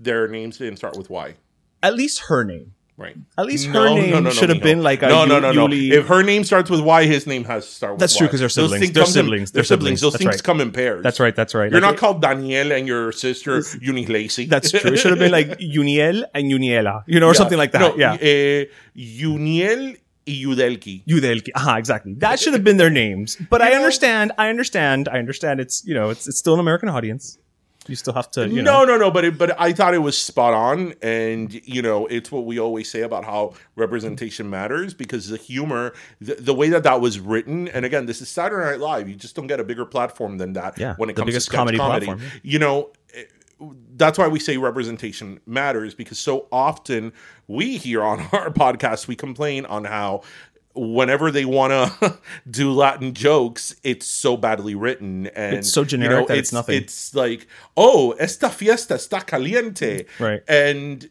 Their 0.00 0.28
names 0.28 0.58
didn't 0.58 0.76
start 0.78 0.96
with 0.96 1.10
Y. 1.10 1.34
At 1.82 1.94
least 1.94 2.20
her 2.28 2.44
name. 2.44 2.74
Right. 2.96 3.16
At 3.38 3.46
least 3.46 3.66
her 3.68 3.90
name 3.94 4.28
should 4.32 4.48
have 4.48 4.60
been 4.60 4.82
like 4.82 5.02
a 5.02 5.08
no, 5.08 5.24
no, 5.24 5.38
no, 5.38 5.52
no. 5.52 5.68
Yuli- 5.68 5.92
If 5.92 6.08
her 6.08 6.24
name 6.24 6.42
starts 6.42 6.68
with 6.68 6.80
Y, 6.80 7.04
his 7.04 7.28
name 7.28 7.44
has 7.44 7.64
to 7.64 7.70
start 7.72 7.92
with 7.92 8.00
That's 8.00 8.16
true, 8.16 8.26
'cause 8.26 8.40
they're 8.40 8.48
siblings. 8.48 8.90
They're 8.90 9.04
come 9.04 9.08
in- 9.08 9.12
siblings. 9.12 9.52
They're 9.52 9.62
siblings. 9.62 10.00
siblings. 10.00 10.00
Those 10.00 10.12
That's 10.14 10.24
things 10.24 10.34
right. 10.34 10.42
come 10.42 10.60
in 10.60 10.72
pairs. 10.72 11.04
That's 11.04 11.20
right. 11.20 11.34
That's 11.36 11.54
right. 11.54 11.70
You're 11.70 11.80
Like 11.80 11.92
not 11.92 11.96
called 11.96 12.20
Danielle 12.22 12.72
and 12.72 12.88
your 12.88 13.12
sister 13.12 13.58
Unilacy. 13.60 14.48
That's 14.48 14.72
true. 14.72 14.90
It 14.92 14.96
should 14.96 15.12
have 15.12 15.20
been 15.20 15.30
like 15.30 15.58
Uniel 15.60 16.24
and 16.34 16.50
Uniela, 16.50 17.04
you 17.06 17.20
know, 17.20 17.28
or 17.28 17.34
something 17.34 17.56
like 17.56 17.70
that. 17.70 17.80
No, 17.82 17.96
yeah. 17.96 18.14
eh, 18.20 18.64
Uniel 18.96 19.96
Yudelki. 20.28 21.04
Yudelki. 21.06 21.48
Aha, 21.56 21.76
exactly. 21.78 22.14
That 22.14 22.38
should 22.38 22.52
have 22.52 22.64
been 22.64 22.76
their 22.76 22.90
names. 22.90 23.36
But 23.50 23.62
I 23.62 23.72
understand. 23.74 24.32
I 24.38 24.48
understand. 24.48 25.08
I 25.08 25.18
understand. 25.18 25.60
It's 25.60 25.84
you 25.84 25.94
know, 25.94 26.10
it's 26.10 26.28
it's 26.28 26.38
still 26.38 26.54
an 26.54 26.60
American 26.60 26.88
audience. 26.88 27.38
You 27.86 27.96
still 27.96 28.12
have 28.12 28.30
to, 28.32 28.46
you 28.46 28.60
no, 28.60 28.84
know. 28.84 28.84
no, 28.84 28.96
no, 28.98 29.10
but 29.10 29.24
it, 29.24 29.38
but 29.38 29.58
I 29.58 29.72
thought 29.72 29.94
it 29.94 30.00
was 30.00 30.18
spot 30.18 30.52
on, 30.52 30.92
and 31.00 31.54
you 31.66 31.80
know, 31.80 32.06
it's 32.06 32.30
what 32.30 32.44
we 32.44 32.58
always 32.60 32.90
say 32.90 33.00
about 33.00 33.24
how 33.24 33.54
representation 33.76 34.50
matters 34.50 34.92
because 34.92 35.28
the 35.30 35.38
humor, 35.38 35.94
the, 36.20 36.34
the 36.34 36.52
way 36.52 36.68
that 36.68 36.82
that 36.82 37.00
was 37.00 37.18
written, 37.18 37.66
and 37.68 37.86
again, 37.86 38.04
this 38.04 38.20
is 38.20 38.28
Saturday 38.28 38.72
Night 38.72 38.80
Live. 38.80 39.08
You 39.08 39.14
just 39.14 39.34
don't 39.34 39.46
get 39.46 39.58
a 39.58 39.64
bigger 39.64 39.86
platform 39.86 40.36
than 40.36 40.52
that 40.52 40.78
Yeah, 40.78 40.96
when 40.98 41.08
it 41.08 41.14
the 41.16 41.22
comes 41.22 41.28
biggest 41.30 41.46
to 41.46 41.50
sketch 41.52 41.58
comedy 41.60 41.78
comedy. 41.78 42.06
platform. 42.06 42.30
You 42.42 42.58
know. 42.58 42.90
That's 43.96 44.18
why 44.18 44.28
we 44.28 44.38
say 44.38 44.56
representation 44.56 45.40
matters 45.46 45.94
because 45.94 46.18
so 46.18 46.46
often 46.52 47.12
we 47.46 47.76
here 47.76 48.02
on 48.02 48.20
our 48.32 48.50
podcast 48.50 49.08
we 49.08 49.16
complain 49.16 49.66
on 49.66 49.84
how 49.84 50.22
whenever 50.74 51.30
they 51.30 51.44
want 51.44 51.72
to 51.72 52.18
do 52.50 52.72
Latin 52.72 53.14
jokes, 53.14 53.74
it's 53.82 54.06
so 54.06 54.36
badly 54.36 54.74
written 54.74 55.26
and 55.28 55.56
It's 55.56 55.72
so 55.72 55.80
you 55.80 55.86
generic 55.86 56.28
that 56.28 56.38
it's 56.38 56.52
nothing. 56.52 56.76
It's 56.76 57.14
like, 57.14 57.46
oh, 57.76 58.12
esta 58.12 58.48
fiesta 58.48 58.94
está 58.94 59.26
caliente, 59.26 60.06
Right. 60.18 60.42
And 60.48 61.08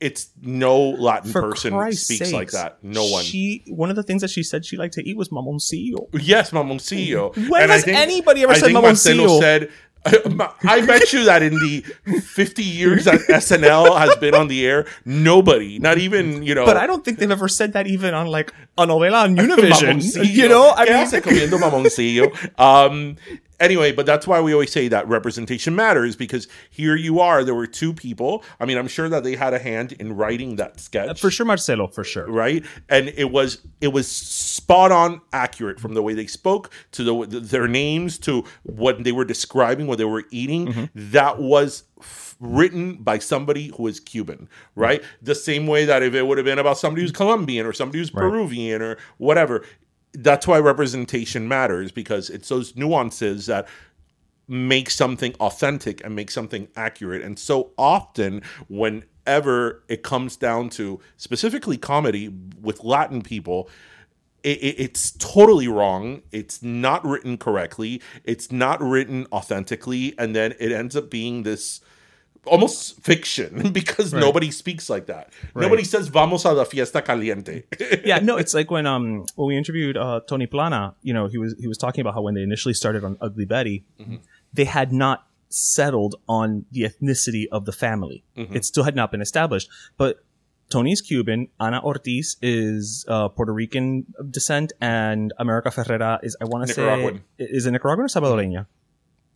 it's 0.00 0.28
no 0.42 0.90
Latin 0.90 1.32
For 1.32 1.40
person 1.40 1.72
Christ's 1.72 2.04
speaks 2.04 2.32
like 2.32 2.50
that. 2.50 2.82
No 2.82 3.06
one. 3.06 3.24
She 3.24 3.62
one 3.68 3.88
of 3.88 3.96
the 3.96 4.02
things 4.02 4.20
that 4.20 4.28
she 4.28 4.42
said 4.42 4.66
she 4.66 4.76
liked 4.76 4.94
to 4.94 5.08
eat 5.08 5.16
was 5.16 5.30
mamoncillo. 5.30 6.08
Yes, 6.12 6.50
mamoncillo. 6.50 7.34
When 7.48 7.62
And 7.62 7.72
has 7.72 7.86
anybody 7.86 8.42
ever 8.42 8.52
I 8.52 8.58
said 8.58 8.66
think 8.66 8.82
Marcelo 8.82 9.40
said. 9.40 9.70
I 10.06 10.84
bet 10.86 11.12
you 11.12 11.24
that 11.24 11.42
in 11.42 11.54
the 11.54 11.80
50 12.20 12.62
years 12.62 13.06
that 13.06 13.20
SNL 13.20 13.98
has 13.98 14.16
been 14.16 14.34
on 14.34 14.48
the 14.48 14.66
air, 14.66 14.86
nobody, 15.04 15.78
not 15.78 15.98
even 15.98 16.42
you 16.42 16.54
know, 16.54 16.66
But 16.66 16.76
I 16.76 16.86
don't 16.86 17.04
think 17.04 17.18
they've 17.18 17.30
ever 17.30 17.48
said 17.48 17.72
that 17.72 17.86
even 17.86 18.12
on 18.12 18.26
like 18.26 18.52
a 18.76 18.86
novela 18.86 19.22
on 19.24 19.36
Univision. 19.36 20.02
You 20.28 20.48
know, 20.48 20.72
I 20.76 20.86
¿Qué 20.86 21.50
mean, 21.50 21.60
mamoncillo? 21.60 22.60
Um, 22.60 23.16
anyway, 23.64 23.92
but 23.92 24.06
that's 24.06 24.26
why 24.26 24.40
we 24.40 24.52
always 24.52 24.72
say 24.72 24.88
that 24.88 25.08
representation 25.08 25.74
matters 25.74 26.16
because 26.16 26.48
here 26.70 26.96
you 26.96 27.20
are. 27.20 27.44
There 27.44 27.54
were 27.54 27.66
two 27.66 27.92
people. 27.92 28.44
I 28.60 28.64
mean, 28.66 28.78
I'm 28.78 28.88
sure 28.88 29.08
that 29.08 29.24
they 29.24 29.36
had 29.36 29.54
a 29.54 29.58
hand 29.58 29.92
in 29.92 30.16
writing 30.16 30.56
that 30.56 30.80
sketch 30.80 31.08
uh, 31.08 31.14
For 31.14 31.30
sure, 31.30 31.46
Marcelo, 31.46 31.88
for 31.88 32.04
sure. 32.04 32.30
right 32.30 32.64
and 32.88 33.08
it 33.16 33.30
was 33.30 33.58
it 33.80 33.88
was 33.88 34.10
spot 34.10 34.92
on 34.92 35.20
accurate 35.32 35.80
from 35.80 35.94
the 35.94 36.02
way 36.02 36.14
they 36.14 36.26
spoke 36.26 36.70
to 36.92 37.02
the 37.02 37.40
their 37.40 37.68
names 37.68 38.18
to 38.18 38.44
what 38.62 39.02
they 39.04 39.12
were 39.12 39.24
describing 39.24 39.86
what 39.86 39.98
they 39.98 40.04
were 40.04 40.24
eating 40.30 40.66
mm-hmm. 40.66 40.84
that 40.94 41.38
was 41.38 41.84
written 42.40 42.96
by 42.96 43.18
somebody 43.18 43.72
who 43.76 43.86
is 43.86 44.00
cuban 44.00 44.48
right 44.74 45.02
the 45.22 45.34
same 45.34 45.66
way 45.66 45.84
that 45.84 46.02
if 46.02 46.14
it 46.14 46.26
would 46.26 46.36
have 46.36 46.44
been 46.44 46.58
about 46.58 46.76
somebody 46.76 47.02
who's 47.02 47.12
colombian 47.12 47.64
or 47.64 47.72
somebody 47.72 47.98
who's 47.98 48.10
peruvian 48.10 48.82
or 48.82 48.98
whatever 49.18 49.64
that's 50.14 50.46
why 50.46 50.58
representation 50.58 51.48
matters 51.48 51.92
because 51.92 52.30
it's 52.30 52.48
those 52.48 52.76
nuances 52.76 53.46
that 53.46 53.68
make 54.48 54.90
something 54.90 55.34
authentic 55.40 56.04
and 56.04 56.14
make 56.14 56.30
something 56.30 56.68
accurate. 56.76 57.22
And 57.22 57.38
so 57.38 57.72
often, 57.78 58.42
whenever 58.68 59.82
it 59.88 60.02
comes 60.02 60.36
down 60.36 60.68
to 60.70 61.00
specifically 61.16 61.78
comedy 61.78 62.28
with 62.60 62.84
Latin 62.84 63.22
people, 63.22 63.70
it, 64.42 64.58
it- 64.62 64.76
it's 64.80 65.12
totally 65.12 65.68
wrong. 65.68 66.22
It's 66.32 66.62
not 66.62 67.04
written 67.06 67.38
correctly. 67.38 68.02
It's 68.24 68.52
not 68.52 68.82
written 68.82 69.26
authentically. 69.32 70.14
And 70.18 70.36
then 70.36 70.54
it 70.60 70.72
ends 70.72 70.94
up 70.96 71.10
being 71.10 71.42
this 71.44 71.80
almost 72.46 73.00
fiction 73.02 73.70
because 73.72 74.12
nobody 74.12 74.50
speaks 74.50 74.88
like 74.90 75.06
that. 75.06 75.32
Nobody 75.54 75.84
says, 75.84 76.08
vamos 76.08 76.44
a 76.44 76.52
la 76.52 76.64
fiesta 76.64 77.02
caliente. 77.02 77.64
yeah, 78.04 78.18
no, 78.18 78.36
it's 78.36 78.54
like 78.54 78.70
when 78.70 78.86
um 78.86 79.24
when 79.36 79.48
we 79.48 79.56
interviewed 79.56 79.96
uh, 79.96 80.20
Tony 80.28 80.46
Plana, 80.46 80.94
you 81.02 81.12
know, 81.14 81.26
he 81.26 81.38
was 81.38 81.54
he 81.58 81.66
was 81.66 81.78
talking 81.78 82.00
about 82.00 82.14
how 82.14 82.22
when 82.22 82.34
they 82.34 82.42
initially 82.42 82.74
started 82.74 83.04
on 83.04 83.16
Ugly 83.20 83.44
Betty, 83.46 83.84
they 84.52 84.64
had 84.64 84.92
not 84.92 85.26
settled 85.48 86.16
on 86.28 86.64
the 86.72 86.82
ethnicity 86.82 87.44
of 87.52 87.64
the 87.64 87.72
family. 87.72 88.24
It 88.36 88.64
still 88.64 88.84
had 88.84 88.96
not 88.96 89.10
been 89.10 89.20
established, 89.20 89.68
but 89.96 90.24
Tony's 90.70 91.00
Cuban, 91.00 91.48
Ana 91.60 91.80
Ortiz 91.82 92.36
is 92.42 93.04
uh, 93.08 93.28
Puerto 93.28 93.52
Rican 93.52 94.06
descent, 94.30 94.72
and 94.80 95.32
America 95.38 95.68
Ferrera 95.70 96.18
is 96.22 96.36
I 96.40 96.44
want 96.46 96.66
to 96.66 96.74
say 96.74 96.82
Nicaraguan. 96.82 97.22
is 97.38 97.66
it 97.66 97.70
Nicaraguan 97.70 98.06
or 98.06 98.08
Salvadoreña? 98.08 98.66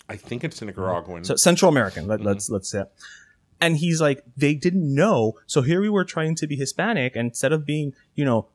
I 0.08 0.16
think 0.16 0.44
it's 0.44 0.56
mm-hmm. 0.56 0.66
Nicaraguan. 0.66 1.24
So 1.24 1.36
Central 1.36 1.68
American. 1.68 2.06
Let, 2.06 2.20
Let's 2.20 2.46
mm-hmm. 2.46 2.54
let's 2.54 2.70
say. 2.70 2.84
And 3.60 3.76
he's 3.76 4.00
like, 4.00 4.22
they 4.36 4.54
didn't 4.54 4.94
know. 4.94 5.34
So 5.46 5.62
here 5.62 5.80
we 5.80 5.88
were 5.88 6.04
trying 6.04 6.36
to 6.36 6.46
be 6.46 6.54
Hispanic, 6.56 7.16
and 7.16 7.28
instead 7.30 7.52
of 7.52 7.66
being, 7.66 7.92
you 8.14 8.24
know, 8.24 8.48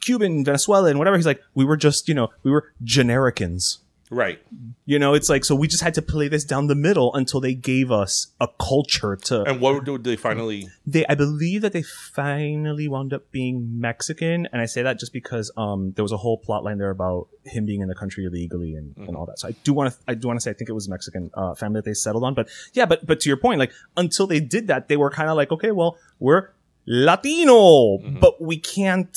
Cuban, 0.00 0.44
Venezuelan, 0.44 0.98
whatever, 0.98 1.16
he's 1.16 1.26
like, 1.26 1.40
we 1.54 1.64
were 1.64 1.76
just, 1.76 2.08
you 2.08 2.14
know, 2.14 2.28
we 2.42 2.50
were 2.50 2.72
genericans. 2.84 3.78
Right. 4.10 4.40
You 4.86 4.98
know, 4.98 5.14
it's 5.14 5.28
like 5.28 5.44
so 5.44 5.54
we 5.54 5.68
just 5.68 5.82
had 5.82 5.94
to 5.94 6.02
play 6.02 6.28
this 6.28 6.44
down 6.44 6.66
the 6.66 6.74
middle 6.74 7.14
until 7.14 7.40
they 7.40 7.54
gave 7.54 7.90
us 7.90 8.28
a 8.40 8.48
culture 8.60 9.16
to. 9.16 9.42
And 9.42 9.60
what 9.60 9.84
did 9.84 10.04
they 10.04 10.16
finally? 10.16 10.68
they, 10.86 11.04
I 11.06 11.14
believe 11.14 11.62
that 11.62 11.72
they 11.72 11.82
finally 11.82 12.88
wound 12.88 13.12
up 13.12 13.30
being 13.30 13.80
Mexican, 13.80 14.48
and 14.52 14.60
I 14.62 14.66
say 14.66 14.82
that 14.82 14.98
just 14.98 15.12
because 15.12 15.50
um 15.56 15.92
there 15.96 16.02
was 16.02 16.12
a 16.12 16.16
whole 16.16 16.38
plot 16.38 16.64
line 16.64 16.78
there 16.78 16.90
about 16.90 17.28
him 17.44 17.66
being 17.66 17.80
in 17.80 17.88
the 17.88 17.94
country 17.94 18.24
illegally 18.24 18.74
and, 18.74 18.94
and 18.96 19.16
all 19.16 19.26
that. 19.26 19.38
So 19.38 19.48
I 19.48 19.52
do 19.64 19.72
want 19.72 19.92
to 19.92 19.98
I 20.06 20.14
do 20.14 20.26
want 20.28 20.38
to 20.38 20.42
say 20.42 20.50
I 20.50 20.54
think 20.54 20.70
it 20.70 20.74
was 20.74 20.88
Mexican 20.88 21.30
uh, 21.34 21.54
family 21.54 21.78
that 21.78 21.84
they 21.84 21.94
settled 21.94 22.24
on, 22.24 22.34
but 22.34 22.48
yeah, 22.72 22.86
but 22.86 23.06
but 23.06 23.20
to 23.20 23.28
your 23.28 23.36
point, 23.38 23.58
like 23.58 23.72
until 23.96 24.26
they 24.26 24.40
did 24.40 24.66
that, 24.68 24.88
they 24.88 24.96
were 24.96 25.10
kind 25.10 25.28
of 25.30 25.36
like, 25.36 25.52
okay, 25.52 25.70
well, 25.70 25.96
we're 26.18 26.50
Latino, 26.86 27.98
but 27.98 28.40
we 28.40 28.56
can't 28.58 29.16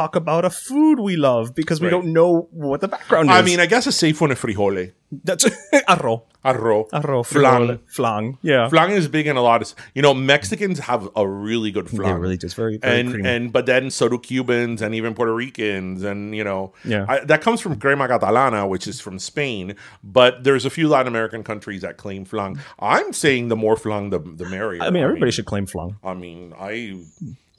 talk 0.00 0.16
about 0.16 0.44
a 0.44 0.50
food 0.50 0.98
we 1.08 1.14
love 1.16 1.54
because 1.60 1.80
we 1.80 1.86
Right. 1.86 1.90
don't 1.96 2.12
know 2.18 2.48
what 2.64 2.80
the 2.84 2.88
background 2.88 3.30
is. 3.30 3.36
I 3.36 3.42
mean, 3.42 3.60
I 3.60 3.66
guess 3.66 3.86
a 3.86 3.92
safe 3.92 4.20
one 4.20 4.32
is 4.34 4.38
frijole. 4.38 4.84
that's 5.28 5.44
arroz, 5.94 6.22
Arroz. 6.44 6.88
arroz, 7.00 7.26
Flan. 7.26 7.78
flan, 7.96 8.24
yeah. 8.42 8.68
Flan 8.68 8.90
is 9.00 9.06
big 9.16 9.26
in 9.32 9.36
a 9.36 9.44
lot 9.50 9.62
of 9.62 9.68
you 9.94 10.02
know 10.06 10.12
Mexicans 10.12 10.78
have 10.90 11.02
a 11.22 11.24
really 11.48 11.70
good 11.76 11.88
flan. 11.88 12.14
They 12.14 12.20
really 12.24 12.36
just 12.44 12.56
very, 12.56 12.78
very 12.78 13.00
and 13.00 13.12
creamy. 13.12 13.28
and 13.32 13.52
but 13.56 13.64
then 13.66 13.90
so 13.98 14.08
do 14.08 14.18
Cubans 14.28 14.82
and 14.82 14.90
even 14.98 15.14
Puerto 15.14 15.32
Ricans 15.42 16.02
and 16.02 16.34
you 16.38 16.42
know 16.48 16.72
Yeah. 16.94 17.04
I, 17.08 17.16
that 17.30 17.40
comes 17.46 17.60
from 17.60 17.76
crema 17.84 18.08
catalana 18.08 18.68
which 18.68 18.86
is 18.92 19.00
from 19.00 19.16
Spain 19.30 19.76
but 20.02 20.42
there's 20.46 20.64
a 20.70 20.70
few 20.78 20.88
Latin 20.94 21.06
American 21.14 21.42
countries 21.50 21.82
that 21.86 21.94
claim 22.04 22.24
flan 22.24 22.50
I'm 22.94 23.12
saying 23.12 23.48
the 23.54 23.56
more 23.64 23.76
flan 23.84 24.10
the 24.14 24.18
the 24.40 24.46
merrier 24.56 24.82
I 24.82 24.90
mean, 24.90 25.04
everybody 25.08 25.30
should 25.36 25.46
claim 25.52 25.66
flan. 25.66 25.90
I 26.02 26.14
mean 26.24 26.40
I 26.70 26.74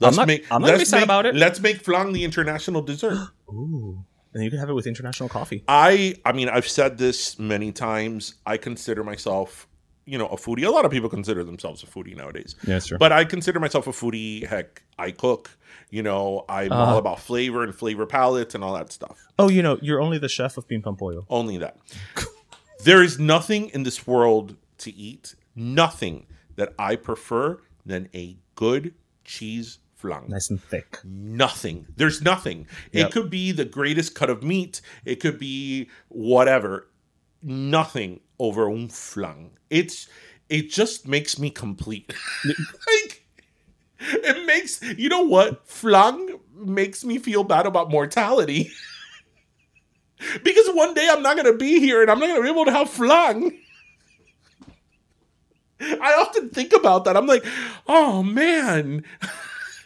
let's 0.00 0.16
not- 0.16 0.26
make 0.26 0.44
I'm 0.50 0.60
not 0.62 0.66
gonna 0.68 0.72
be 0.76 0.78
let's 0.78 0.90
sad 0.90 0.96
make, 0.98 1.04
about 1.04 1.26
it. 1.26 1.34
let's 1.34 1.60
make 1.60 1.76
flan 1.82 2.12
the 2.12 2.24
international 2.24 2.82
dessert 2.82 3.28
Ooh. 3.48 4.04
And 4.34 4.44
you 4.44 4.50
can 4.50 4.58
have 4.58 4.68
it 4.68 4.74
with 4.74 4.86
international 4.86 5.28
coffee. 5.30 5.64
I 5.66 6.14
I 6.24 6.32
mean 6.32 6.48
I've 6.50 6.68
said 6.68 6.98
this 6.98 7.38
many 7.38 7.72
times. 7.72 8.34
I 8.44 8.58
consider 8.58 9.02
myself, 9.02 9.66
you 10.04 10.18
know, 10.18 10.26
a 10.26 10.36
foodie. 10.36 10.66
A 10.66 10.70
lot 10.70 10.84
of 10.84 10.90
people 10.90 11.08
consider 11.08 11.42
themselves 11.42 11.82
a 11.82 11.86
foodie 11.86 12.14
nowadays. 12.14 12.54
Yeah, 12.62 12.74
that's 12.74 12.86
true. 12.88 12.98
But 12.98 13.12
I 13.12 13.24
consider 13.24 13.60
myself 13.60 13.86
a 13.86 13.92
foodie. 13.92 14.46
Heck, 14.46 14.82
I 14.98 15.10
cook. 15.12 15.56
You 15.88 16.02
know, 16.02 16.44
I'm 16.50 16.70
Uh-huh. 16.70 16.82
all 16.92 16.98
about 16.98 17.20
flavor 17.20 17.62
and 17.62 17.74
flavor 17.74 18.04
palettes 18.04 18.54
and 18.54 18.62
all 18.62 18.74
that 18.74 18.92
stuff. 18.92 19.26
Oh, 19.38 19.48
you 19.48 19.62
know, 19.62 19.78
you're 19.80 20.02
only 20.02 20.18
the 20.18 20.28
chef 20.28 20.58
of 20.58 20.68
Pim 20.68 20.82
Pam 20.82 20.96
Pollo. 20.96 21.24
Only 21.30 21.56
that. 21.58 21.78
there 22.84 23.02
is 23.02 23.18
nothing 23.18 23.68
in 23.70 23.84
this 23.84 24.06
world 24.06 24.56
to 24.78 24.94
eat, 24.94 25.34
nothing 25.54 26.26
that 26.56 26.74
I 26.78 26.96
prefer 26.96 27.58
than 27.86 28.08
a 28.14 28.36
good 28.54 28.92
cheese 29.24 29.78
flan 29.96 30.28
Nice 30.28 30.50
and 30.50 30.62
thick. 30.62 30.98
nothing. 31.04 31.86
There's 31.96 32.22
nothing. 32.22 32.66
Yep. 32.92 33.06
It 33.08 33.12
could 33.12 33.30
be 33.30 33.52
the 33.52 33.64
greatest 33.64 34.14
cut 34.14 34.30
of 34.30 34.42
meat. 34.42 34.80
It 35.04 35.16
could 35.20 35.38
be 35.38 35.88
whatever. 36.08 36.88
Nothing 37.42 38.20
over 38.38 38.68
un 38.70 38.88
flan. 38.88 39.50
It's 39.70 40.08
it 40.48 40.70
just 40.70 41.06
makes 41.08 41.38
me 41.38 41.50
complete. 41.50 42.14
like 42.44 43.24
it 44.00 44.46
makes 44.46 44.82
you 44.82 45.08
know 45.08 45.22
what 45.22 45.66
flan 45.68 46.28
makes 46.54 47.04
me 47.04 47.18
feel 47.18 47.44
bad 47.44 47.66
about 47.66 47.90
mortality. 47.90 48.70
because 50.42 50.68
one 50.70 50.94
day 50.94 51.08
I'm 51.10 51.22
not 51.22 51.36
gonna 51.36 51.56
be 51.56 51.78
here 51.80 52.02
and 52.02 52.10
I'm 52.10 52.18
not 52.18 52.28
gonna 52.28 52.42
be 52.42 52.48
able 52.48 52.64
to 52.66 52.72
have 52.72 52.90
flan. 52.90 53.52
I 55.80 56.14
often 56.20 56.48
think 56.50 56.72
about 56.72 57.04
that. 57.04 57.16
I'm 57.18 57.26
like, 57.26 57.44
oh 57.86 58.22
man, 58.22 59.04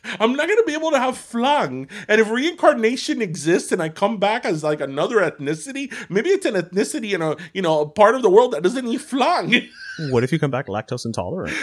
I'm 0.05 0.33
not 0.35 0.49
gonna 0.49 0.63
be 0.65 0.75
able 0.75 0.91
to 0.93 0.99
have 0.99 1.17
flan. 1.17 1.89
And 2.09 2.21
if 2.21 2.31
reincarnation 2.31 3.21
exists 3.23 3.73
and 3.73 3.83
I 3.83 3.89
come 3.89 4.19
back 4.19 4.45
as 4.45 4.65
like 4.65 4.81
another 4.81 5.17
ethnicity, 5.19 5.93
maybe 6.09 6.31
it's 6.31 6.47
an 6.47 6.55
ethnicity 6.55 7.13
in 7.15 7.23
a 7.23 7.37
you 7.53 7.63
know 7.63 7.81
a 7.81 7.89
part 7.89 8.15
of 8.15 8.23
the 8.23 8.31
world 8.31 8.53
that 8.53 8.63
doesn't 8.63 8.87
eat 8.87 9.01
flan. 9.01 9.69
What 10.11 10.25
if 10.25 10.33
you 10.33 10.39
come 10.39 10.51
back 10.51 10.67
lactose 10.69 11.05
intolerant? 11.05 11.55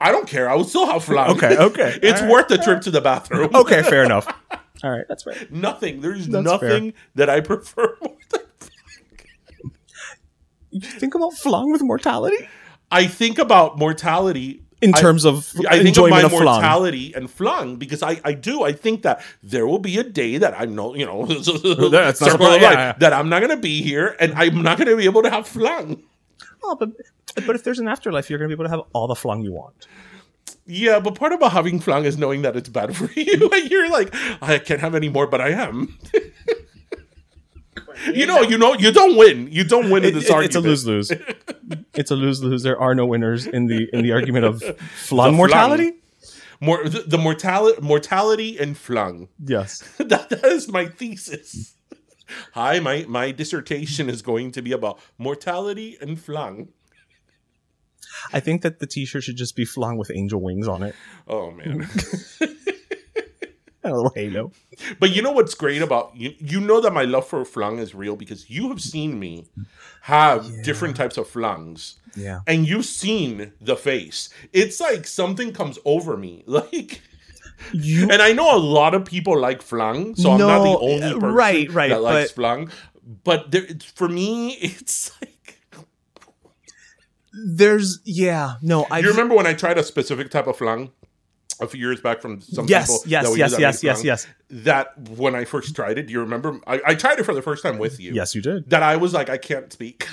I 0.00 0.10
don't 0.10 0.26
care. 0.26 0.48
I 0.48 0.54
will 0.54 0.64
still 0.64 0.86
have 0.86 1.04
flan. 1.04 1.30
Okay, 1.32 1.54
okay. 1.56 1.98
it's 2.02 2.20
All 2.20 2.26
right. 2.26 2.32
worth 2.32 2.48
the 2.48 2.56
trip 2.58 2.80
to 2.82 2.90
the 2.90 3.02
bathroom. 3.02 3.50
Okay, 3.54 3.82
fair 3.82 4.02
enough. 4.04 4.26
All 4.82 4.90
right, 4.90 5.04
that's 5.06 5.26
right. 5.26 5.52
Nothing. 5.52 6.00
There's 6.00 6.26
That's 6.28 6.44
nothing 6.44 6.94
that 7.14 7.28
I 7.28 7.40
prefer 7.40 7.96
more 8.00 8.16
than 8.30 8.40
You 10.70 10.80
think 10.80 11.14
about 11.14 11.34
flan 11.34 11.70
with 11.70 11.82
mortality 11.82 12.48
I 12.90 13.06
think 13.06 13.38
about 13.38 13.78
mortality 13.78 14.62
in 14.84 14.92
I- 14.94 15.00
terms 15.04 15.24
of 15.24 15.36
I 15.68 15.82
think 15.82 15.96
of 15.98 16.08
my 16.10 16.22
of, 16.22 16.30
flan. 16.30 16.44
mortality 16.44 17.06
and 17.16 17.30
flan 17.30 17.76
because 17.76 18.02
I, 18.02 18.20
I 18.24 18.32
do 18.48 18.62
I 18.62 18.72
think 18.72 19.02
that 19.06 19.16
there 19.42 19.66
will 19.66 19.78
be 19.90 19.94
a 19.98 20.04
day 20.04 20.38
that 20.38 20.52
I'm 20.60 20.74
no 20.74 20.94
you 20.94 21.06
know 21.06 21.26
That's 21.26 21.48
not 21.48 22.16
circle 22.16 22.28
the 22.28 22.34
of 22.34 22.38
point, 22.38 22.62
life, 22.62 22.62
yeah, 22.62 22.70
yeah. 22.72 22.92
that 23.02 23.12
I'm 23.12 23.28
not 23.28 23.40
gonna 23.40 23.56
be 23.70 23.82
here 23.82 24.14
and 24.20 24.32
I'm 24.34 24.62
not 24.62 24.78
gonna 24.78 24.96
be 24.96 25.06
able 25.06 25.22
to 25.22 25.30
have 25.30 25.46
flan. 25.48 26.02
Oh, 26.62 26.76
but 26.80 26.90
but 27.46 27.56
if 27.56 27.64
there's 27.64 27.80
an 27.80 27.88
afterlife, 27.88 28.28
you're 28.30 28.38
gonna 28.38 28.48
be 28.48 28.54
able 28.60 28.64
to 28.70 28.70
have 28.70 28.82
all 28.92 29.06
the 29.08 29.14
flan 29.16 29.42
you 29.42 29.52
want. 29.52 29.86
Yeah, 30.66 30.98
but 31.00 31.14
part 31.14 31.32
about 31.32 31.52
having 31.52 31.78
flan 31.80 32.04
is 32.06 32.16
knowing 32.16 32.42
that 32.42 32.56
it's 32.56 32.68
bad 32.70 32.96
for 32.96 33.10
you. 33.20 33.50
and 33.52 33.70
you're 33.70 33.90
like, 33.90 34.14
I 34.40 34.58
can't 34.58 34.80
have 34.80 34.94
any 34.94 35.08
more, 35.10 35.26
but 35.26 35.40
I 35.40 35.50
am. 35.50 35.98
you 38.12 38.26
know, 38.26 38.42
you 38.42 38.58
know, 38.58 38.74
you 38.74 38.92
don't 38.92 39.16
win. 39.16 39.48
You 39.50 39.64
don't 39.64 39.90
win 39.90 40.04
in 40.04 40.14
this 40.14 40.24
it- 40.26 40.30
argument. 40.30 40.46
it's 40.46 40.56
a 40.56 40.60
lose 40.60 40.86
lose. 40.86 41.10
it's 41.94 42.10
a 42.10 42.16
lose 42.16 42.42
lose. 42.42 42.62
There 42.62 42.78
are 42.80 42.94
no 42.94 43.06
winners 43.06 43.46
in 43.46 43.66
the 43.66 43.88
in 43.92 44.02
the 44.02 44.12
argument 44.12 44.44
of 44.44 44.62
flan. 44.94 45.34
mortality. 45.34 45.92
More 46.60 46.88
the, 46.88 47.00
the 47.00 47.18
mortality, 47.18 47.80
mortality, 47.82 48.58
and 48.58 48.76
flan. 48.76 49.28
Yes. 49.44 49.80
that, 49.98 50.30
that 50.30 50.44
is 50.44 50.68
my 50.68 50.86
thesis. 50.86 51.74
Hi, 52.52 52.80
my 52.80 53.04
my 53.08 53.32
dissertation 53.32 54.08
is 54.08 54.22
going 54.22 54.50
to 54.52 54.62
be 54.62 54.72
about 54.72 54.98
mortality 55.18 55.98
and 56.00 56.18
flan. 56.18 56.68
I 58.32 58.40
think 58.40 58.62
that 58.62 58.78
the 58.78 58.86
T-shirt 58.86 59.24
should 59.24 59.36
just 59.36 59.56
be 59.56 59.64
flan 59.64 59.96
with 59.96 60.10
angel 60.14 60.40
wings 60.40 60.68
on 60.68 60.82
it 60.82 60.94
Oh 61.26 61.50
man. 61.50 61.88
a 63.90 63.94
little 63.94 64.12
halo. 64.14 64.50
but 64.98 65.14
you 65.14 65.22
know 65.22 65.30
what's 65.32 65.54
great 65.54 65.82
about 65.82 66.12
you 66.16 66.34
you 66.38 66.60
know 66.60 66.80
that 66.80 66.92
my 66.92 67.04
love 67.04 67.26
for 67.26 67.44
flan 67.44 67.78
is 67.78 67.94
real 67.94 68.16
because 68.16 68.48
you 68.50 68.68
have 68.70 68.80
seen 68.80 69.18
me 69.18 69.46
have 70.02 70.62
different 70.62 70.96
types 70.96 71.16
of 71.16 71.26
flans. 71.28 71.96
Yeah. 72.16 72.40
And 72.46 72.68
you've 72.68 72.84
seen 72.84 73.52
the 73.60 73.76
face. 73.76 74.28
It's 74.52 74.78
like 74.80 75.06
something 75.06 75.52
comes 75.52 75.78
over 75.84 76.16
me. 76.16 76.44
Like 76.54 77.00
You 77.72 78.08
and 78.10 78.20
I 78.20 78.32
know 78.32 78.54
a 78.54 78.58
lot 78.58 78.94
of 78.94 79.04
people 79.04 79.38
like 79.38 79.62
flan, 79.62 80.14
so 80.16 80.32
I'm 80.32 80.38
not 80.38 80.62
the 80.62 80.78
only 80.78 81.12
person 81.14 81.20
right, 81.34 81.70
right, 81.70 81.90
that 81.90 82.02
likes 82.02 82.30
but- 82.32 82.34
flan. 82.34 82.70
but 83.24 83.50
there, 83.50 83.64
it's, 83.64 83.84
for 83.84 84.08
me, 84.08 84.50
it's 84.60 85.10
like 85.20 85.56
There's 87.32 88.00
yeah, 88.04 88.56
no, 88.62 88.86
I 88.90 89.00
you 89.00 89.08
remember 89.10 89.34
when 89.34 89.46
I 89.46 89.54
tried 89.54 89.78
a 89.78 89.82
specific 89.82 90.30
type 90.30 90.46
of 90.46 90.56
flan 90.56 90.90
a 91.60 91.66
few 91.66 91.80
years 91.80 92.00
back 92.00 92.20
from 92.20 92.40
some 92.40 92.66
Yes, 92.66 92.86
people. 92.88 93.02
yes, 93.10 93.24
that 93.24 93.32
we 93.32 93.38
yes, 93.38 93.50
that 93.52 93.60
yes, 93.60 93.82
make 93.82 93.82
yes, 93.84 94.04
yes. 94.04 94.26
That 94.50 94.98
when 95.10 95.34
I 95.34 95.44
first 95.44 95.74
tried 95.74 95.98
it, 95.98 96.06
do 96.06 96.12
you 96.12 96.20
remember? 96.20 96.58
I, 96.66 96.80
I 96.86 96.94
tried 96.94 97.18
it 97.18 97.24
for 97.24 97.34
the 97.34 97.42
first 97.42 97.62
time 97.62 97.78
with 97.78 98.00
you. 98.00 98.12
Yes, 98.12 98.34
you 98.34 98.42
did. 98.42 98.70
That 98.70 98.82
I 98.82 98.96
was 98.96 99.12
like, 99.14 99.28
I 99.28 99.38
can't 99.38 99.72
speak. 99.72 100.06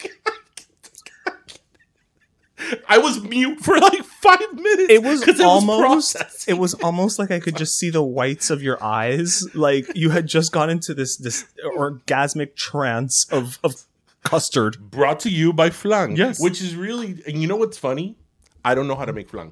I 2.89 2.97
was 2.97 3.21
mute 3.21 3.59
for 3.61 3.77
like 3.77 4.03
five 4.03 4.51
minutes. 4.53 4.91
It 4.91 5.03
was 5.03 5.23
'cause 5.23 5.39
almost 5.39 5.79
processing. 6.15 6.55
it 6.55 6.59
was 6.59 6.73
almost 6.75 7.19
like 7.19 7.29
I 7.29 7.39
could 7.39 7.55
just 7.55 7.77
see 7.77 7.91
the 7.91 8.01
whites 8.01 8.49
of 8.49 8.63
your 8.63 8.83
eyes. 8.83 9.43
Like 9.53 9.85
you 9.95 10.09
had 10.09 10.25
just 10.25 10.51
gone 10.51 10.69
into 10.71 10.93
this 10.95 11.17
this 11.17 11.45
orgasmic 11.77 12.55
trance 12.55 13.25
of 13.31 13.59
of 13.63 13.83
custard. 14.23 14.89
brought 14.89 15.19
to 15.21 15.29
you 15.29 15.53
by 15.53 15.69
Flan. 15.69 16.15
Yes. 16.15 16.41
Which 16.41 16.59
is 16.61 16.75
really, 16.75 17.21
and 17.27 17.39
you 17.41 17.47
know 17.47 17.55
what's 17.57 17.77
funny? 17.77 18.17
I 18.65 18.73
don't 18.75 18.87
know 18.87 18.95
how 18.95 19.05
to 19.05 19.13
make 19.13 19.29
flan. 19.29 19.51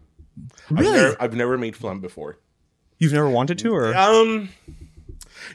Really? 0.70 0.88
I've 0.90 0.94
never, 0.96 1.22
I've 1.22 1.34
never 1.36 1.58
made 1.58 1.76
flan 1.76 2.00
before. 2.00 2.38
You've 3.00 3.14
never 3.14 3.30
wanted 3.30 3.58
to, 3.60 3.74
or 3.74 3.94
Um, 3.96 4.50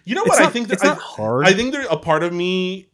you 0.04 0.14
know 0.14 0.22
what? 0.24 0.38
It's 0.38 0.48
I 0.48 0.50
think 0.50 0.68
that 0.68 0.74
it's 0.74 0.84
I, 0.84 0.88
not 0.88 0.98
hard. 0.98 1.46
I 1.46 1.52
think 1.52 1.72
there's 1.72 1.86
a 1.90 1.96
part 1.96 2.22
of 2.22 2.32
me 2.32 2.88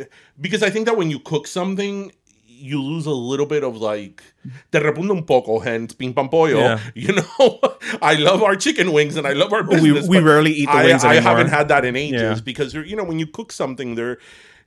uh, 0.00 0.04
because 0.40 0.62
I 0.62 0.70
think 0.70 0.86
that 0.86 0.96
when 0.96 1.10
you 1.10 1.18
cook 1.18 1.46
something, 1.46 2.10
you 2.46 2.82
lose 2.82 3.04
a 3.04 3.10
little 3.12 3.44
bit 3.46 3.62
of 3.62 3.76
like 3.76 4.22
te 4.72 4.78
repunta 4.78 5.10
un 5.10 5.22
poco, 5.24 5.58
hence 5.58 5.92
Pim 5.92 6.14
Pam 6.14 6.28
Pollo. 6.30 6.58
Yeah. 6.58 6.80
You 6.94 7.12
know, 7.14 7.60
I 8.00 8.14
love 8.14 8.42
our 8.42 8.56
chicken 8.56 8.92
wings 8.92 9.16
and 9.16 9.26
I 9.26 9.34
love 9.34 9.52
our 9.52 9.62
we 9.62 9.76
business. 9.76 10.08
we 10.08 10.16
but 10.18 10.24
rarely 10.24 10.52
eat 10.52 10.66
the 10.66 10.72
I, 10.72 10.84
wings 10.84 11.04
I 11.04 11.16
anymore. 11.16 11.30
haven't 11.30 11.48
had 11.48 11.68
that 11.68 11.84
in 11.84 11.96
ages 11.96 12.20
Yeah. 12.22 12.40
because 12.44 12.72
you 12.74 12.96
know 12.96 13.04
when 13.04 13.18
you 13.18 13.26
cook 13.26 13.52
something, 13.52 13.94
there 13.94 14.16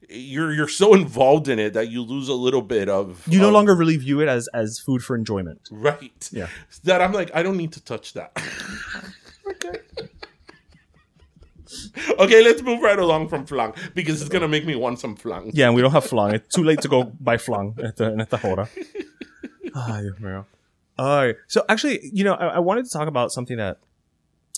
you're 0.07 0.53
you're 0.53 0.67
so 0.67 0.93
involved 0.93 1.47
in 1.47 1.59
it 1.59 1.73
that 1.73 1.89
you 1.89 2.01
lose 2.01 2.29
a 2.29 2.33
little 2.33 2.61
bit 2.61 2.89
of 2.89 3.27
you 3.27 3.39
no 3.39 3.47
of- 3.47 3.53
longer 3.53 3.75
really 3.75 3.97
view 3.97 4.21
it 4.21 4.27
as 4.27 4.47
as 4.53 4.79
food 4.79 5.03
for 5.03 5.15
enjoyment. 5.15 5.67
right. 5.71 6.29
Yeah. 6.31 6.47
that 6.83 7.01
I'm 7.01 7.11
like 7.13 7.31
I 7.35 7.43
don't 7.43 7.57
need 7.57 7.73
to 7.73 7.83
touch 7.83 8.13
that. 8.13 8.31
okay, 9.47 9.79
okay 12.19 12.43
let's 12.43 12.61
move 12.61 12.81
right 12.81 12.97
along 12.97 13.29
from 13.29 13.45
flan 13.45 13.73
because 13.93 14.21
it's 14.21 14.29
gonna 14.29 14.47
make 14.47 14.65
me 14.65 14.75
want 14.75 14.99
some 14.99 15.15
flan. 15.15 15.51
Yeah, 15.53 15.67
and 15.67 15.75
we 15.75 15.81
don't 15.81 15.91
have 15.91 16.05
flan. 16.05 16.33
It's 16.35 16.53
too 16.55 16.63
late 16.63 16.81
to 16.81 16.87
go 16.87 17.03
buy 17.03 17.37
flan 17.37 17.75
at 17.83 17.97
the 17.97 18.15
at 18.19 18.29
the 18.29 18.37
hora. 18.37 18.67
Ay. 19.75 20.03
All 20.97 21.25
right. 21.25 21.35
So 21.47 21.63
actually, 21.69 21.99
you 22.11 22.23
know, 22.23 22.33
I, 22.33 22.47
I 22.55 22.59
wanted 22.59 22.85
to 22.85 22.91
talk 22.91 23.07
about 23.07 23.31
something 23.31 23.57
that 23.57 23.77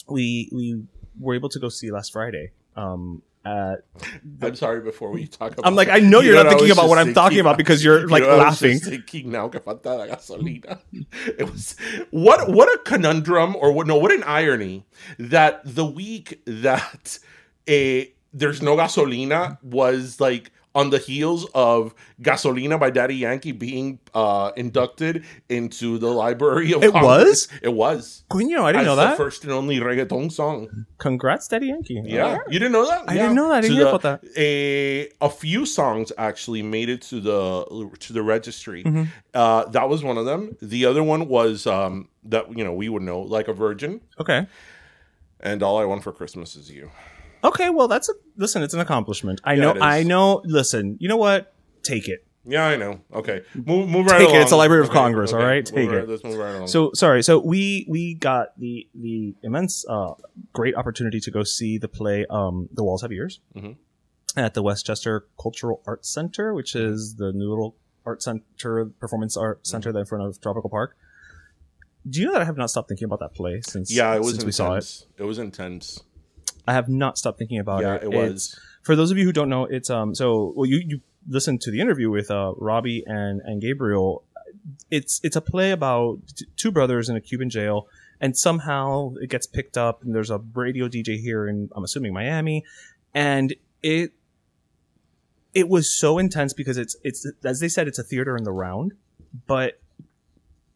we 0.08 0.50
we 0.52 0.84
were 1.20 1.36
able 1.36 1.50
to 1.50 1.60
go 1.60 1.70
see 1.70 1.92
last 1.92 2.14
Friday. 2.14 2.52
Um, 2.76 3.22
Uh, 3.44 3.76
at 4.04 4.14
I'm 4.44 4.56
sorry. 4.56 4.82
Before 4.82 5.12
we 5.12 5.28
talk, 5.28 5.54
about 5.54 5.66
I'm 5.66 5.76
like, 5.76 5.90
I 5.90 6.00
know 6.00 6.20
You 6.20 6.34
you're 6.34 6.44
not 6.44 6.50
thinking 6.50 6.72
about 6.72 6.90
what 6.90 7.00
I'm 7.00 7.14
talking 7.14 7.40
about 7.40 7.58
because 7.58 7.84
you're 7.84 8.02
you 8.08 8.08
like 8.08 8.24
know, 8.24 8.38
laughing. 8.38 8.80
thinking 8.80 9.32
now 9.32 9.48
que 9.50 9.60
falta 9.60 9.98
la 9.98 10.06
gasolina. 10.08 10.80
It 11.40 11.50
was 11.50 11.76
what 12.12 12.50
what 12.50 12.68
a 12.74 12.78
conundrum 12.84 13.56
or 13.56 13.72
what 13.72 13.88
no 13.88 13.98
what 13.98 14.12
an 14.12 14.24
irony 14.24 14.86
that 15.18 15.62
the 15.66 15.86
week 15.86 16.42
that 16.46 17.18
a 17.68 18.14
there's 18.34 18.62
no 18.62 18.76
gasolina 18.78 19.58
was 19.64 20.20
like 20.20 20.52
on 20.74 20.90
the 20.90 20.98
heels 20.98 21.46
of 21.54 21.94
Gasolina 22.22 22.80
by 22.80 22.90
Daddy 22.90 23.16
Yankee 23.16 23.52
being 23.52 24.00
uh, 24.14 24.52
inducted 24.56 25.26
into 25.50 25.98
the 25.98 26.10
Library 26.10 26.74
of 26.74 26.82
It 26.84 26.92
Congress. 26.94 27.48
It 27.62 27.74
was. 27.74 28.24
Coño, 28.32 28.64
I 28.64 28.72
didn't 28.72 28.82
As 28.82 28.86
know 28.86 28.96
the 28.96 29.02
that. 29.08 29.18
first 29.18 29.44
and 29.44 29.52
only 29.52 29.80
reggaeton 29.80 30.32
song. 30.32 30.86
Congrats, 30.98 31.48
Daddy 31.50 31.68
Yankee. 31.68 32.02
Yeah, 32.06 32.38
you 32.48 32.60
didn't 32.60 32.72
know 32.72 32.86
that? 32.88 33.04
I 33.10 33.16
Yeah. 33.16 33.22
didn't 33.24 33.36
know 33.36 33.50
that. 33.50 33.56
I 33.56 33.62
didn't 33.62 33.76
To 33.76 33.82
hear 33.82 33.88
about 33.90 34.02
that. 34.04 34.24
A 34.38 35.10
a 35.20 35.30
few 35.30 35.66
songs 35.66 36.12
actually 36.18 36.62
made 36.64 36.88
it 36.90 37.02
to 37.04 37.20
the 37.20 37.90
to 38.00 38.14
the 38.14 38.22
registry. 38.24 38.84
Mm-hmm. 38.84 39.04
Uh, 39.34 39.66
that 39.66 39.90
was 39.90 40.04
one 40.04 40.18
of 40.18 40.26
them. 40.26 40.56
The 40.62 40.86
other 40.86 41.04
one 41.04 41.28
was 41.28 41.68
um, 41.68 42.08
that 42.24 42.58
you 42.58 42.64
know 42.64 42.74
we 42.74 42.88
would 42.88 43.04
know, 43.04 43.20
like 43.20 43.48
a 43.50 43.54
virgin, 43.54 44.00
Okay. 44.20 44.48
and 45.42 45.62
all 45.64 45.78
I 45.78 45.86
want 45.86 46.04
for 46.04 46.12
Christmas 46.14 46.56
is 46.56 46.72
you. 46.72 46.92
Okay. 47.44 47.70
Well, 47.70 47.88
that's 47.88 48.10
a 48.10 48.14
listen. 48.38 48.64
It's 48.64 48.74
an 48.74 48.80
accomplishment. 48.80 49.42
I 49.44 49.56
know. 49.56 49.72
it 49.72 49.78
is. 49.78 49.82
I 49.84 50.04
know. 50.04 50.42
Listen. 50.46 50.98
You 51.00 51.08
know 51.10 51.18
what? 51.18 51.54
Take 51.84 52.08
it. 52.08 52.26
Yeah, 52.44 52.66
I 52.66 52.76
know. 52.76 53.02
Okay, 53.14 53.42
move 53.54 53.88
move 53.88 54.08
right 54.08 54.20
along. 54.20 54.20
Take 54.20 54.30
it. 54.30 54.32
along. 54.32 54.42
It's 54.42 54.52
a 54.52 54.56
Library 54.56 54.82
of 54.82 54.90
Okay, 54.90 54.98
Congress, 54.98 55.32
all 55.32 55.38
right? 55.40 55.58
Move 55.72 55.76
Take 55.76 55.90
right- 55.92 55.98
it. 56.00 56.10
Let's 56.10 56.24
move 56.24 56.38
right 56.40 56.56
along. 56.56 56.68
So 56.70 56.92
sorry. 56.96 57.22
So 57.22 57.38
we 57.40 57.86
we 57.88 58.16
got 58.16 58.58
the 58.58 58.88
the 58.96 59.36
immense 59.44 59.86
uh 59.88 60.14
great 60.52 60.74
opportunity 60.76 61.20
to 61.20 61.30
go 61.30 61.44
see 61.44 61.78
the 61.78 61.88
play 61.88 62.26
um 62.32 62.68
The 62.74 62.84
Walls 62.84 63.04
Have 63.04 63.12
Ears 63.12 63.42
Mhm. 63.56 63.76
at 64.36 64.56
the 64.56 64.64
Westchester 64.64 65.28
Cultural 65.40 65.84
Arts 65.86 66.10
Center, 66.10 66.56
which 66.56 66.74
is 66.76 67.16
the 67.18 67.32
new 67.32 67.48
little 67.48 67.76
art 68.08 68.24
center, 68.24 68.86
performance 68.86 69.38
art 69.38 69.68
center 69.68 69.92
there 69.92 70.00
in 70.02 70.08
front 70.08 70.24
of 70.28 70.42
Tropical 70.42 70.70
Park. 70.72 70.98
Do 72.10 72.20
you 72.22 72.26
know 72.26 72.34
that 72.34 72.42
I 72.42 72.46
have 72.46 72.58
not 72.58 72.72
stopped 72.72 72.90
thinking 72.90 73.06
about 73.06 73.20
that 73.20 73.36
play 73.36 73.62
since 73.62 73.94
yeah, 73.94 74.16
it 74.16 74.20
was 74.20 74.30
since 74.30 74.44
intense. 74.44 74.46
we 74.46 74.52
saw 74.52 74.74
it? 74.76 75.06
It 75.20 75.24
was 75.26 75.38
intense. 75.38 76.02
I 76.68 76.74
have 76.74 76.88
not 76.90 77.18
stopped 77.18 77.38
thinking 77.40 77.60
about 77.60 77.82
Yeah, 77.84 77.96
it. 77.96 78.04
it 78.04 78.08
It's- 78.14 78.32
was. 78.32 78.60
for 78.84 78.96
those 78.96 79.12
of 79.12 79.18
you 79.18 79.26
who 79.26 79.32
don't 79.34 79.50
know, 79.50 79.66
it's 79.66 79.90
um. 79.90 80.14
So 80.16 80.54
well, 80.56 80.66
you 80.66 80.82
you 80.86 81.02
listened 81.28 81.62
to 81.62 81.72
the 81.72 81.80
interview 81.80 82.10
with 82.10 82.30
uh 82.32 82.54
Robbie 82.58 83.04
and 83.06 83.42
and 83.42 83.62
Gabriel. 83.62 84.24
It's 84.90 85.20
it's 85.24 85.36
a 85.36 85.42
play 85.42 85.72
about 85.72 86.20
t- 86.36 86.46
two 86.56 86.72
brothers 86.72 87.10
in 87.10 87.16
a 87.16 87.22
Cuban 87.22 87.50
jail, 87.50 87.88
and 88.20 88.38
somehow 88.38 89.14
it 89.22 89.30
gets 89.30 89.48
picked 89.48 89.78
up, 89.78 90.04
and 90.04 90.14
there's 90.14 90.30
a 90.30 90.40
radio 90.54 90.88
DJ 90.88 91.20
here 91.20 91.48
in 91.48 91.70
I'm 91.76 91.84
assuming 91.84 92.14
Miami, 92.14 92.64
and 93.14 93.56
it 93.82 94.12
it 95.54 95.68
was 95.68 95.94
so 95.94 96.18
intense 96.18 96.54
because 96.54 96.78
it's 96.78 96.96
it's 97.04 97.30
as 97.44 97.60
they 97.60 97.68
said 97.68 97.88
it's 97.88 98.00
a 98.00 98.04
theater 98.04 98.38
in 98.38 98.44
the 98.44 98.52
round, 98.52 98.94
but 99.48 99.80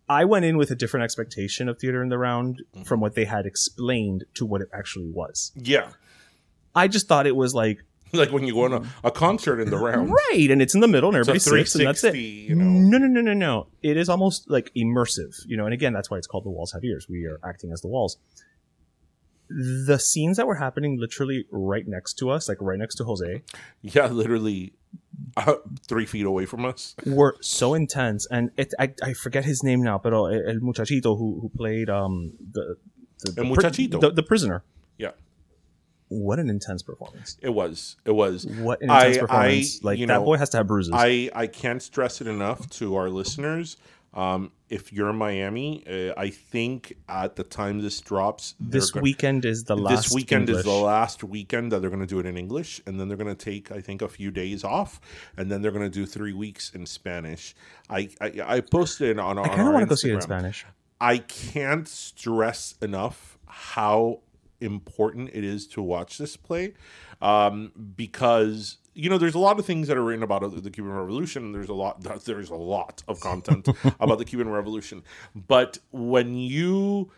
I 0.08 0.26
went 0.26 0.46
in 0.46 0.58
with 0.58 0.70
a 0.72 0.76
different 0.76 1.04
expectation 1.04 1.68
of 1.68 1.80
theater 1.80 2.04
in 2.04 2.10
the 2.10 2.18
round 2.18 2.62
mm-hmm. 2.74 2.84
from 2.84 3.00
what 3.00 3.16
they 3.16 3.26
had 3.26 3.46
explained 3.46 4.26
to 4.36 4.46
what 4.46 4.62
it 4.62 4.70
actually 4.74 5.10
was. 5.10 5.52
Yeah, 5.56 5.90
I 6.76 6.88
just 6.88 7.08
thought 7.08 7.26
it 7.26 7.36
was 7.36 7.54
like 7.54 7.80
like 8.14 8.32
when 8.32 8.46
you 8.46 8.54
go 8.54 8.66
on 8.66 8.74
a, 8.74 9.08
a 9.08 9.12
concert 9.12 9.60
in 9.60 9.70
the 9.70 9.78
round. 9.78 10.12
right, 10.12 10.50
and 10.50 10.62
it's 10.62 10.76
in 10.76 10.82
the 10.82 10.88
middle, 10.88 11.10
and 11.10 11.18
everybody 11.18 11.40
sits, 11.40 11.76
and 11.76 11.88
that's 11.88 12.04
it. 12.04 12.16
you 12.16 12.56
know. 12.56 12.66
No, 12.66 12.98
no, 12.98 13.08
no, 13.08 13.22
no, 13.22 13.34
no. 13.34 13.68
It 13.82 13.98
is 13.98 14.10
almost 14.10 14.50
like 14.50 14.72
immersive, 14.76 15.36
you 15.48 15.58
know. 15.58 15.66
And 15.66 15.74
again, 15.74 15.94
that's 15.94 16.10
why 16.10 16.18
it's 16.18 16.28
called 16.28 16.46
the 16.46 16.50
walls 16.50 16.72
have 16.74 16.84
ears. 16.84 17.08
We 17.10 17.26
are 17.26 17.40
acting 17.44 17.72
as 17.72 17.82
the 17.82 17.88
walls. 17.88 18.18
The 19.48 20.00
scenes 20.00 20.38
that 20.38 20.48
were 20.48 20.56
happening 20.56 21.00
literally 21.00 21.46
right 21.52 21.88
next 21.88 22.16
to 22.16 22.32
us, 22.32 22.50
like 22.50 22.58
right 22.62 22.80
next 22.80 22.96
to 22.96 23.04
Jose, 23.04 23.44
Yeah, 23.82 24.08
literally 24.08 24.74
uh, 25.38 25.56
three 25.88 26.06
feet 26.06 26.26
away 26.26 26.46
from 26.46 26.66
us. 26.66 26.96
were 27.06 27.36
so 27.42 27.74
intense. 27.74 28.28
And 28.30 28.52
it, 28.58 28.74
I, 28.80 28.94
I 29.04 29.14
forget 29.14 29.46
his 29.46 29.64
name 29.64 29.82
now, 29.84 29.98
but 29.98 30.14
el 30.14 30.28
el 30.28 30.60
muchachito 30.62 31.18
who 31.18 31.40
who 31.42 31.50
played 31.56 31.90
um 31.90 32.34
the 32.52 32.76
the, 33.24 33.32
the, 33.32 33.42
muchachito. 33.44 34.00
the, 34.02 34.12
the 34.12 34.24
prisoner. 34.24 34.64
Yeah, 34.98 35.12
What 36.10 36.40
an 36.40 36.50
intense 36.50 36.84
performance! 36.84 37.38
it 37.42 37.50
was. 37.50 37.96
It 38.06 38.12
was. 38.12 38.46
What 38.46 38.82
an 38.82 38.90
intense 38.92 39.18
I- 39.18 39.20
performance! 39.22 39.80
I- 39.84 39.88
like 39.88 40.00
you 40.00 40.08
that 40.08 40.14
know, 40.20 40.24
boy 40.26 40.38
has 40.38 40.50
to 40.52 40.58
have 40.58 40.68
bruises. 40.68 40.94
I 40.94 41.30
I 41.34 41.48
can't 41.48 41.82
stress 41.82 42.22
it 42.22 42.28
enough 42.28 42.70
to 42.80 42.96
our 42.96 43.10
listeners. 43.10 43.78
Um, 44.16 44.52
if 44.70 44.94
you're 44.94 45.10
in 45.10 45.18
Miami, 45.18 45.84
uh, 45.88 46.14
I 46.18 46.30
think 46.30 46.96
at 47.10 47.36
the 47.36 47.44
time 47.44 47.82
this 47.82 48.00
drops, 48.00 48.56
this 48.60 48.90
gonna- 48.92 49.04
weekend 49.04 49.44
is 49.46 49.66
the 49.66 49.76
last. 49.76 50.04
this 50.06 50.14
weekend 50.14 50.50
is 50.50 50.64
the 50.64 50.72
last 50.72 51.24
weekend 51.24 51.72
that 51.72 51.82
they're 51.82 51.90
going 51.90 52.00
to 52.02 52.08
do 52.08 52.20
it 52.20 52.26
in 52.26 52.38
English, 52.38 52.82
and 52.86 53.00
then 53.00 53.08
they're 53.10 53.18
going 53.18 53.36
to 53.36 53.46
take, 53.46 53.72
I 53.72 53.82
think, 53.82 54.02
a 54.02 54.08
few 54.08 54.32
days 54.32 54.64
off, 54.64 55.02
and 55.38 55.52
then 55.52 55.62
they're 55.62 55.72
going 55.72 55.90
to 55.90 55.94
do 55.94 56.06
three 56.06 56.34
weeks 56.34 56.72
in 56.74 56.86
Spanish. 56.86 57.56
I 57.90 58.10
I, 58.22 58.42
I 58.46 58.60
posted 58.62 59.20
on 59.20 59.38
our. 59.38 59.46
I 59.46 59.50
kind 59.50 59.68
of 59.68 59.74
want 59.74 59.84
to 59.84 59.90
go 59.90 59.96
see 59.96 60.10
it 60.12 60.16
in 60.16 60.22
Spanish. 60.22 60.66
I 61.02 61.18
can't 61.18 61.88
stress 61.88 62.76
enough 62.82 63.38
how 63.48 64.22
important 64.62 65.30
it 65.34 65.44
is 65.44 65.68
to 65.68 65.82
watch 65.82 66.18
this 66.18 66.38
play 66.38 66.74
um, 67.26 67.72
because 67.96 68.78
you 68.94 69.10
know 69.10 69.18
there's 69.18 69.36
a 69.36 69.40
lot 69.40 69.60
of 69.60 69.66
things 69.66 69.88
that 69.90 69.98
are 69.98 70.04
written 70.04 70.24
about 70.24 70.42
the 70.64 70.70
Cuban 70.72 70.94
Revolution. 70.94 71.52
There's 71.52 71.70
a 71.70 71.74
lot. 71.74 72.02
There's 72.26 72.50
a 72.50 72.56
lot 72.56 73.04
of 73.08 73.20
content 73.20 73.68
about 74.00 74.18
the 74.20 74.26
Cuban 74.26 74.50
Revolution, 74.50 75.04
but 75.36 75.78
when 75.92 76.36
you 76.36 77.12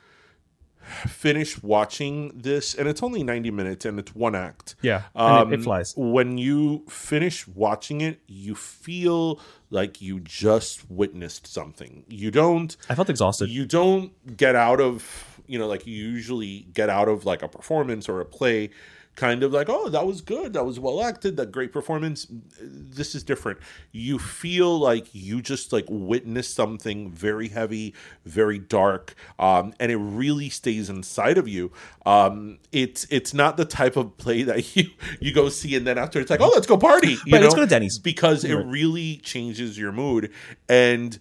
finish 1.07 1.61
watching 1.61 2.31
this, 2.33 2.73
and 2.73 2.87
it's 2.87 3.03
only 3.03 3.21
90 3.21 3.51
minutes 3.51 3.85
and 3.85 3.99
it's 3.99 4.15
one 4.15 4.35
act. 4.35 4.75
Yeah, 4.81 5.03
and 5.15 5.49
it- 5.51 5.53
it 5.53 5.57
Um, 5.57 5.63
flies. 5.63 5.93
When 5.97 6.37
you 6.37 6.85
finish 6.89 7.45
watching 7.47 8.01
it, 8.01 8.21
you 8.27 8.55
feel 8.55 9.39
like 9.69 10.01
you 10.01 10.19
just 10.21 10.89
witnessed 10.89 11.45
something. 11.45 12.05
You 12.07 12.31
don't 12.31 12.77
I 12.89 12.95
felt 12.95 13.09
exhausted. 13.09 13.49
you 13.49 13.65
don't 13.65 14.11
get 14.37 14.55
out 14.55 14.79
of 14.79 15.41
you 15.45 15.57
know 15.59 15.67
like 15.67 15.85
you 15.85 15.93
usually 15.95 16.67
get 16.73 16.89
out 16.89 17.07
of 17.09 17.25
like 17.25 17.41
a 17.41 17.47
performance 17.49 18.07
or 18.09 18.21
a 18.21 18.25
play 18.25 18.69
kind 19.17 19.43
of 19.43 19.51
like, 19.51 19.67
oh, 19.67 19.89
that 19.89 20.07
was 20.07 20.21
good, 20.21 20.53
that 20.53 20.65
was 20.65 20.79
well 20.79 21.03
acted, 21.03 21.35
that 21.35 21.51
great 21.51 21.73
performance. 21.73 22.25
This 22.61 23.13
is 23.15 23.23
different. 23.23 23.59
You 23.91 24.17
feel 24.19 24.79
like 24.79 25.07
you 25.13 25.41
just 25.41 25.73
like 25.73 25.85
witnessed 25.89 26.55
something 26.55 27.11
very 27.11 27.49
heavy, 27.49 27.93
very 28.25 28.59
dark, 28.59 29.15
um, 29.39 29.73
and 29.79 29.91
it 29.91 29.97
really 29.97 30.49
stays 30.49 30.89
inside 30.89 31.37
of 31.37 31.49
you. 31.49 31.73
Um, 32.05 32.59
it's 32.71 33.05
it's 33.09 33.33
not 33.33 33.57
the 33.57 33.65
type 33.65 33.97
of 33.97 34.17
play 34.17 34.43
that 34.43 34.75
you 34.77 34.91
you 35.19 35.33
go 35.33 35.49
see 35.49 35.75
and 35.75 35.85
then 35.85 35.97
after 35.97 36.21
it's 36.21 36.29
like, 36.31 36.39
oh, 36.41 36.51
let's 36.53 36.67
go 36.67 36.77
party, 36.77 37.19
you 37.25 37.33
Right, 37.33 37.39
know, 37.41 37.41
let's 37.41 37.55
go 37.55 37.61
to 37.61 37.67
Denny's. 37.67 37.99
because 37.99 38.45
it 38.45 38.55
really 38.55 39.17
changes 39.17 39.77
your 39.77 39.91
mood 39.91 40.31
and. 40.69 41.19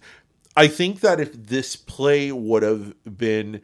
I 0.59 0.67
think 0.67 1.01
that 1.01 1.19
if 1.19 1.33
this 1.33 1.75
play 1.75 2.31
would 2.31 2.63
have 2.63 2.95
been 3.05 3.61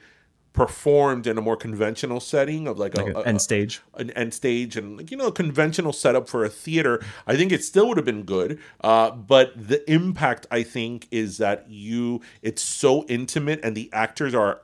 performed 0.54 1.26
in 1.26 1.38
a 1.38 1.42
more 1.42 1.58
conventional 1.58 2.20
setting 2.20 2.68
of 2.68 2.78
like, 2.78 2.96
Like 2.96 3.08
a, 3.08 3.20
an 3.20 3.28
end 3.28 3.42
stage. 3.42 3.82
an 3.96 4.12
end 4.12 4.34
stage 4.34 4.78
and 4.78 4.98
like, 4.98 5.12
you 5.12 5.18
know 5.18 5.28
a 5.28 5.32
conventional 5.32 5.92
setup 5.92 6.30
for 6.30 6.46
a 6.46 6.50
theater 6.50 7.04
i 7.26 7.36
think 7.36 7.52
it 7.52 7.63
still 7.63 7.88
would 7.88 7.98
have 7.98 8.06
been 8.06 8.24
good 8.24 8.60
uh, 8.82 9.10
but 9.12 9.52
the 9.56 9.89
impact 9.92 10.46
i 10.52 10.62
think 10.62 11.08
is 11.10 11.39
that 11.39 11.70
you 11.70 12.22
it's 12.44 12.62
so 12.62 13.04
intimate 13.06 13.60
and 13.63 13.76
the 13.76 13.89
actors 13.94 14.36
are 14.36 14.62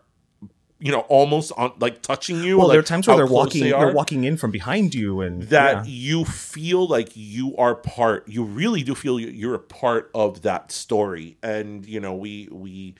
you 0.79 0.91
know 0.91 1.01
almost 1.01 1.51
on 1.57 1.73
like 1.79 2.01
touching 2.01 2.41
you 2.41 2.57
Well, 2.57 2.67
like 2.67 2.75
there 2.75 2.79
are 2.79 2.83
times 2.83 3.07
where 3.07 3.17
they're 3.17 3.25
walking. 3.25 3.63
They 3.63 3.73
are 3.73 3.89
are 3.89 3.93
walking 3.93 4.23
in 4.23 4.37
from 4.37 4.51
behind 4.51 4.95
you, 4.95 5.19
and 5.21 5.43
that 5.43 5.85
yeah. 5.85 5.91
you 5.91 6.25
feel 6.25 6.87
like 6.87 7.09
you 7.15 7.55
are 7.57 7.75
part 7.75 8.27
you 8.27 8.43
really 8.43 8.81
do 8.81 8.95
feel 8.95 9.19
you're 9.19 9.55
a 9.55 9.59
part 9.59 10.09
of 10.15 10.41
that 10.43 10.71
story 10.71 11.37
and 11.43 11.85
you 11.85 11.99
know 11.99 12.15
we 12.15 12.47
we 12.51 12.95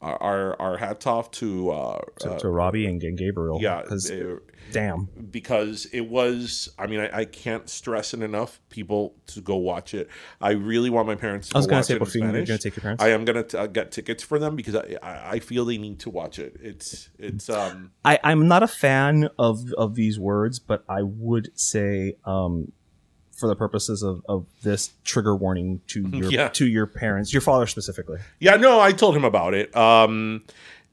our 0.00 0.60
our 0.60 0.76
hats 0.76 1.06
off 1.06 1.30
to 1.32 1.70
uh, 1.70 2.00
to, 2.20 2.30
uh 2.32 2.38
to 2.38 2.48
Robbie 2.48 2.86
and, 2.86 3.02
and 3.02 3.18
Gabriel. 3.18 3.58
yeah 3.60 3.82
'cause 3.82 4.10
uh, 4.10 4.36
damn, 4.70 5.08
because 5.30 5.86
it 5.92 6.02
was 6.02 6.68
i 6.78 6.86
mean 6.86 7.00
I, 7.00 7.18
I 7.20 7.24
can't 7.24 7.68
stress 7.68 8.14
it 8.14 8.22
enough 8.22 8.60
people 8.70 9.14
to 9.28 9.40
go 9.40 9.56
watch 9.56 9.94
it 9.94 10.08
i 10.40 10.50
really 10.52 10.90
want 10.90 11.06
my 11.08 11.14
parents 11.16 11.48
to 11.48 11.56
I 11.56 11.58
was 11.58 11.66
go 11.66 11.70
gonna 11.70 11.78
watch 11.80 11.86
say, 11.86 11.98
before 11.98 12.12
you- 12.18 12.20
you're 12.22 12.30
Spanish. 12.32 12.48
gonna 12.48 12.58
take 12.58 12.76
your 12.76 12.82
parents? 12.82 13.02
i 13.02 13.08
am 13.08 13.24
gonna 13.24 13.42
t- 13.42 13.56
uh, 13.56 13.66
get 13.66 13.90
tickets 13.90 14.22
for 14.22 14.38
them 14.38 14.54
because 14.56 14.76
I, 14.76 14.96
I 15.02 15.30
i 15.32 15.38
feel 15.40 15.64
they 15.64 15.78
need 15.78 15.98
to 16.00 16.10
watch 16.10 16.38
it 16.38 16.56
it's 16.62 17.08
it's 17.18 17.48
um 17.50 17.90
I, 18.04 18.18
I'm 18.22 18.46
not 18.46 18.62
a 18.62 18.68
fan 18.68 19.28
of 19.38 19.72
of 19.76 19.94
these 19.96 20.18
words, 20.18 20.58
but 20.60 20.84
I 20.88 21.02
would 21.02 21.50
say, 21.58 22.14
um, 22.24 22.72
for 23.38 23.46
the 23.46 23.56
purposes 23.56 24.02
of, 24.02 24.20
of 24.28 24.44
this 24.62 24.90
trigger 25.04 25.34
warning 25.34 25.80
to 25.86 26.02
your 26.12 26.30
Yeah. 26.30 26.48
to 26.48 26.66
your 26.66 26.86
parents, 26.86 27.32
your 27.32 27.40
father 27.40 27.66
specifically. 27.66 28.18
Yeah, 28.40 28.56
no, 28.56 28.80
I 28.80 28.92
told 28.92 29.16
him 29.16 29.24
about 29.24 29.54
it. 29.54 29.74
Um, 29.76 30.42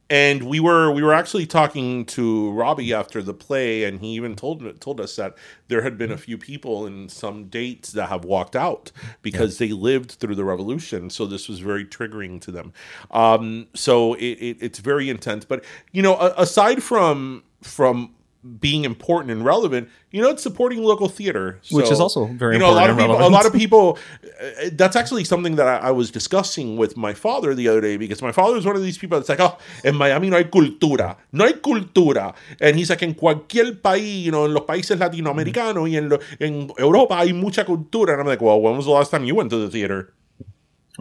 and 0.08 0.44
we 0.44 0.60
were 0.60 0.92
we 0.92 1.02
were 1.02 1.14
actually 1.14 1.48
talking 1.48 2.06
to 2.06 2.52
Robbie 2.52 2.94
after 2.94 3.24
the 3.24 3.34
play, 3.34 3.86
and 3.86 4.00
he 4.00 4.10
even 4.10 4.36
told 4.36 4.80
told 4.80 5.02
us 5.02 5.16
that 5.16 5.36
there 5.68 5.82
had 5.82 5.98
been 5.98 6.12
a 6.12 6.18
few 6.18 6.38
people 6.38 6.86
in 6.86 7.10
some 7.10 7.46
dates 7.46 7.92
that 7.94 8.10
have 8.10 8.24
walked 8.24 8.56
out 8.56 8.92
because 9.24 9.58
they 9.58 9.70
lived 9.70 10.12
through 10.12 10.36
the 10.36 10.44
revolution. 10.46 11.10
So 11.10 11.26
this 11.26 11.50
was 11.50 11.58
very 11.58 11.84
triggering 11.86 12.40
to 12.42 12.52
them. 12.52 12.72
Um, 13.10 13.66
so 13.74 14.14
it, 14.14 14.38
it, 14.40 14.58
it's 14.62 14.78
very 14.78 15.10
intense. 15.10 15.44
But 15.44 15.66
you 15.92 16.04
know, 16.04 16.20
aside 16.38 16.84
from 16.84 17.44
from 17.64 18.14
being 18.46 18.86
important 18.86 19.32
and 19.32 19.44
relevant, 19.44 19.90
you 20.12 20.22
know, 20.22 20.30
it's 20.30 20.44
supporting 20.44 20.84
local 20.84 21.10
theater, 21.10 21.60
Which 21.72 21.90
is 21.90 22.00
also 22.00 22.26
very 22.26 22.56
you 22.56 22.60
know, 22.60 22.70
a 22.70 22.78
lot 22.78 22.90
of 22.90 22.98
important 22.98 23.12
and 23.12 23.20
people. 23.20 23.28
A 23.28 23.38
lot 23.38 23.46
of 23.46 23.54
people. 23.54 23.98
uh, 24.24 24.70
That's 24.74 24.96
actually 24.96 25.24
something 25.24 25.56
that 25.56 25.68
I, 25.68 25.88
I 25.88 25.92
was 25.92 26.12
discussing 26.12 26.78
with 26.78 26.96
my 26.96 27.14
father 27.14 27.56
the 27.56 27.68
other 27.68 27.82
day 27.82 27.98
because 27.98 28.22
my 28.22 28.32
father 28.32 28.58
is 28.58 28.66
one 28.66 28.76
of 28.76 28.84
these 28.84 28.98
people 28.98 29.18
that's 29.18 29.30
like, 29.30 29.40
oh, 29.40 29.58
en 29.84 29.96
Miami 29.96 30.30
no 30.30 30.38
hay 30.38 30.46
cultura, 30.46 31.18
no 31.32 31.46
hay 31.46 31.54
cultura, 31.54 32.36
and 32.62 32.78
he's 32.78 32.90
like, 32.90 33.02
en 33.04 33.16
cualquier 33.16 33.74
país, 33.82 34.24
you 34.24 34.32
know, 34.32 34.46
en 34.46 34.54
los 34.54 34.66
países 34.66 35.00
latinoamericanos 35.00 35.90
y 35.90 35.98
en, 35.98 36.10
lo, 36.10 36.20
en 36.40 36.72
Europa 36.78 37.18
hay 37.18 37.34
mucha 37.34 37.66
cultura, 37.66 38.14
and 38.14 38.22
I'm 38.22 38.28
like, 38.28 38.42
well, 38.42 38.62
when 38.62 38.78
was 38.78 38.86
the 38.86 38.92
last 38.92 39.12
time 39.12 39.26
you 39.26 39.36
went 39.36 39.50
to 39.50 39.58
the 39.58 39.70
theater? 39.70 40.14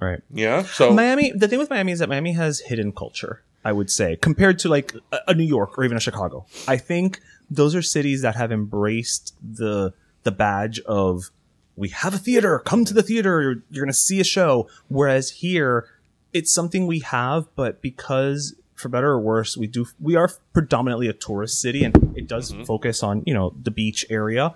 Right. 0.01 0.23
Yeah, 0.33 0.63
so 0.65 0.93
Miami. 0.93 1.33
The 1.37 1.47
thing 1.47 1.59
with 1.61 1.71
Miami 1.71 1.93
is 1.93 2.01
that 2.01 2.09
Miami 2.09 2.33
has 2.33 2.61
hidden 2.61 2.91
culture. 2.91 3.43
I 3.65 3.73
would 3.73 3.91
say 3.91 4.17
compared 4.17 4.59
to 4.59 4.69
like 4.69 4.93
a, 5.13 5.19
a 5.29 5.35
New 5.35 5.45
York 5.45 5.79
or 5.79 5.85
even 5.85 5.97
a 5.97 6.01
Chicago. 6.01 6.45
I 6.69 6.77
think 6.77 7.21
those 7.55 7.75
are 7.75 7.83
cities 7.83 8.23
that 8.23 8.35
have 8.37 8.53
embraced 8.53 9.35
the 9.43 9.93
the 10.23 10.33
badge 10.33 10.81
of 10.81 11.31
we 11.77 11.89
have 11.89 12.15
a 12.15 12.19
theater. 12.19 12.59
Come 12.61 12.85
to 12.85 12.95
the 12.95 13.03
theater. 13.03 13.43
You're, 13.43 13.63
you're 13.71 13.85
going 13.85 13.93
to 13.93 13.93
see 13.93 14.21
a 14.21 14.25
show. 14.25 14.69
Whereas 14.89 15.31
here, 15.31 15.89
it's 16.33 16.53
something 16.53 16.87
we 16.87 17.01
have, 17.01 17.47
but 17.57 17.83
because 17.83 18.55
for 18.75 18.89
better 18.89 19.11
or 19.11 19.21
worse, 19.21 19.57
we 19.57 19.67
do 19.67 19.87
we 20.01 20.17
are 20.17 20.31
predominantly 20.53 21.09
a 21.09 21.13
tourist 21.13 21.61
city, 21.61 21.85
and 21.85 22.15
it 22.17 22.27
does 22.27 22.53
mm-hmm. 22.53 22.65
focus 22.65 23.03
on 23.03 23.23
you 23.27 23.35
know 23.35 23.55
the 23.61 23.71
beach 23.71 24.05
area. 24.11 24.55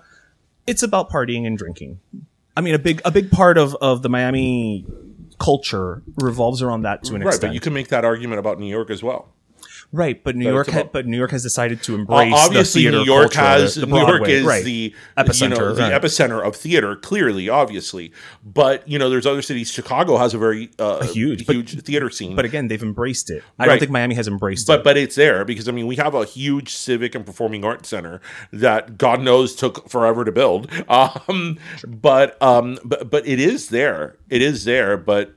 It's 0.67 0.83
about 0.83 1.09
partying 1.09 1.47
and 1.47 1.57
drinking. 1.57 1.99
I 2.55 2.61
mean, 2.61 2.75
a 2.75 2.79
big 2.79 3.01
a 3.05 3.11
big 3.11 3.31
part 3.31 3.57
of 3.57 3.75
of 3.75 4.01
the 4.01 4.09
Miami 4.09 4.85
culture 5.39 6.03
revolves 6.17 6.61
around 6.61 6.81
that 6.81 7.03
to 7.05 7.15
an 7.15 7.21
right, 7.21 7.29
extent. 7.29 7.51
but 7.51 7.53
you 7.53 7.61
can 7.61 7.73
make 7.73 7.87
that 7.87 8.03
argument 8.03 8.39
about 8.39 8.59
New 8.59 8.67
York 8.67 8.89
as 8.89 9.01
well. 9.01 9.29
Right, 9.91 10.23
but 10.23 10.35
New 10.35 10.45
But 10.45 10.51
York, 10.51 10.67
it's 10.67 10.77
ha- 10.77 10.83
but 10.91 11.05
New 11.07 11.17
York 11.17 11.31
has 11.31 11.43
decided 11.43 11.81
to 11.83 11.93
Uh, 11.95 11.97
embrace. 11.99 12.33
obviously, 12.35 12.83
the 12.83 12.89
theater 12.91 12.97
New 13.05 13.05
York 13.11 13.31
culture, 13.33 13.39
has 13.61 13.75
the 13.75 13.85
New 13.85 13.97
York 13.97 14.27
is 14.27 14.43
right. 14.45 14.63
the 14.63 14.93
epicenter, 15.17 15.41
you 15.41 15.49
know, 15.49 15.73
the 15.73 15.81
epicenter 15.81 16.45
of 16.45 16.55
theater. 16.55 16.95
Clearly, 16.95 17.49
obviously, 17.49 18.11
but 18.43 18.87
you 18.87 18.99
know, 18.99 19.09
there's 19.09 19.25
other 19.25 19.41
cities. 19.41 19.71
Chicago 19.71 20.17
has 20.17 20.33
a 20.33 20.37
very 20.37 20.69
uh, 20.79 21.05
huge, 21.07 21.45
but- 21.45 21.55
huge 21.55 21.81
theater 21.83 22.09
scene. 22.09 22.35
But 22.35 22.45
again, 22.45 22.67
they've 22.67 22.81
embraced 22.83 23.29
it. 23.29 23.43
I 23.57 23.63
Right. 23.63 23.69
don't 23.69 23.79
think 23.79 23.91
Miami 23.91 24.15
has 24.15 24.27
embraced 24.27 24.67
but 24.67 24.79
it. 24.79 24.83
but 24.83 24.97
it's 24.97 25.15
there 25.15 25.43
because 25.45 25.67
I 25.67 25.71
mean 25.71 25.87
we 25.87 25.95
have 25.97 26.13
a 26.15 26.25
huge 26.25 26.69
civic 26.73 27.15
and 27.15 27.25
performing 27.25 27.63
arts 27.65 27.89
center 27.89 28.21
that 28.53 28.97
God 28.97 29.21
knows 29.21 29.55
took 29.55 29.89
forever 29.89 30.23
to 30.25 30.31
build. 30.31 30.69
Um, 30.89 31.57
but 31.87 32.41
um, 32.41 32.77
but 32.83 33.09
but 33.09 33.27
it 33.27 33.39
is 33.39 33.69
there. 33.69 34.17
It 34.29 34.41
is 34.41 34.65
there. 34.65 34.97
But 34.97 35.35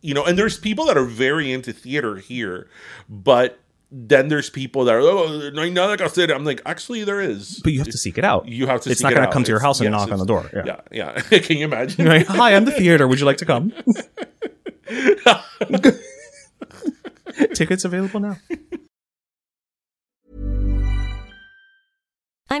you 0.00 0.14
know, 0.14 0.24
and 0.24 0.36
there's 0.38 0.58
people 0.58 0.84
that 0.86 0.96
are 0.98 1.04
very 1.04 1.50
into 1.52 1.72
theater 1.72 2.16
here, 2.16 2.68
but 3.08 3.58
then 3.92 4.28
there's 4.28 4.48
people 4.48 4.86
that 4.86 4.94
are 4.94 5.00
oh 5.00 5.50
no 5.50 5.96
que 5.96 6.06
hacer. 6.06 6.34
I'm 6.34 6.44
like 6.44 6.62
actually 6.64 7.04
there 7.04 7.20
is. 7.20 7.60
But 7.62 7.74
you 7.74 7.78
have 7.78 7.88
to 7.88 7.98
seek 7.98 8.16
it 8.16 8.24
out. 8.24 8.48
You 8.48 8.66
have 8.66 8.80
to. 8.82 8.90
It's 8.90 9.00
seek 9.00 9.04
not 9.04 9.12
it 9.12 9.16
going 9.16 9.28
to 9.28 9.32
come 9.32 9.44
to 9.44 9.50
your 9.50 9.60
house 9.60 9.80
and 9.80 9.90
yes, 9.90 10.00
knock 10.00 10.10
on 10.10 10.18
the 10.18 10.24
door. 10.24 10.48
Yeah. 10.52 10.80
Yeah, 10.90 11.20
yeah. 11.20 11.20
Can 11.40 11.58
you 11.58 11.66
imagine? 11.66 12.06
Right. 12.06 12.26
Hi, 12.26 12.54
I'm 12.54 12.64
the 12.64 12.72
theater. 12.72 13.06
Would 13.06 13.20
you 13.20 13.26
like 13.26 13.36
to 13.38 13.44
come? 13.44 13.72
Tickets 17.54 17.84
available 17.84 18.20
now. 18.20 18.36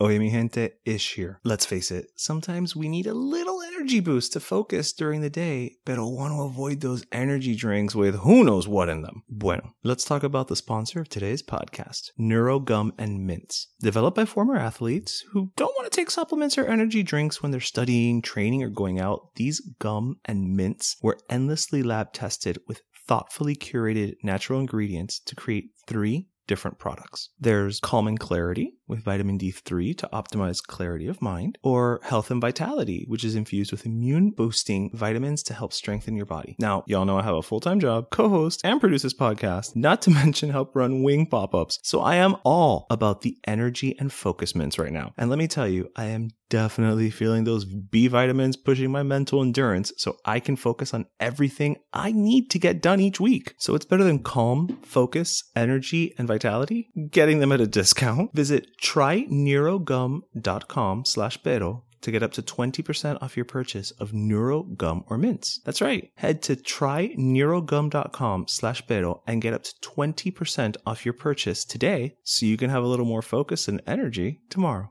Oye, 0.00 0.18
mi 0.18 0.30
gente, 0.30 0.70
Ish 0.84 1.14
here. 1.14 1.40
Let's 1.44 1.66
face 1.66 1.90
it, 1.90 2.06
sometimes 2.16 2.74
we 2.74 2.88
need 2.88 3.06
a 3.06 3.14
little 3.14 3.60
energy 3.62 3.70
energy 3.80 4.00
boost 4.00 4.34
to 4.34 4.40
focus 4.40 4.92
during 4.92 5.22
the 5.22 5.30
day, 5.30 5.76
but 5.86 5.98
I 5.98 6.02
want 6.02 6.34
to 6.34 6.42
avoid 6.42 6.80
those 6.80 7.02
energy 7.12 7.54
drinks 7.54 7.94
with 7.94 8.14
who 8.16 8.44
knows 8.44 8.68
what 8.68 8.90
in 8.90 9.00
them. 9.00 9.22
Bueno, 9.26 9.74
let's 9.82 10.04
talk 10.04 10.22
about 10.22 10.48
the 10.48 10.54
sponsor 10.54 11.00
of 11.00 11.08
today's 11.08 11.42
podcast, 11.42 12.10
Neurogum 12.20 12.92
and 12.98 13.26
Mints. 13.26 13.68
Developed 13.80 14.16
by 14.16 14.26
former 14.26 14.54
athletes 14.54 15.24
who 15.32 15.50
don't 15.56 15.74
want 15.78 15.90
to 15.90 15.96
take 15.96 16.10
supplements 16.10 16.58
or 16.58 16.66
energy 16.66 17.02
drinks 17.02 17.42
when 17.42 17.52
they're 17.52 17.60
studying, 17.60 18.20
training, 18.20 18.62
or 18.62 18.68
going 18.68 19.00
out, 19.00 19.34
these 19.36 19.60
gum 19.78 20.16
and 20.26 20.54
mints 20.54 20.96
were 21.00 21.18
endlessly 21.30 21.82
lab 21.82 22.12
tested 22.12 22.58
with 22.68 22.82
thoughtfully 23.08 23.56
curated 23.56 24.16
natural 24.22 24.60
ingredients 24.60 25.20
to 25.20 25.34
create 25.34 25.70
three 25.86 26.28
different 26.50 26.78
products. 26.78 27.30
There's 27.38 27.78
Calm 27.78 28.08
and 28.08 28.18
Clarity 28.18 28.74
with 28.90 29.04
vitamin 29.04 29.38
D3 29.38 29.96
to 29.98 30.08
optimize 30.12 30.62
clarity 30.62 31.06
of 31.06 31.22
mind, 31.22 31.58
or 31.62 32.00
Health 32.02 32.30
and 32.30 32.40
Vitality, 32.40 33.04
which 33.08 33.24
is 33.24 33.34
infused 33.34 33.72
with 33.72 33.86
immune 33.86 34.30
boosting 34.30 34.90
vitamins 34.92 35.42
to 35.44 35.54
help 35.54 35.72
strengthen 35.72 36.16
your 36.16 36.26
body. 36.26 36.56
Now, 36.58 36.84
y'all 36.86 37.04
know 37.04 37.18
I 37.18 37.22
have 37.22 37.36
a 37.36 37.42
full 37.42 37.60
time 37.60 37.80
job, 37.80 38.10
co 38.10 38.28
host, 38.28 38.60
and 38.64 38.80
produce 38.80 39.02
this 39.02 39.14
podcast, 39.14 39.76
not 39.76 40.02
to 40.02 40.10
mention 40.20 40.50
help 40.50 40.74
run 40.76 41.02
wing 41.02 41.26
pop 41.26 41.54
ups. 41.54 41.78
So 41.82 42.00
I 42.00 42.16
am 42.16 42.36
all 42.44 42.86
about 42.90 43.22
the 43.22 43.38
energy 43.46 43.96
and 43.98 44.12
focus 44.12 44.54
mints 44.54 44.78
right 44.78 44.92
now. 44.92 45.14
And 45.16 45.30
let 45.30 45.38
me 45.38 45.48
tell 45.48 45.68
you, 45.68 45.90
I 45.96 46.06
am 46.06 46.30
definitely 46.50 47.08
feeling 47.08 47.44
those 47.44 47.64
B 47.64 48.08
vitamins 48.08 48.56
pushing 48.56 48.90
my 48.90 49.02
mental 49.02 49.40
endurance 49.40 49.92
so 49.96 50.16
I 50.26 50.40
can 50.40 50.56
focus 50.56 50.92
on 50.92 51.06
everything 51.18 51.76
I 51.92 52.12
need 52.12 52.50
to 52.50 52.58
get 52.58 52.82
done 52.82 53.00
each 53.00 53.20
week. 53.20 53.54
So 53.56 53.74
it's 53.74 53.86
better 53.86 54.04
than 54.04 54.22
calm, 54.22 54.78
focus, 54.82 55.44
energy, 55.56 56.12
and 56.18 56.28
vitality. 56.28 56.90
Getting 57.10 57.38
them 57.38 57.52
at 57.52 57.60
a 57.60 57.66
discount. 57.66 58.34
Visit 58.34 58.76
tryneurogum.com 58.82 61.04
slash 61.04 61.42
pero 61.42 61.84
to 62.00 62.10
get 62.10 62.22
up 62.22 62.32
to 62.32 62.42
20% 62.42 63.22
off 63.22 63.36
your 63.36 63.44
purchase 63.44 63.90
of 63.92 64.10
Neurogum 64.12 65.04
or 65.08 65.18
mints. 65.18 65.60
That's 65.64 65.82
right. 65.82 66.10
Head 66.16 66.42
to 66.42 66.56
tryneurogum.com 66.56 68.48
slash 68.48 68.86
pero 68.86 69.22
and 69.26 69.42
get 69.42 69.54
up 69.54 69.62
to 69.64 69.74
20% 69.80 70.76
off 70.86 71.04
your 71.04 71.14
purchase 71.14 71.64
today 71.64 72.16
so 72.24 72.46
you 72.46 72.56
can 72.56 72.70
have 72.70 72.82
a 72.82 72.86
little 72.86 73.04
more 73.04 73.22
focus 73.22 73.68
and 73.68 73.82
energy 73.86 74.40
tomorrow. 74.48 74.90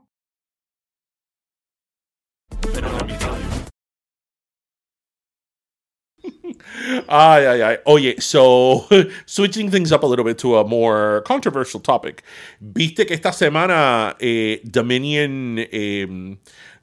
Ay, 7.08 7.46
ay, 7.46 7.62
ay. 7.62 7.78
Oye, 7.86 8.14
so 8.18 8.86
switching 9.26 9.70
things 9.70 9.92
up 9.92 10.02
a 10.02 10.06
little 10.06 10.24
bit 10.24 10.38
to 10.38 10.56
a 10.56 10.64
more 10.66 11.22
controversial 11.22 11.80
topic. 11.80 12.22
Viste 12.62 13.06
que 13.06 13.14
esta 13.16 13.30
semana 13.30 14.14
eh, 14.20 14.58
Dominion, 14.70 15.58
eh, 15.58 16.06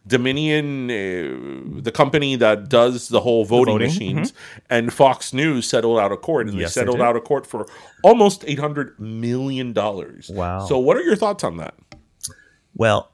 Dominion, 0.05 0.89
eh, 0.89 1.81
the 1.81 1.91
company 1.91 2.35
that 2.37 2.69
does 2.69 3.09
the 3.09 3.19
whole 3.19 3.43
voting, 3.45 3.73
voting, 3.75 3.87
machines, 3.87 4.33
and 4.69 4.93
Fox 4.93 5.33
News 5.33 5.67
settled 5.67 5.99
out 5.99 6.11
of 6.11 6.21
court, 6.21 6.47
and 6.47 6.57
Yes, 6.57 6.73
they 6.73 6.81
they 6.81 6.85
settled 6.85 6.97
did. 6.97 7.05
out 7.05 7.15
of 7.15 7.23
court 7.23 7.45
for 7.45 7.65
almost 8.03 8.43
eight 8.47 8.59
hundred 8.59 8.97
million 8.99 9.73
dollars. 9.73 10.29
Wow. 10.33 10.65
So, 10.65 10.77
what 10.79 10.95
are 10.97 11.03
your 11.03 11.15
thoughts 11.17 11.43
on 11.43 11.57
that? 11.57 11.73
Well, 12.75 13.11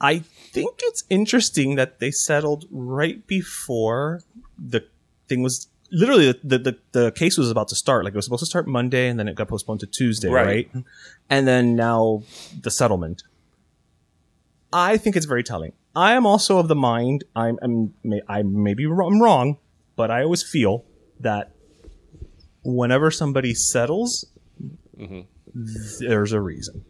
I 0.00 0.18
think 0.52 0.80
it's 0.82 1.04
interesting 1.08 1.76
that 1.76 1.98
they 1.98 2.10
settled 2.10 2.66
right 2.70 3.26
before 3.26 4.20
the 4.58 4.84
thing 5.28 5.42
was 5.42 5.68
literally 5.90 6.32
the, 6.42 6.58
the, 6.58 6.78
the 6.92 7.12
case 7.12 7.36
was 7.38 7.50
about 7.50 7.68
to 7.68 7.74
start. 7.74 8.04
Like 8.04 8.14
it 8.14 8.16
was 8.16 8.24
supposed 8.24 8.40
to 8.40 8.46
start 8.46 8.66
Monday 8.66 9.08
and 9.08 9.18
then 9.18 9.28
it 9.28 9.34
got 9.34 9.48
postponed 9.48 9.80
to 9.80 9.86
Tuesday, 9.86 10.28
Right. 10.28 10.68
right? 10.74 10.84
And 11.30 11.46
then 11.46 11.76
now 11.76 12.22
the 12.60 12.70
settlement. 12.70 13.22
I 14.72 14.96
think 14.96 15.14
it's 15.14 15.26
very 15.26 15.44
telling. 15.44 15.72
I 15.94 16.14
am 16.14 16.26
also 16.26 16.58
of 16.58 16.66
the 16.66 16.74
mind, 16.74 17.22
I'm, 17.36 17.58
I'm 17.62 17.94
may, 18.02 18.20
I 18.28 18.42
may 18.42 18.74
be 18.74 18.86
wrong, 18.86 19.14
I'm 19.14 19.22
wrong, 19.22 19.58
but 19.94 20.10
I 20.10 20.24
always 20.24 20.42
feel 20.42 20.84
that 21.20 21.52
whenever 22.64 23.12
somebody 23.12 23.54
settles, 23.54 24.26
mm-hmm. 24.98 25.20
there's 26.00 26.32
a 26.32 26.40
reason. 26.40 26.84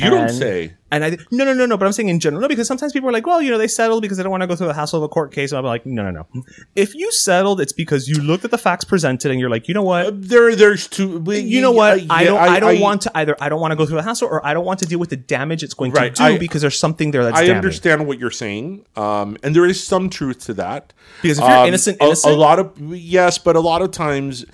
You 0.00 0.10
don't 0.10 0.28
say. 0.30 0.74
And 0.90 1.04
I 1.04 1.10
no 1.30 1.44
no 1.44 1.52
no 1.52 1.66
no, 1.66 1.76
but 1.76 1.84
I'm 1.84 1.92
saying 1.92 2.08
in 2.08 2.18
general, 2.18 2.40
no, 2.40 2.48
because 2.48 2.66
sometimes 2.66 2.94
people 2.94 3.10
are 3.10 3.12
like, 3.12 3.26
well, 3.26 3.42
you 3.42 3.50
know, 3.50 3.58
they 3.58 3.68
settled 3.68 4.00
because 4.00 4.16
they 4.16 4.22
don't 4.22 4.30
want 4.30 4.40
to 4.42 4.46
go 4.46 4.56
through 4.56 4.68
the 4.68 4.74
hassle 4.74 4.96
of 4.96 5.02
a 5.02 5.08
court 5.08 5.32
case. 5.32 5.52
And 5.52 5.58
I'm 5.58 5.64
like, 5.66 5.84
no 5.84 6.10
no 6.10 6.24
no. 6.32 6.42
If 6.76 6.94
you 6.94 7.12
settled, 7.12 7.60
it's 7.60 7.74
because 7.74 8.08
you 8.08 8.22
looked 8.22 8.46
at 8.46 8.50
the 8.50 8.56
facts 8.56 8.84
presented 8.84 9.30
and 9.30 9.38
you're 9.38 9.50
like, 9.50 9.68
you 9.68 9.74
know 9.74 9.82
what, 9.82 10.28
There, 10.28 10.56
there's 10.56 10.86
two. 10.88 11.22
you 11.28 11.60
know 11.60 11.72
what, 11.72 11.98
I 12.10 12.22
yeah, 12.22 12.24
don't 12.24 12.38
I, 12.38 12.58
don't 12.60 12.80
want 12.80 13.02
to 13.02 13.10
either. 13.18 13.36
I 13.38 13.50
don't 13.50 13.60
want 13.60 13.72
to 13.72 13.76
go 13.76 13.84
through 13.84 13.96
the 13.98 14.02
hassle, 14.02 14.28
or 14.28 14.44
I 14.46 14.54
don't 14.54 14.64
want 14.64 14.78
to 14.80 14.86
deal 14.86 14.98
with 14.98 15.10
the 15.10 15.16
damage 15.16 15.62
it's 15.62 15.74
going 15.74 15.92
Right, 15.92 16.14
to 16.14 16.22
do 16.22 16.24
I- 16.34 16.38
because 16.38 16.62
there's 16.62 16.78
something 16.78 17.10
there 17.10 17.22
that's 17.22 17.36
I 17.38 17.48
understand 17.48 18.06
what 18.06 18.18
you're 18.18 18.30
saying, 18.30 18.86
um, 18.96 19.36
and 19.42 19.54
there 19.54 19.66
is 19.66 19.84
some 19.84 20.08
truth 20.08 20.38
to 20.46 20.54
that. 20.54 20.94
Because 21.20 21.38
if 21.38 21.44
you're 21.44 21.52
Um, 21.52 21.68
innocent, 21.68 21.98
a- 22.00 22.04
innocent? 22.06 22.34
a, 22.34 22.36
lot 22.38 22.58
of 22.58 22.72
yes, 22.94 23.36
but 23.36 23.56
a 23.56 23.60
lot 23.60 23.82
of 23.82 23.90
times, 23.90 24.46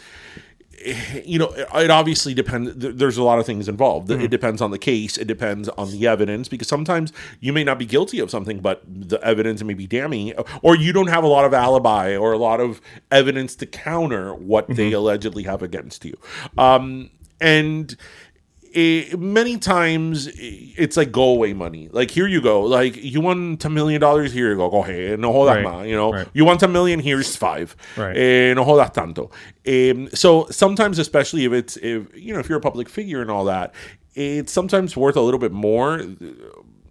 you 1.24 1.38
know, 1.38 1.52
it, 1.52 1.90
obviously 1.90 2.34
depends. 2.34 2.72
There's 2.76 3.16
a 3.16 3.22
lot 3.22 3.38
of 3.38 3.46
things 3.46 3.68
involved. 3.68 4.08
Mm-hmm. 4.08 4.22
It 4.22 4.30
depends 4.30 4.60
on 4.60 4.70
the 4.70 4.78
case. 4.78 5.16
It 5.16 5.26
depends 5.26 5.68
on 5.70 5.90
the 5.90 6.06
evidence. 6.06 6.48
Because 6.48 6.68
sometimes 6.68 7.12
you 7.40 7.52
may 7.52 7.64
not 7.64 7.78
be 7.78 7.86
guilty 7.86 8.18
of 8.20 8.30
something, 8.30 8.60
but 8.60 8.82
the 8.86 9.22
evidence 9.24 9.62
may 9.62 9.74
be 9.74 9.86
damning, 9.86 10.32
or 10.62 10.76
you 10.76 10.92
don't 10.92 11.08
have 11.08 11.24
a 11.24 11.28
lot 11.28 11.44
of 11.44 11.54
alibi 11.54 12.16
or 12.16 12.32
a 12.32 12.38
lot 12.38 12.60
of 12.60 12.80
evidence 13.10 13.56
to 13.56 13.66
counter 13.66 14.34
what 14.34 14.68
they 14.68 14.84
Mm-hmm. 14.84 14.96
allegedly 14.96 15.44
have 15.44 15.62
against 15.62 16.04
you. 16.04 16.14
Um, 16.58 17.10
and 17.40 17.96
it, 18.74 19.18
many 19.20 19.56
times 19.58 20.28
it's 20.34 20.96
like 20.96 21.12
go 21.12 21.24
away 21.30 21.52
money. 21.54 21.88
Like 21.92 22.10
here 22.10 22.26
you 22.26 22.40
go. 22.40 22.62
Like 22.62 22.96
you 23.02 23.20
won 23.20 23.56
ten 23.56 23.72
million 23.72 24.00
dollars. 24.00 24.32
Here 24.32 24.50
you 24.50 24.56
go. 24.56 24.68
Go 24.68 24.82
ahead. 24.82 25.20
No 25.20 25.32
hold 25.32 25.48
Right. 25.48 25.62
ma. 25.62 25.82
You 25.82 25.96
know 25.96 26.12
Right. 26.12 26.28
you 26.32 26.44
want 26.44 26.62
a 26.62 26.68
million. 26.68 26.98
Here's 27.00 27.36
five. 27.36 27.76
Right. 27.96 28.16
Eh, 28.16 28.54
no 28.54 28.64
jodas 28.64 28.92
tanto. 28.92 29.30
Um, 29.66 30.08
so 30.12 30.46
sometimes, 30.50 30.98
especially 30.98 31.44
if 31.44 31.52
it's 31.52 31.76
if 31.76 32.02
you 32.16 32.32
know 32.34 32.40
if 32.40 32.48
you're 32.48 32.58
a 32.58 32.60
public 32.70 32.88
figure 32.88 33.22
and 33.22 33.30
all 33.30 33.44
that, 33.44 33.72
it's 34.14 34.52
sometimes 34.52 34.96
worth 34.96 35.16
a 35.16 35.20
little 35.20 35.40
bit 35.40 35.52
more. 35.52 36.00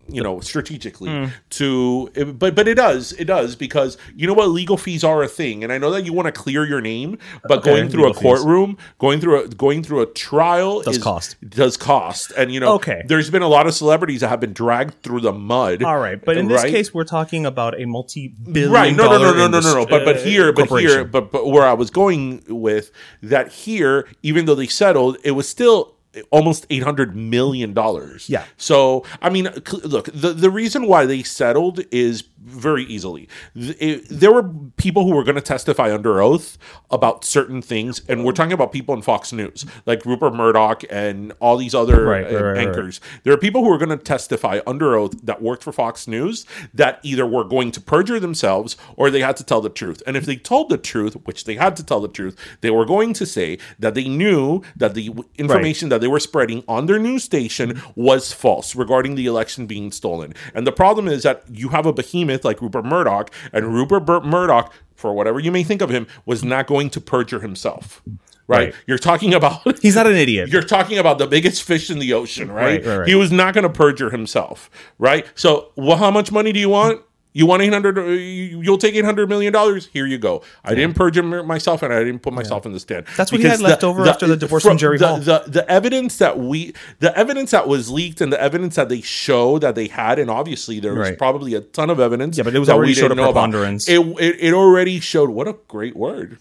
You 0.10 0.22
know, 0.22 0.41
strategically 0.41 1.10
Hmm. 1.10 1.26
to, 1.51 2.10
but 2.38 2.56
but 2.56 2.68
it 2.68 2.74
does, 2.76 3.14
it 3.14 3.24
does 3.24 3.56
because 3.56 3.97
you 4.14 4.28
know 4.28 4.34
what, 4.34 4.49
legal 4.49 4.76
fees 4.76 5.01
are 5.01 5.24
a 5.24 5.30
thing, 5.30 5.64
and 5.64 5.72
I 5.72 5.78
know 5.78 5.91
that 5.91 6.04
you 6.06 6.12
want 6.12 6.26
to 6.26 6.34
clear 6.34 6.66
your 6.66 6.82
name, 6.82 7.18
but 7.47 7.60
Okay, 7.60 7.72
going 7.72 7.89
through 7.89 8.08
a 8.08 8.08
legal 8.08 8.22
fees. 8.22 8.39
courtroom, 8.39 8.78
going 8.99 9.22
through 9.22 9.43
a 9.43 9.47
going 9.47 9.82
through 9.82 10.01
a 10.01 10.06
trial 10.06 10.82
Does 10.82 10.97
is- 10.97 11.04
cost. 11.04 11.38
does 11.49 11.78
cost, 11.78 12.34
and 12.38 12.54
you 12.54 12.60
know, 12.60 12.74
Okay. 12.74 13.04
there's 13.08 13.30
been 13.30 13.43
a 13.43 13.47
lot 13.47 13.66
of 13.66 13.74
celebrities 13.74 14.20
that 14.20 14.28
have 14.28 14.41
been 14.41 14.51
dragged 14.51 15.01
through 15.04 15.22
the 15.22 15.32
mud. 15.32 15.82
All 15.84 15.97
right, 15.99 16.20
but 16.24 16.36
in 16.36 16.49
this 16.49 16.64
case, 16.64 16.93
we're 16.93 17.06
talking 17.06 17.45
about 17.45 17.80
a 17.80 17.86
multi-billion 17.86 18.72
right? 18.74 18.93
No, 18.93 19.06
no, 19.06 19.12
no, 19.14 19.18
dollar 19.20 19.38
no, 19.38 19.47
no, 19.47 19.60
no, 19.62 19.74
no. 19.74 19.86
But 19.86 20.04
but 20.04 20.18
here, 20.18 20.51
but 20.51 20.68
here, 20.80 21.06
but 21.06 21.32
but 21.32 21.47
where 21.47 21.66
I 21.66 21.74
was 21.74 21.89
going 21.89 22.43
with 22.49 22.91
that 23.22 23.54
here, 23.54 24.06
even 24.22 24.47
though 24.47 24.56
they 24.56 24.68
settled, 24.68 25.16
it 25.24 25.32
was 25.32 25.47
still 25.47 25.93
almost 26.30 26.66
eight 26.70 26.84
hundred 26.84 27.16
million 27.16 27.74
dollars. 27.74 28.30
Yeah. 28.30 28.45
So 28.57 29.05
I 29.22 29.30
mean, 29.30 29.49
look, 29.84 30.05
the 30.14 30.34
the 30.34 30.49
reason 30.49 30.88
why 30.88 31.05
they 31.05 31.24
settled 31.24 31.82
is 31.91 32.24
very 32.46 32.84
easily. 32.86 33.28
It- 33.56 34.04
there 34.10 34.32
were 34.32 34.50
people 34.78 35.04
who 35.06 35.14
were 35.16 35.24
going 35.24 35.36
to 35.36 35.41
testify 35.41 35.94
under 35.94 36.22
oath 36.22 36.58
about 36.91 37.24
certain 37.26 37.62
things, 37.62 38.02
and 38.08 38.24
we're 38.26 38.32
talking 38.34 38.54
about 38.54 38.72
people 38.72 38.94
in 38.96 39.02
Fox 39.02 39.32
News, 39.32 39.66
like 39.86 40.06
Rupert 40.06 40.34
Murdoch 40.34 40.84
and 40.89 41.34
all 41.39 41.58
these 41.58 41.74
other 41.76 42.06
Right, 42.06 42.26
uh, 42.26 42.28
right, 42.28 42.34
right, 42.34 42.52
right. 42.54 42.68
anchors. 42.68 43.00
There 43.24 43.34
are 43.34 43.38
people 43.38 43.64
who 43.64 43.72
are 43.72 43.78
going 43.78 43.89
to 43.98 44.04
testify 44.04 44.60
under 44.68 44.96
oath 44.96 45.14
that 45.24 45.41
worked 45.41 45.64
for 45.64 45.72
Fox 45.72 46.08
News 46.08 46.46
that 46.74 47.00
either 47.04 47.26
were 47.26 47.44
going 47.44 47.72
to 47.72 47.82
perjure 47.82 48.20
themselves 48.20 48.76
or 48.96 49.10
they 49.10 49.22
had 49.22 49.38
to 49.38 49.44
tell 49.44 49.62
the 49.62 49.70
truth. 49.70 50.02
And 50.06 50.18
if 50.18 50.26
they 50.26 50.36
told 50.36 50.70
the 50.70 50.78
truth, 50.78 51.16
which 51.26 51.46
they 51.46 51.56
had 51.56 51.76
to 51.78 51.84
tell 51.84 52.02
the 52.02 52.08
truth, 52.08 52.36
they 52.62 52.70
were 52.72 52.86
going 52.86 53.14
to 53.14 53.26
say 53.26 53.58
that 53.80 53.94
they 53.96 54.08
knew 54.08 54.62
that 54.76 54.94
the 54.96 55.12
information 55.38 55.89
that 55.89 56.02
they 56.02 56.08
were 56.08 56.20
spreading 56.20 56.64
on 56.68 56.86
their 56.88 57.00
news 57.00 57.24
station 57.24 57.82
was 57.96 58.34
false 58.34 58.76
regarding 58.76 59.16
the 59.16 59.26
election 59.26 59.66
being 59.68 59.91
stolen. 59.91 60.34
And 60.54 60.66
the 60.68 60.72
problem 60.72 61.08
is 61.08 61.24
that 61.24 61.44
you 61.52 61.70
have 61.70 61.86
a 61.86 61.94
behemoth 61.94 62.32
like 62.43 62.61
Rupert 62.61 62.86
Murdoch, 62.86 63.31
and 63.51 63.73
Rupert 63.73 64.05
Bur- 64.05 64.21
Murdoch, 64.21 64.73
for 64.95 65.13
whatever 65.13 65.39
you 65.39 65.51
may 65.51 65.63
think 65.63 65.81
of 65.81 65.89
him, 65.89 66.07
was 66.25 66.43
not 66.43 66.67
going 66.67 66.89
to 66.91 67.01
perjure 67.01 67.39
himself. 67.41 68.01
Right? 68.45 68.65
Right. 68.65 68.75
You're 68.88 68.97
talking 68.97 69.34
about 69.34 69.79
He's 69.81 69.95
not 69.95 70.05
an 70.07 70.15
idiot. 70.17 70.49
you're 70.49 70.61
talking 70.63 70.97
about 70.97 71.17
the 71.17 71.27
biggest 71.27 71.63
fish 71.63 71.89
in 71.89 71.99
the 71.99 72.11
ocean, 72.13 72.51
right? 72.51 72.84
Right, 72.84 72.86
right, 72.86 72.97
right. 72.99 73.07
He 73.07 73.15
was 73.15 73.31
not 73.31 73.53
going 73.53 73.63
to 73.63 73.69
perjure 73.69 74.09
himself, 74.09 74.69
right? 74.99 75.25
So, 75.36 75.71
well, 75.77 75.97
how 75.97 76.11
much 76.11 76.31
money 76.31 76.51
do 76.51 76.59
you 76.59 76.69
want? 76.69 77.01
You 77.36 77.45
want 77.47 77.61
800 77.63 77.97
uh, 77.97 78.01
you- 78.03 78.61
you'll 78.61 78.77
take 78.77 78.95
800 78.95 79.27
million 79.27 79.51
dollars. 79.51 79.89
Here 79.91 80.05
you 80.05 80.17
go. 80.17 80.43
I 80.63 80.75
didn't 80.75 80.95
perjure 80.95 81.23
myself 81.23 81.81
and 81.81 81.91
I 81.93 81.99
didn't 82.03 82.19
put 82.21 82.34
myself 82.34 82.65
in 82.65 82.71
the 82.73 82.79
stand. 82.79 83.05
That's 83.17 83.31
what 83.31 83.41
he 83.41 83.47
had 83.47 83.59
left 83.59 83.84
over 83.84 84.05
after 84.07 84.27
the 84.27 84.38
divorce 84.38 84.63
from 84.63 84.77
Jerry 84.77 84.97
the, 84.99 85.07
Hall. 85.07 85.17
The, 85.17 85.43
the 85.47 85.69
evidence 85.69 86.17
that 86.19 86.39
we 86.39 86.73
the 86.99 87.15
evidence 87.17 87.51
that 87.51 87.67
was 87.67 87.89
leaked 87.89 88.21
and 88.21 88.31
the 88.31 88.39
evidence 88.41 88.75
that 88.75 88.88
they 88.89 89.01
show 89.01 89.57
that 89.59 89.73
they 89.75 89.88
had 89.88 90.19
and 90.19 90.29
obviously 90.29 90.79
there 90.79 90.93
was 90.93 91.09
Right. 91.09 91.17
probably 91.17 91.55
a 91.55 91.61
ton 91.61 91.89
of 91.89 91.99
evidence. 91.99 92.38
Yeah, 92.38 92.43
but 92.43 92.55
it 92.55 92.59
was 92.59 92.69
already 92.69 92.91
we 92.91 92.95
showed 92.95 93.11
a 93.11 93.15
preponderance. 93.15 93.89
It, 93.89 93.99
it 94.19 94.38
it 94.39 94.53
already 94.53 94.99
showed 94.99 95.29
what 95.31 95.47
a 95.47 95.55
great 95.67 95.95
word. 95.95 96.38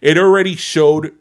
It 0.00 0.18
already 0.18 0.54
showed 0.54 1.12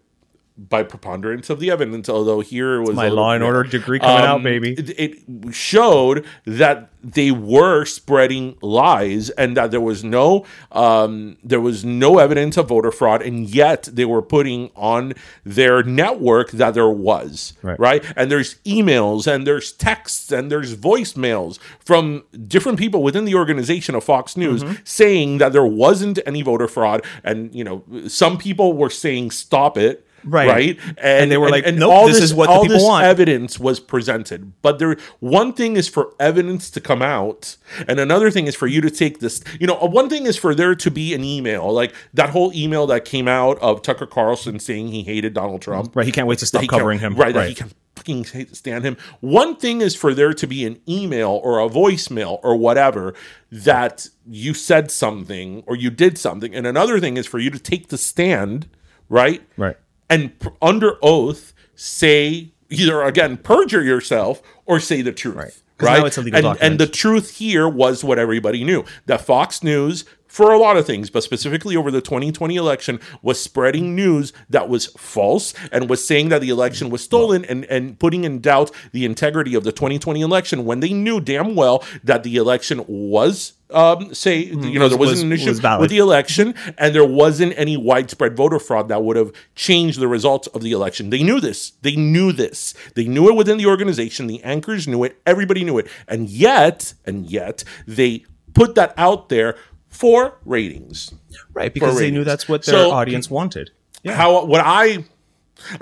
by 0.58 0.84
preponderance 0.84 1.49
of 1.49 1.60
the 1.60 1.70
evidence. 1.72 2.10
Although 2.10 2.39
here 2.39 2.82
was 2.82 2.95
My 2.95 3.10
law 3.10 3.34
and 3.34 3.43
order 3.43 3.64
degree 3.64 3.99
coming 3.99 4.26
out, 4.26 4.43
baby. 4.43 4.74
It, 4.74 4.99
it 4.99 5.53
showed 5.53 6.26
that 6.45 6.89
they 7.03 7.32
were 7.32 7.86
spreading 7.86 8.58
lies 8.62 9.30
and 9.32 9.55
that 9.55 9.72
there 9.72 9.80
was 9.80 10.03
no 10.03 10.45
um, 10.72 11.38
there 11.43 11.62
was 11.62 11.86
no 11.86 12.18
evidence 12.18 12.58
of 12.58 12.68
voter 12.70 12.91
fraud, 12.91 13.22
and 13.22 13.47
yet 13.49 13.84
they 13.84 14.03
were 14.05 14.22
putting 14.22 14.72
on 14.76 15.14
their 15.45 15.84
network 15.84 16.51
that 16.51 16.74
there 16.74 16.89
was 16.89 17.53
Right. 17.62 17.80
right. 17.80 18.03
And 18.16 18.32
there's 18.32 18.55
emails 18.66 19.28
and 19.32 19.45
there's 19.45 19.72
texts 19.72 20.32
and 20.32 20.51
there's 20.51 20.76
voicemails 20.76 21.60
from 21.80 22.24
different 22.47 22.80
people 22.80 23.03
within 23.03 23.26
the 23.26 23.36
organization 23.36 23.95
of 23.95 24.03
Fox 24.03 24.36
News 24.36 24.64
Mm-hmm. 24.64 24.74
saying 24.84 25.38
that 25.38 25.53
there 25.53 25.66
wasn't 25.66 26.20
any 26.26 26.41
voter 26.41 26.68
fraud, 26.68 27.05
and 27.24 27.53
you 27.53 27.64
know 27.64 27.84
some 28.08 28.38
people 28.38 28.74
were 28.74 28.89
saying 28.89 29.32
stop 29.32 29.78
it. 29.78 30.03
Right. 30.28 30.48
right, 30.48 30.80
And 30.98 31.32
they 31.32 31.38
were 31.38 31.50
like, 31.50 31.66
"Nope, 31.74 32.08
this 32.08 32.20
is 32.22 32.34
what 32.34 32.48
the 32.48 32.52
all 32.54 32.62
people 32.62 32.78
this 32.78 32.84
want." 32.84 33.06
evidence 33.06 33.60
was 33.60 33.80
presented. 33.80 34.54
But 34.62 34.80
there, 34.80 34.98
one 35.20 35.54
thing 35.54 35.78
is 35.78 35.88
for 35.88 36.14
evidence 36.20 36.70
to 36.72 36.82
come 36.82 37.02
out, 37.02 37.56
and 37.88 38.00
another 38.00 38.30
thing 38.30 38.46
is 38.48 38.56
for 38.56 38.68
you 38.68 38.82
to 38.82 38.90
take 38.90 39.20
this. 39.20 39.42
You 39.60 39.68
know, 39.68 39.78
uh, 39.80 39.88
one 39.88 40.10
thing 40.10 40.26
is 40.26 40.38
for 40.38 40.54
there 40.54 40.76
to 40.76 40.92
be 40.92 41.14
an 41.14 41.24
email, 41.24 41.72
like 41.72 41.94
that 42.14 42.32
whole 42.32 42.52
email 42.54 42.86
that 42.88 43.06
came 43.06 43.28
out 43.28 43.58
of 43.60 43.82
Tucker 43.82 44.06
Carlson 44.06 44.60
saying 44.60 44.90
he 44.90 45.04
hated 45.04 45.34
Donald 45.34 45.62
Trump. 45.62 45.96
Right, 45.96 46.06
he 46.06 46.12
can't 46.12 46.28
wait 46.28 46.40
to 46.40 46.46
stop 46.46 46.68
covering 46.68 47.00
him. 47.00 47.16
Right, 47.16 47.34
that 47.34 47.40
Right. 47.40 47.50
he 47.50 47.56
can 47.56 47.72
fucking 47.96 48.26
stand 48.54 48.84
him. 48.84 48.96
One 49.22 49.56
thing 49.56 49.82
is 49.82 49.96
for 49.96 50.14
there 50.14 50.34
to 50.34 50.48
be 50.48 50.66
an 50.66 50.80
email 50.88 51.42
or 51.44 51.60
a 51.60 51.68
voicemail 51.68 52.40
or 52.44 52.56
whatever 52.56 53.14
that 53.52 54.08
you 54.30 54.54
said 54.54 54.92
something 54.92 55.64
or 55.66 55.76
you 55.76 55.90
did 55.90 56.18
something, 56.18 56.54
and 56.54 56.68
another 56.68 57.00
thing 57.00 57.18
is 57.18 57.26
for 57.26 57.40
you 57.40 57.50
to 57.50 57.58
take 57.60 57.88
the 57.90 57.98
stand, 57.98 58.68
right? 59.10 59.42
Right. 59.58 59.78
And 60.10 60.38
p- 60.39 60.49
under 60.62 60.97
oath 61.01 61.53
say 61.76 62.49
either 62.70 63.01
again 63.03 63.38
perjure 63.38 63.84
yourself 63.84 64.41
or 64.66 64.80
say 64.80 65.01
the 65.01 65.12
truth 65.12 65.36
Right. 65.36 65.43
right, 65.45 65.53
'Cause 65.78 65.99
now 65.99 66.05
it's 66.05 66.18
a 66.18 66.22
legal 66.22 66.38
and, 66.38 66.43
document. 66.43 66.72
and 66.72 66.80
the 66.80 66.88
truth 66.91 67.38
here 67.38 67.68
was 67.70 68.03
what 68.03 68.18
everybody 68.20 68.64
knew 68.64 68.84
that 69.05 69.22
fox 69.26 69.62
news 69.64 70.05
for 70.28 70.51
a 70.51 70.58
lot 70.60 70.76
of 70.76 70.86
things 70.86 71.10
but 71.10 71.24
specifically 71.24 71.76
over 71.78 71.89
the 71.91 72.01
2020 72.01 72.55
election 72.55 72.99
was 73.22 73.39
spreading 73.39 73.95
news 73.95 74.34
that 74.49 74.68
was 74.70 74.88
false 74.97 75.53
and 75.72 75.89
was 75.89 76.05
saying 76.05 76.30
that 76.30 76.41
the 76.41 76.49
election 76.49 76.89
was 76.89 77.01
stolen 77.01 77.45
and, 77.45 77.64
and 77.66 77.97
putting 77.99 78.24
in 78.24 78.39
doubt 78.39 78.70
the 78.91 79.05
integrity 79.05 79.55
of 79.55 79.64
the 79.64 79.72
2020 79.72 80.20
election 80.22 80.66
when 80.66 80.80
they 80.82 80.91
knew 80.93 81.22
damn 81.22 81.55
well 81.55 81.84
that 82.03 82.24
the 82.24 82.36
election 82.36 82.84
was 82.88 83.53
um, 83.72 84.13
say 84.13 84.38
you 84.39 84.80
know 84.80 84.88
there 84.88 84.97
wasn't 84.97 85.15
was- 85.18 85.22
an 85.24 85.32
issue 85.34 85.49
was 85.49 85.80
with 85.80 85.89
the 85.89 85.97
election 85.97 86.55
and 86.78 86.95
there 86.95 87.05
wasn't 87.05 87.53
any 87.57 87.76
widespread 87.78 88.36
voter 88.38 88.59
fraud 88.59 88.88
that 88.88 89.03
would 89.03 89.18
have 89.18 89.32
changed 89.55 89.99
the 89.99 90.07
results 90.07 90.47
of 90.47 90.61
the 90.61 90.72
election. 90.72 91.09
They 91.09 91.24
knew 91.24 91.39
this. 91.39 91.72
They 91.82 91.95
knew 91.95 92.32
this. 92.32 92.74
They 92.95 93.05
knew 93.05 93.28
it 93.30 93.36
within 93.36 93.57
the 93.57 93.65
organization. 93.65 94.28
The 94.28 94.41
anchors 94.43 94.88
knew 94.88 95.03
it. 95.03 95.20
Everybody 95.26 95.63
knew 95.63 95.78
it. 95.78 95.88
And 96.07 96.30
yet, 96.30 96.93
and 97.05 97.26
yet, 97.30 97.63
they 97.86 98.24
put 98.53 98.76
that 98.76 98.93
out 98.97 99.30
there 99.30 99.55
for 99.89 100.38
ratings. 100.45 101.13
Right, 101.53 101.74
because 101.74 101.97
they 101.97 102.11
knew 102.11 102.24
that's 102.24 102.47
what 102.47 102.65
their 102.65 102.76
So- 102.76 102.91
audience 102.91 103.30
wanted. 103.30 103.72
How 104.05 104.45
what 104.45 104.61
I 104.63 105.03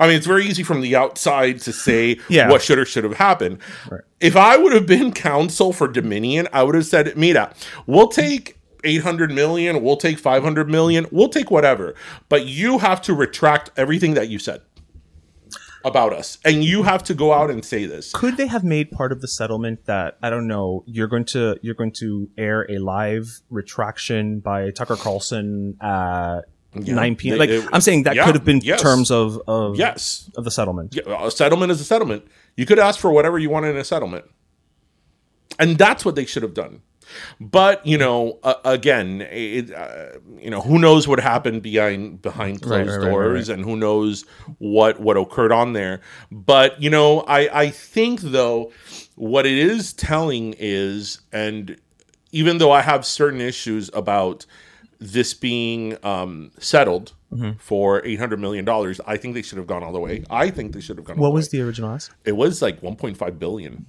I 0.00 0.06
mean, 0.06 0.16
it's 0.16 0.26
very 0.26 0.44
easy 0.46 0.62
from 0.62 0.80
the 0.80 0.96
outside 0.96 1.60
to 1.62 1.72
say 1.72 2.18
Yeah. 2.28 2.48
what 2.50 2.62
should 2.62 2.78
or 2.78 2.84
should 2.84 3.04
have 3.04 3.14
happened. 3.16 3.58
If 4.20 4.36
I 4.36 4.56
would 4.56 4.72
have 4.72 4.86
been 4.86 5.12
counsel 5.12 5.72
for 5.72 5.86
Dominion, 5.88 6.48
I 6.52 6.62
would 6.62 6.74
have 6.74 6.86
said, 6.86 7.16
Mira, 7.16 7.52
we'll 7.86 8.08
take 8.08 8.58
800 8.84 9.30
million, 9.32 9.82
we'll 9.82 9.96
take 9.96 10.18
500 10.18 10.68
million, 10.70 11.06
we'll 11.10 11.28
take 11.28 11.50
whatever. 11.50 11.94
But 12.28 12.46
you 12.46 12.78
have 12.78 13.00
to 13.02 13.14
retract 13.14 13.70
everything 13.76 14.14
that 14.14 14.28
you 14.28 14.38
said 14.38 14.60
about 15.84 16.12
us. 16.12 16.38
And 16.44 16.64
you 16.64 16.82
have 16.82 17.02
to 17.04 17.14
go 17.14 17.32
out 17.32 17.48
and 17.50 17.64
say 17.64 17.86
this. 17.86 18.12
Could 18.12 18.36
they 18.36 18.48
have 18.48 18.64
made 18.64 18.90
part 18.90 19.12
of 19.12 19.20
the 19.20 19.28
settlement 19.28 19.86
that 19.86 20.18
I 20.22 20.30
don't 20.30 20.48
know? 20.48 20.82
You're 20.86 21.06
going 21.06 21.24
to 21.26 21.58
you're 21.62 21.74
going 21.76 21.92
to 21.98 22.28
air 22.36 22.66
a 22.68 22.78
live 22.78 23.40
retraction 23.50 24.40
by 24.40 24.70
Tucker 24.70 24.96
Carlson 24.96 25.76
at 26.78 26.86
nine 26.88 27.16
p.m. 27.16 27.38
Like 27.38 27.50
it- 27.50 27.68
I'm 27.72 27.80
saying 27.80 28.04
that 28.04 28.14
yeah, 28.16 28.24
could 28.24 28.34
have 28.34 28.44
been 28.44 28.60
yes. 28.62 28.80
terms 28.82 29.10
of 29.10 29.40
of 29.46 29.76
Yes. 29.76 30.30
of 30.36 30.44
the 30.44 30.50
settlement. 30.50 30.94
Yeah, 30.94 31.26
a 31.26 31.30
settlement 31.30 31.72
is 31.72 31.80
a 31.80 31.84
settlement. 31.84 32.24
You 32.56 32.66
could 32.66 32.78
ask 32.78 32.98
for 33.00 33.10
whatever 33.10 33.38
you 33.38 33.50
want 33.50 33.66
in 33.66 33.76
a 33.76 33.84
settlement. 33.84 34.24
And 35.58 35.78
that's 35.78 36.04
what 36.04 36.14
they 36.16 36.26
should 36.26 36.42
have 36.42 36.54
done. 36.54 36.82
But 37.40 37.86
you 37.86 37.96
know, 37.98 38.38
uh, 38.42 38.54
again, 38.64 39.22
it, 39.30 39.72
uh, 39.72 40.18
you 40.38 40.50
know, 40.50 40.60
who 40.60 40.78
knows 40.78 41.06
what 41.06 41.20
happened 41.20 41.62
behind 41.62 42.20
behind 42.20 42.54
Right, 42.56 42.62
closed 42.62 42.90
right, 42.90 42.96
right, 42.98 43.04
right, 43.06 43.10
doors, 43.10 43.48
and 43.48 43.64
who 43.64 43.76
knows 43.76 44.24
what 44.58 44.98
what 45.00 45.16
occurred 45.16 45.52
on 45.52 45.72
there. 45.72 46.00
But 46.32 46.82
you 46.82 46.90
know, 46.90 47.20
I 47.20 47.48
I 47.62 47.70
think 47.70 48.20
though, 48.20 48.72
what 49.14 49.46
it 49.46 49.56
is 49.56 49.92
telling 49.92 50.54
is, 50.58 51.20
and 51.32 51.76
even 52.32 52.58
though 52.58 52.72
I 52.72 52.82
have 52.82 53.06
certain 53.06 53.40
issues 53.40 53.88
about 53.94 54.44
this 54.98 55.34
being 55.34 55.96
um, 56.04 56.50
settled 56.58 57.12
Mm-hmm. 57.32 57.58
for 57.58 58.06
eight 58.06 58.20
hundred 58.20 58.38
million 58.38 58.64
dollars, 58.64 59.00
I 59.04 59.16
think 59.16 59.34
they 59.34 59.42
should 59.42 59.58
have 59.58 59.66
gone 59.66 59.82
all 59.82 59.92
the 59.92 59.98
way. 59.98 60.22
I 60.30 60.48
think 60.48 60.72
they 60.72 60.80
should 60.80 60.96
have 60.96 61.04
gone. 61.04 61.18
What 61.18 61.32
was 61.32 61.46
way. 61.46 61.58
the 61.58 61.66
original 61.66 61.90
ask? 61.90 62.14
It 62.24 62.36
was 62.36 62.62
like 62.62 62.80
one 62.84 62.94
point 62.94 63.16
five 63.16 63.40
billion. 63.40 63.84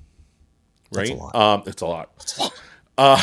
Right? 0.92 1.10
That's 1.10 1.12
a 1.12 1.24
lot. 1.24 1.36
Um, 1.36 1.64
it's 1.68 1.82
a 1.84 1.86
lot. 1.86 2.52
Um, 3.00 3.20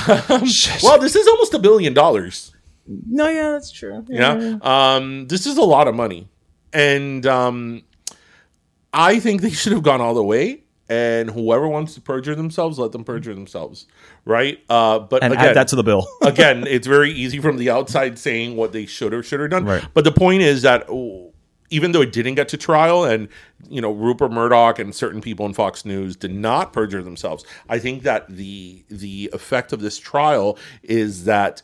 well, 0.85 1.01
this 1.01 1.16
is 1.16 1.26
almost 1.26 1.53
a 1.53 1.59
billion 1.59 1.95
dollars. 1.95 2.53
No, 2.87 3.28
yeah, 3.28 3.51
that's 3.51 3.72
true. 3.72 4.05
Yeah. 4.09 4.59
Um, 4.62 5.26
this 5.26 5.47
is 5.47 5.57
a 5.57 5.62
lot 5.62 5.89
of 5.89 5.97
money. 5.97 6.28
And 6.72 7.26
um, 7.26 7.82
I 8.93 9.18
think 9.18 9.43
they 9.43 9.51
should 9.51 9.72
have 9.72 9.82
gone 9.82 10.01
all 10.01 10.14
the 10.14 10.22
way. 10.22 10.62
And 10.89 11.30
whoever 11.30 11.66
wants 11.66 11.95
to 11.95 12.01
perjure 12.01 12.35
themselves, 12.35 12.78
let 12.78 12.93
them 12.93 13.05
perjure 13.05 13.35
themselves. 13.35 13.87
Right? 14.24 14.62
Uh, 14.68 14.99
but 14.99 15.22
and 15.22 15.32
again, 15.32 15.47
add 15.47 15.57
that 15.57 15.68
to 15.68 15.76
the 15.76 15.82
bill. 15.82 16.07
again, 16.22 16.66
it's 16.66 16.87
very 16.87 17.11
easy 17.11 17.41
from 17.41 17.57
the 17.57 17.70
outside 17.70 18.18
saying 18.18 18.57
what 18.57 18.72
they 18.72 18.85
should 18.85 19.14
or 19.14 19.22
should 19.22 19.41
have 19.41 19.51
done. 19.51 19.64
Right. 19.64 19.85
But 19.95 20.05
the 20.05 20.12
point 20.12 20.43
is 20.43 20.62
that 20.62 20.85
oh, 20.91 21.32
even 21.70 21.93
though 21.93 22.03
it 22.03 22.12
didn't 22.12 22.35
get 22.35 22.49
to 22.49 22.57
trial, 22.57 23.05
and 23.05 23.28
you 23.68 23.80
know 23.80 23.93
Rupert 23.93 24.30
Murdoch 24.30 24.78
and 24.78 24.95
certain 24.95 25.20
people 25.20 25.47
in 25.47 25.55
Fox 25.55 25.85
News 25.85 26.16
did 26.16 26.32
not 26.32 26.72
perjure 26.72 27.03
themselves, 27.03 27.45
I 27.68 27.78
think 27.78 28.03
that 28.03 28.28
the 28.28 28.85
the 28.89 29.30
effect 29.32 29.72
of 29.72 29.80
this 29.80 29.99
trial 29.99 30.59
is 30.82 31.24
that 31.24 31.62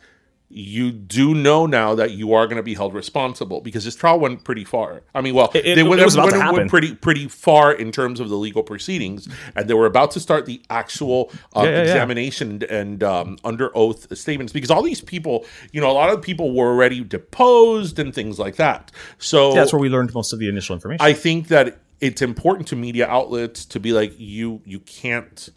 you 0.53 0.91
do 0.91 1.33
know 1.33 1.65
now 1.65 1.95
that 1.95 2.11
you 2.11 2.35
are 2.35 2.47
going 2.49 2.57
to 2.57 2.63
be 2.63 2.75
held 2.75 2.93
responsible 2.93 3.61
because 3.61 3.85
this 3.85 3.95
trial 3.95 4.19
went 4.19 4.43
pretty 4.43 4.65
far. 4.65 5.03
I 5.15 5.21
mean, 5.21 5.35
well, 5.35 5.49
It- 5.55 5.77
they 5.77 5.85
went, 5.85 6.01
it 6.01 6.05
was 6.05 6.15
about 6.15 6.25
went- 6.25 6.35
to 6.35 6.39
went 6.41 6.53
happen. 6.57 6.69
pretty 6.69 6.95
pretty 6.97 7.29
far 7.29 7.73
in 7.73 7.93
terms 7.93 8.19
of 8.19 8.29
the 8.29 8.35
legal 8.37 8.65
proceedings, 8.65 9.29
and 9.55 9.69
they 9.71 9.75
were 9.75 9.87
about 9.87 10.11
to 10.13 10.21
start 10.21 10.47
the 10.47 10.61
actual 10.69 11.31
uh, 11.55 11.61
Yeah, 11.63 11.69
yeah, 11.71 11.75
yeah. 11.77 11.83
examination 11.83 12.51
and, 12.51 12.63
and 12.65 13.03
um, 13.05 13.39
under 13.45 13.71
oath 13.77 14.17
statements 14.19 14.53
because 14.53 14.71
all 14.73 14.83
these 14.83 15.01
people, 15.01 15.45
you 15.73 15.81
know, 15.81 15.89
a 15.91 15.93
lot 15.93 16.11
of 16.11 16.21
people 16.21 16.53
were 16.53 16.69
already 16.73 17.05
deposed 17.05 17.99
and 17.99 18.13
things 18.15 18.39
like 18.39 18.57
that. 18.57 18.91
So 19.19 19.55
that's 19.55 19.73
where 19.73 19.81
we 19.81 19.89
learned 19.89 20.13
most 20.15 20.33
of 20.33 20.39
the 20.41 20.49
initial 20.49 20.75
information. 20.75 21.05
I 21.05 21.13
think 21.13 21.49
that 21.49 21.79
it's 22.01 22.23
important 22.23 22.67
to 22.69 22.77
media 22.77 23.07
outlets 23.07 23.65
to 23.67 23.79
be 23.79 23.93
like, 23.93 24.15
you 24.19 24.63
you 24.65 24.81
can't 24.81 25.49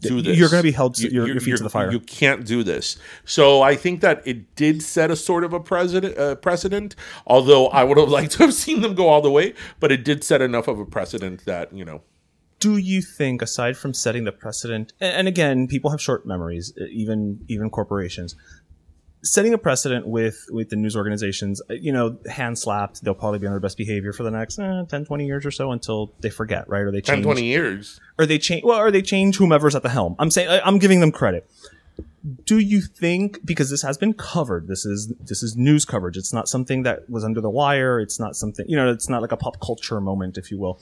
do 0.00 0.22
this. 0.22 0.36
You're 0.38 0.48
gonna 0.48 0.62
be 0.62 0.72
held 0.72 0.94
to- 0.96 1.12
your- 1.12 1.26
your 1.26 1.40
feet 1.40 1.56
to 1.56 1.62
the 1.62 1.70
fire. 1.70 1.90
You 1.90 2.00
can't 2.00 2.44
do 2.46 2.62
this. 2.62 2.96
So 3.24 3.62
I 3.62 3.74
think 3.76 4.00
that 4.00 4.22
it 4.26 4.54
did 4.56 4.82
set 4.82 5.10
a 5.10 5.16
sort 5.16 5.44
of 5.44 5.52
a 5.52 5.60
precedent. 5.60 6.16
Uh, 6.18 6.34
precedent. 6.36 6.94
Although 7.26 7.68
I 7.68 7.84
would 7.84 7.98
have 7.98 8.08
liked 8.18 8.32
to 8.32 8.38
have 8.44 8.54
seen 8.54 8.80
them 8.80 8.94
go 8.94 9.08
all 9.08 9.20
the 9.22 9.30
way, 9.30 9.54
but 9.80 9.90
it 9.92 10.04
did 10.04 10.22
set 10.24 10.40
enough 10.42 10.68
of 10.68 10.78
a 10.78 10.84
precedent 10.84 11.44
that 11.46 11.72
you 11.72 11.84
know. 11.84 12.02
do 12.58 12.78
you 12.78 13.02
think 13.02 13.42
aside 13.42 13.76
from 13.76 13.92
setting 13.92 14.24
the 14.24 14.32
precedent 14.32 14.92
and 14.98 15.28
again 15.28 15.66
people 15.68 15.90
have 15.90 16.00
short 16.00 16.24
memories 16.26 16.72
even 16.90 17.38
even 17.48 17.68
corporations 17.68 18.34
setting 19.26 19.52
a 19.52 19.58
precedent 19.58 20.06
with 20.06 20.46
with 20.50 20.68
the 20.70 20.76
news 20.76 20.94
organizations 20.96 21.60
uh, 21.70 21.74
you 21.74 21.92
know 21.92 22.16
hand 22.30 22.58
slapped 22.58 23.02
they'll 23.02 23.14
probably 23.14 23.38
be 23.38 23.46
on 23.46 23.52
their 23.52 23.60
best 23.60 23.76
behavior 23.76 24.12
for 24.12 24.22
the 24.22 24.30
next 24.30 24.58
eh, 24.58 24.84
10 24.88 25.04
20 25.04 25.26
years 25.26 25.44
or 25.44 25.50
so 25.50 25.72
until 25.72 26.12
they 26.20 26.30
forget 26.30 26.68
right 26.68 26.80
or 26.82 26.90
they 26.92 27.00
10, 27.00 27.16
change 27.16 27.24
20 27.24 27.44
years. 27.44 28.00
or 28.18 28.24
they 28.26 28.38
change 28.38 28.62
well 28.64 28.78
or 28.78 28.90
they 28.90 29.02
change 29.02 29.36
whomever's 29.36 29.74
at 29.74 29.82
the 29.82 29.88
helm 29.88 30.14
i'm 30.18 30.30
saying 30.30 30.48
I- 30.48 30.60
i'm 30.60 30.78
giving 30.78 31.00
them 31.00 31.12
credit 31.12 31.48
do 32.44 32.58
you 32.58 32.80
think 32.80 33.38
because 33.44 33.70
this 33.70 33.82
has 33.82 33.96
been 33.98 34.12
covered 34.12 34.66
this 34.68 34.84
is 34.84 35.12
this 35.20 35.42
is 35.42 35.56
news 35.56 35.84
coverage 35.84 36.16
it's 36.16 36.32
not 36.32 36.48
something 36.48 36.82
that 36.82 37.08
was 37.08 37.22
under 37.24 37.40
the 37.40 37.50
wire 37.50 38.00
it's 38.00 38.18
not 38.18 38.34
something 38.36 38.64
you 38.68 38.76
know 38.76 38.90
it's 38.90 39.08
not 39.08 39.22
like 39.22 39.32
a 39.32 39.36
pop 39.36 39.60
culture 39.60 40.00
moment 40.00 40.36
if 40.36 40.50
you 40.50 40.58
will 40.58 40.80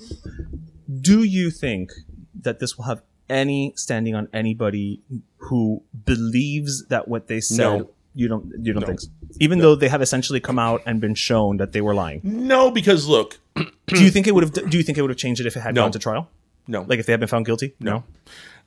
do 1.01 1.23
you 1.23 1.51
think 1.51 1.93
that 2.41 2.61
this 2.61 2.77
will 2.77 2.85
have 2.87 3.03
any 3.29 3.73
standing 3.77 4.15
on 4.15 4.29
anybody 4.33 5.01
who 5.39 5.83
believes 6.07 6.87
that 6.87 7.09
what 7.09 7.27
they 7.29 7.41
said 7.41 7.79
No. 7.81 7.91
You 8.15 8.29
don't 8.29 8.53
you 8.63 8.73
don't 8.73 8.87
think 8.87 9.01
so? 9.01 9.09
even 9.41 9.59
though 9.59 9.75
they 9.75 9.89
have 9.89 10.01
essentially 10.03 10.41
come 10.41 10.59
out 10.59 10.81
and 10.87 11.01
been 11.01 11.15
shown 11.15 11.57
that 11.59 11.73
they 11.73 11.81
were 11.81 11.95
lying 11.95 12.21
No, 12.23 12.71
because 12.71 13.07
look, 13.09 13.39
do 13.87 14.05
you 14.05 14.11
think 14.11 14.27
it 14.27 14.35
would 14.35 14.45
have 14.45 14.71
do 14.71 14.77
you 14.79 14.85
think 14.85 14.99
it 14.99 15.03
would 15.03 15.11
have 15.11 15.19
changed 15.19 15.41
it 15.41 15.47
if 15.47 15.57
it 15.57 15.61
had 15.61 15.75
No. 15.75 15.83
gone 15.83 15.93
to 15.93 15.99
trial 15.99 16.29
no, 16.67 16.83
like 16.83 16.99
if 16.99 17.07
they 17.07 17.13
had 17.13 17.21
been 17.21 17.29
found 17.29 17.45
guilty 17.47 17.75
no 17.81 18.05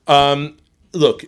Um, 0.07 0.57
look, 0.93 1.23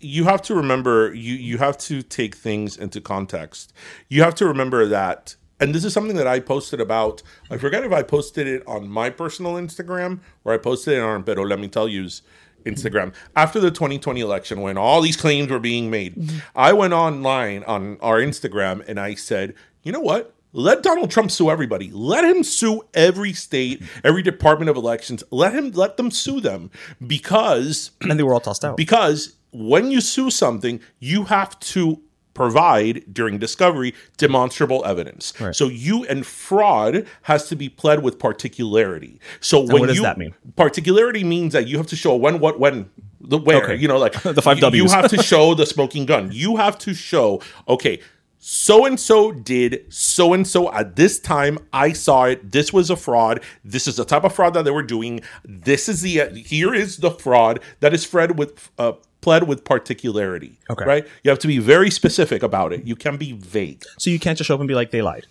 you 0.00 0.24
have 0.24 0.42
to 0.42 0.54
remember 0.54 1.12
you 1.14 1.34
you 1.34 1.58
have 1.58 1.76
to 1.78 2.02
take 2.02 2.34
things 2.34 2.76
into 2.76 3.00
context. 3.00 3.72
You 4.08 4.22
have 4.22 4.34
to 4.36 4.46
remember 4.46 4.86
that, 4.86 5.36
and 5.60 5.74
this 5.74 5.84
is 5.84 5.92
something 5.92 6.16
that 6.16 6.26
I 6.26 6.40
posted 6.40 6.80
about. 6.80 7.22
I 7.50 7.56
forget 7.58 7.84
if 7.84 7.92
I 7.92 8.02
posted 8.02 8.46
it 8.46 8.62
on 8.66 8.88
my 8.88 9.08
personal 9.10 9.54
Instagram 9.54 10.20
or 10.44 10.52
I 10.52 10.58
posted 10.58 10.94
it 10.98 11.00
on 11.00 11.22
Pero 11.22 11.42
Let 11.44 11.58
Me 11.60 11.68
Tell 11.68 11.88
You's 11.88 12.22
Instagram 12.64 13.14
after 13.36 13.60
the 13.60 13.70
2020 13.70 14.20
election 14.20 14.60
when 14.60 14.76
all 14.76 15.00
these 15.00 15.16
claims 15.16 15.50
were 15.50 15.58
being 15.60 15.90
made. 15.90 16.20
I 16.54 16.72
went 16.72 16.92
online 16.92 17.62
on 17.64 17.98
our 18.00 18.18
Instagram 18.18 18.86
and 18.88 18.98
I 18.98 19.14
said, 19.14 19.54
you 19.82 19.92
know 19.92 20.00
what? 20.00 20.34
Let 20.56 20.82
Donald 20.84 21.10
Trump 21.10 21.32
sue 21.32 21.50
everybody. 21.50 21.90
Let 21.92 22.24
him 22.24 22.44
sue 22.44 22.82
every 22.94 23.32
state, 23.32 23.82
every 24.04 24.22
Department 24.22 24.70
of 24.70 24.76
Elections. 24.76 25.24
Let 25.32 25.52
him 25.52 25.72
let 25.72 25.96
them 25.96 26.12
sue 26.12 26.40
them 26.40 26.70
because 27.04 27.90
and 28.02 28.18
they 28.18 28.22
were 28.22 28.34
all 28.34 28.40
tossed 28.40 28.64
out. 28.64 28.76
because 28.76 29.34
when 29.52 29.90
you 29.90 30.00
sue 30.00 30.30
something, 30.30 30.80
you 31.00 31.24
have 31.24 31.58
to 31.60 32.00
provide 32.34 33.04
during 33.12 33.38
discovery 33.38 33.94
demonstrable 34.16 34.84
evidence. 34.84 35.32
Right. 35.40 35.54
So 35.54 35.68
you 35.68 36.04
and 36.06 36.26
fraud 36.26 37.06
has 37.22 37.48
to 37.48 37.56
be 37.56 37.68
pled 37.68 38.02
with 38.02 38.18
particularity. 38.18 39.20
So 39.40 39.60
when 39.60 39.80
what 39.80 39.86
does 39.86 39.96
you 39.96 40.02
that 40.02 40.18
mean? 40.18 40.34
particularity 40.56 41.24
means 41.24 41.52
that 41.52 41.66
you 41.68 41.76
have 41.78 41.86
to 41.88 41.96
show 41.96 42.14
when, 42.16 42.40
what, 42.40 42.58
when, 42.60 42.90
the 43.20 43.38
where. 43.38 43.64
Okay. 43.64 43.76
You 43.76 43.88
know, 43.88 43.98
like 43.98 44.12
The 44.22 44.42
five 44.42 44.58
you- 44.58 44.70
You 44.70 44.88
have 44.88 45.08
to 45.10 45.22
show 45.32 45.54
the 45.54 45.64
smoking 45.64 46.04
gun. 46.06 46.30
You 46.32 46.56
have 46.56 46.76
to 46.78 46.92
show 46.92 47.40
okay. 47.68 48.00
So 48.46 48.84
and 48.84 49.00
so 49.00 49.32
did 49.32 49.86
so 49.88 50.34
and 50.34 50.46
so 50.46 50.70
at 50.74 50.96
this 50.96 51.18
time. 51.18 51.58
I 51.72 51.94
saw 51.94 52.24
it. 52.24 52.52
This 52.52 52.74
was 52.74 52.90
a 52.90 52.96
fraud. 52.96 53.40
This 53.64 53.88
is 53.88 53.96
the 53.96 54.04
type 54.04 54.22
of 54.24 54.34
fraud 54.34 54.52
that 54.52 54.66
they 54.66 54.70
were 54.70 54.82
doing. 54.82 55.22
This 55.46 55.88
is 55.88 56.02
the 56.02 56.28
here 56.44 56.74
is 56.74 56.98
the 56.98 57.10
fraud 57.10 57.60
that 57.80 57.94
is 57.94 58.04
fled 58.04 58.38
with 58.38 58.70
uh, 58.78 58.92
pled 59.24 59.42
with 59.48 59.64
particularity. 59.64 60.52
Okay. 60.70 60.84
right. 60.84 61.04
You 61.22 61.30
have 61.30 61.38
to 61.40 61.48
be 61.48 61.58
very 61.58 61.90
specific 61.90 62.42
about 62.42 62.72
it. 62.74 62.80
You 62.90 62.96
can 63.04 63.16
be 63.16 63.32
vague. 63.32 63.82
So 63.98 64.10
you 64.10 64.18
can't 64.24 64.36
just 64.38 64.46
show 64.48 64.54
up 64.54 64.60
and 64.60 64.68
be 64.68 64.74
like, 64.74 64.90
they 64.90 65.02
lied. 65.02 65.26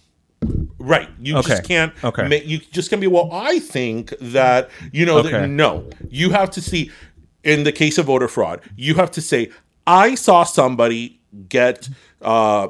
Right. 0.79 1.09
You 1.27 1.37
Okay. 1.37 1.49
just 1.49 1.63
can't. 1.63 1.93
Okay. 2.03 2.27
ma- 2.27 2.43
you 2.51 2.57
just 2.77 2.89
can 2.89 2.99
be. 2.99 3.07
Well, 3.07 3.29
I 3.31 3.59
think 3.59 4.13
that 4.35 4.69
you 4.91 5.05
know. 5.05 5.21
that- 5.21 5.33
Okay. 5.33 5.47
no, 5.47 5.89
you 6.09 6.31
have 6.31 6.49
to 6.51 6.61
see. 6.61 6.91
In 7.43 7.63
the 7.65 7.71
case 7.73 7.97
of 7.97 8.05
voter 8.05 8.27
fraud, 8.29 8.61
you 8.77 8.95
have 8.95 9.11
to 9.11 9.21
say, 9.21 9.41
"I 9.85 10.15
saw 10.15 10.43
somebody 10.43 11.19
get 11.49 11.89
uh, 12.21 12.67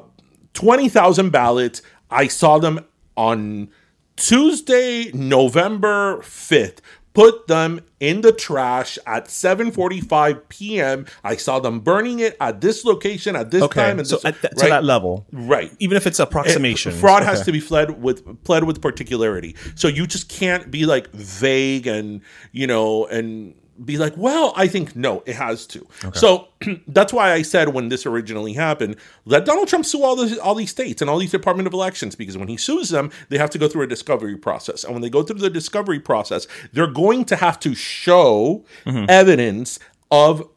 twenty 0.54 0.90
thousand 0.90 1.30
ballots. 1.32 1.82
I 2.10 2.28
saw 2.28 2.58
them 2.60 2.76
on 3.16 3.70
Tuesday, 4.18 5.12
November 5.14 6.22
fifth." 6.24 6.82
Put 7.14 7.48
them 7.48 7.82
in 8.00 8.22
the 8.22 8.32
trash 8.32 8.98
at 9.06 9.28
7:45 9.28 10.42
p.m. 10.50 11.06
I 11.24 11.36
saw 11.36 11.60
them 11.60 11.80
burning 11.80 12.20
it 12.20 12.36
at 12.42 12.60
this 12.62 12.84
location 12.86 13.36
at 13.36 13.52
this 13.52 13.62
Okay. 13.64 13.82
time. 13.82 14.00
And 14.00 14.08
so 14.08 14.16
this, 14.16 14.26
at 14.26 14.42
that, 14.42 14.58
to 14.58 14.64
right? 14.64 14.70
that 14.70 14.84
level, 14.84 15.26
right? 15.32 15.72
even 15.80 15.96
if 15.96 16.08
it's 16.08 16.20
approximation, 16.20 16.92
It- 16.92 16.96
fraud 16.96 17.24
has 17.24 17.46
to 17.46 17.52
be 17.52 17.60
fled 17.60 18.02
with 18.02 18.44
pled 18.44 18.64
with 18.64 18.82
particularity. 18.82 19.56
So 19.76 19.88
you 19.88 20.08
just 20.08 20.28
can't 20.28 20.72
be 20.72 20.86
like 20.86 21.12
vague 21.12 21.86
and 21.88 22.22
you 22.52 22.66
know 22.68 23.06
and 23.06 23.54
be 23.84 23.98
like, 23.98 24.16
well, 24.18 24.54
I 24.56 24.68
think 24.68 24.96
no, 24.96 25.24
it 25.26 25.36
has 25.36 25.66
to. 25.68 25.88
So 26.14 26.48
that's 26.88 27.12
why 27.12 27.32
I 27.32 27.42
said 27.42 27.70
when 27.70 27.90
this 27.90 28.06
originally 28.06 28.54
happened, 28.54 28.98
let 29.26 29.46
Donald 29.46 29.68
Trump 29.68 29.86
sue 29.86 30.04
all 30.04 30.16
these 30.16 30.38
all 30.38 30.56
these 30.56 30.70
states 30.72 31.02
and 31.02 31.10
all 31.10 31.18
these 31.18 31.32
Department 31.32 31.68
of 31.68 31.74
Elections 31.74 32.16
because 32.16 32.38
when 32.38 32.48
he 32.48 32.58
sues 32.58 32.90
them, 32.90 33.12
they 33.30 33.38
have 33.38 33.50
to 33.52 33.58
go 33.58 33.68
through 33.68 33.84
a 33.84 33.88
discovery 33.88 34.38
process, 34.38 34.84
and 34.84 34.94
when 34.94 35.02
they 35.02 35.10
go 35.10 35.24
through 35.24 35.40
the 35.40 35.50
discovery 35.50 36.00
process, 36.00 36.48
they're 36.72 36.88
going 36.88 37.26
to 37.26 37.36
have 37.36 37.60
to 37.62 37.74
show 37.76 38.64
evidence 39.10 39.80
of 40.12 40.48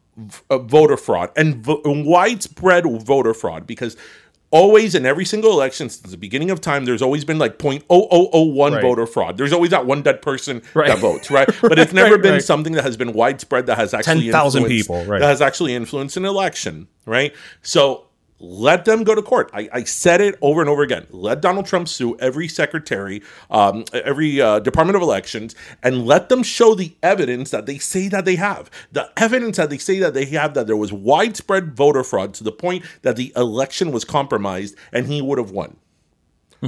uh, 0.49 0.57
voter 0.57 0.97
fraud 0.97 1.29
and 1.35 1.57
vo- 1.57 1.81
widespread 1.85 2.85
voter 3.03 3.33
fraud 3.33 3.67
because 3.67 3.95
always 4.51 4.95
in 4.95 5.05
every 5.05 5.25
single 5.25 5.51
election 5.51 5.89
since 5.89 6.09
the 6.09 6.17
beginning 6.17 6.49
of 6.49 6.61
time 6.61 6.85
there's 6.85 7.01
always 7.01 7.25
been 7.25 7.37
like 7.37 7.57
0.0001 7.59 8.71
Right. 8.73 8.81
voter 8.81 9.05
fraud 9.05 9.37
there's 9.37 9.51
always 9.53 9.71
that 9.71 9.85
one 9.85 10.01
dead 10.01 10.21
person 10.21 10.61
Right. 10.73 10.87
that 10.87 10.99
votes 10.99 11.29
right 11.29 11.49
but 11.61 11.77
it's 11.77 11.93
never 11.93 12.17
been 12.17 12.39
something 12.41 12.73
that 12.73 12.83
has 12.83 12.95
been 12.97 13.13
widespread 13.13 13.65
that 13.67 13.77
has 13.77 13.93
actually 13.93 14.23
10,000 14.31 14.65
people, 14.65 15.03
right. 15.05 15.19
that 15.19 15.27
has 15.27 15.41
actually 15.41 15.75
influenced 15.75 16.15
an 16.17 16.25
election 16.25 16.87
right 17.05 17.35
so 17.61 18.06
let 18.39 18.85
them 18.85 19.03
go 19.03 19.15
to 19.15 19.21
court. 19.21 19.49
I, 19.53 19.69
I 19.73 19.83
said 19.83 20.21
it 20.21 20.37
over 20.41 20.61
and 20.61 20.69
over 20.69 20.83
again. 20.83 21.07
Let 21.09 21.41
Donald 21.41 21.65
Trump 21.65 21.87
sue 21.87 22.17
every 22.19 22.47
secretary, 22.47 23.21
um, 23.49 23.85
every 23.93 24.39
uh, 24.39 24.59
Department 24.59 24.95
of 24.95 25.01
Elections, 25.01 25.55
and 25.81 26.05
let 26.05 26.29
them 26.29 26.43
show 26.43 26.75
the 26.75 26.95
evidence 27.01 27.49
that 27.51 27.65
they 27.65 27.77
say 27.77 28.07
that 28.09 28.25
they 28.25 28.35
have. 28.35 28.69
The 28.91 29.11
evidence 29.17 29.57
that 29.57 29.69
they 29.69 29.77
say 29.77 29.99
that 29.99 30.13
they 30.13 30.25
have 30.25 30.53
that 30.53 30.67
there 30.67 30.77
was 30.77 30.93
widespread 30.93 31.75
voter 31.75 32.03
fraud 32.03 32.33
to 32.35 32.43
the 32.43 32.51
point 32.51 32.85
that 33.01 33.15
the 33.15 33.33
election 33.35 33.91
was 33.91 34.05
compromised 34.05 34.75
and 34.93 35.07
he 35.07 35.21
would 35.21 35.37
have 35.39 35.51
won. 35.51 35.77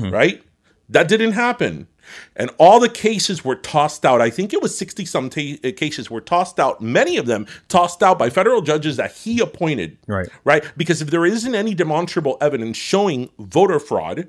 Right? 0.09 0.43
That 0.89 1.07
didn't 1.07 1.33
happen. 1.33 1.87
And 2.35 2.49
all 2.57 2.79
the 2.79 2.89
cases 2.89 3.43
were 3.43 3.55
tossed 3.55 4.05
out. 4.05 4.21
I 4.21 4.29
think 4.29 4.53
it 4.53 4.61
was 4.61 4.77
60 4.77 5.05
some 5.05 5.29
ta- 5.29 5.57
uh, 5.63 5.71
cases 5.75 6.09
were 6.09 6.21
tossed 6.21 6.59
out, 6.59 6.81
many 6.81 7.17
of 7.17 7.25
them 7.25 7.47
tossed 7.67 8.03
out 8.03 8.19
by 8.19 8.29
federal 8.29 8.61
judges 8.61 8.97
that 8.97 9.11
he 9.11 9.39
appointed. 9.39 9.97
Right. 10.07 10.29
Right? 10.43 10.63
Because 10.77 11.01
if 11.01 11.09
there 11.09 11.25
isn't 11.25 11.55
any 11.55 11.73
demonstrable 11.73 12.37
evidence 12.41 12.77
showing 12.77 13.29
voter 13.39 13.79
fraud, 13.79 14.27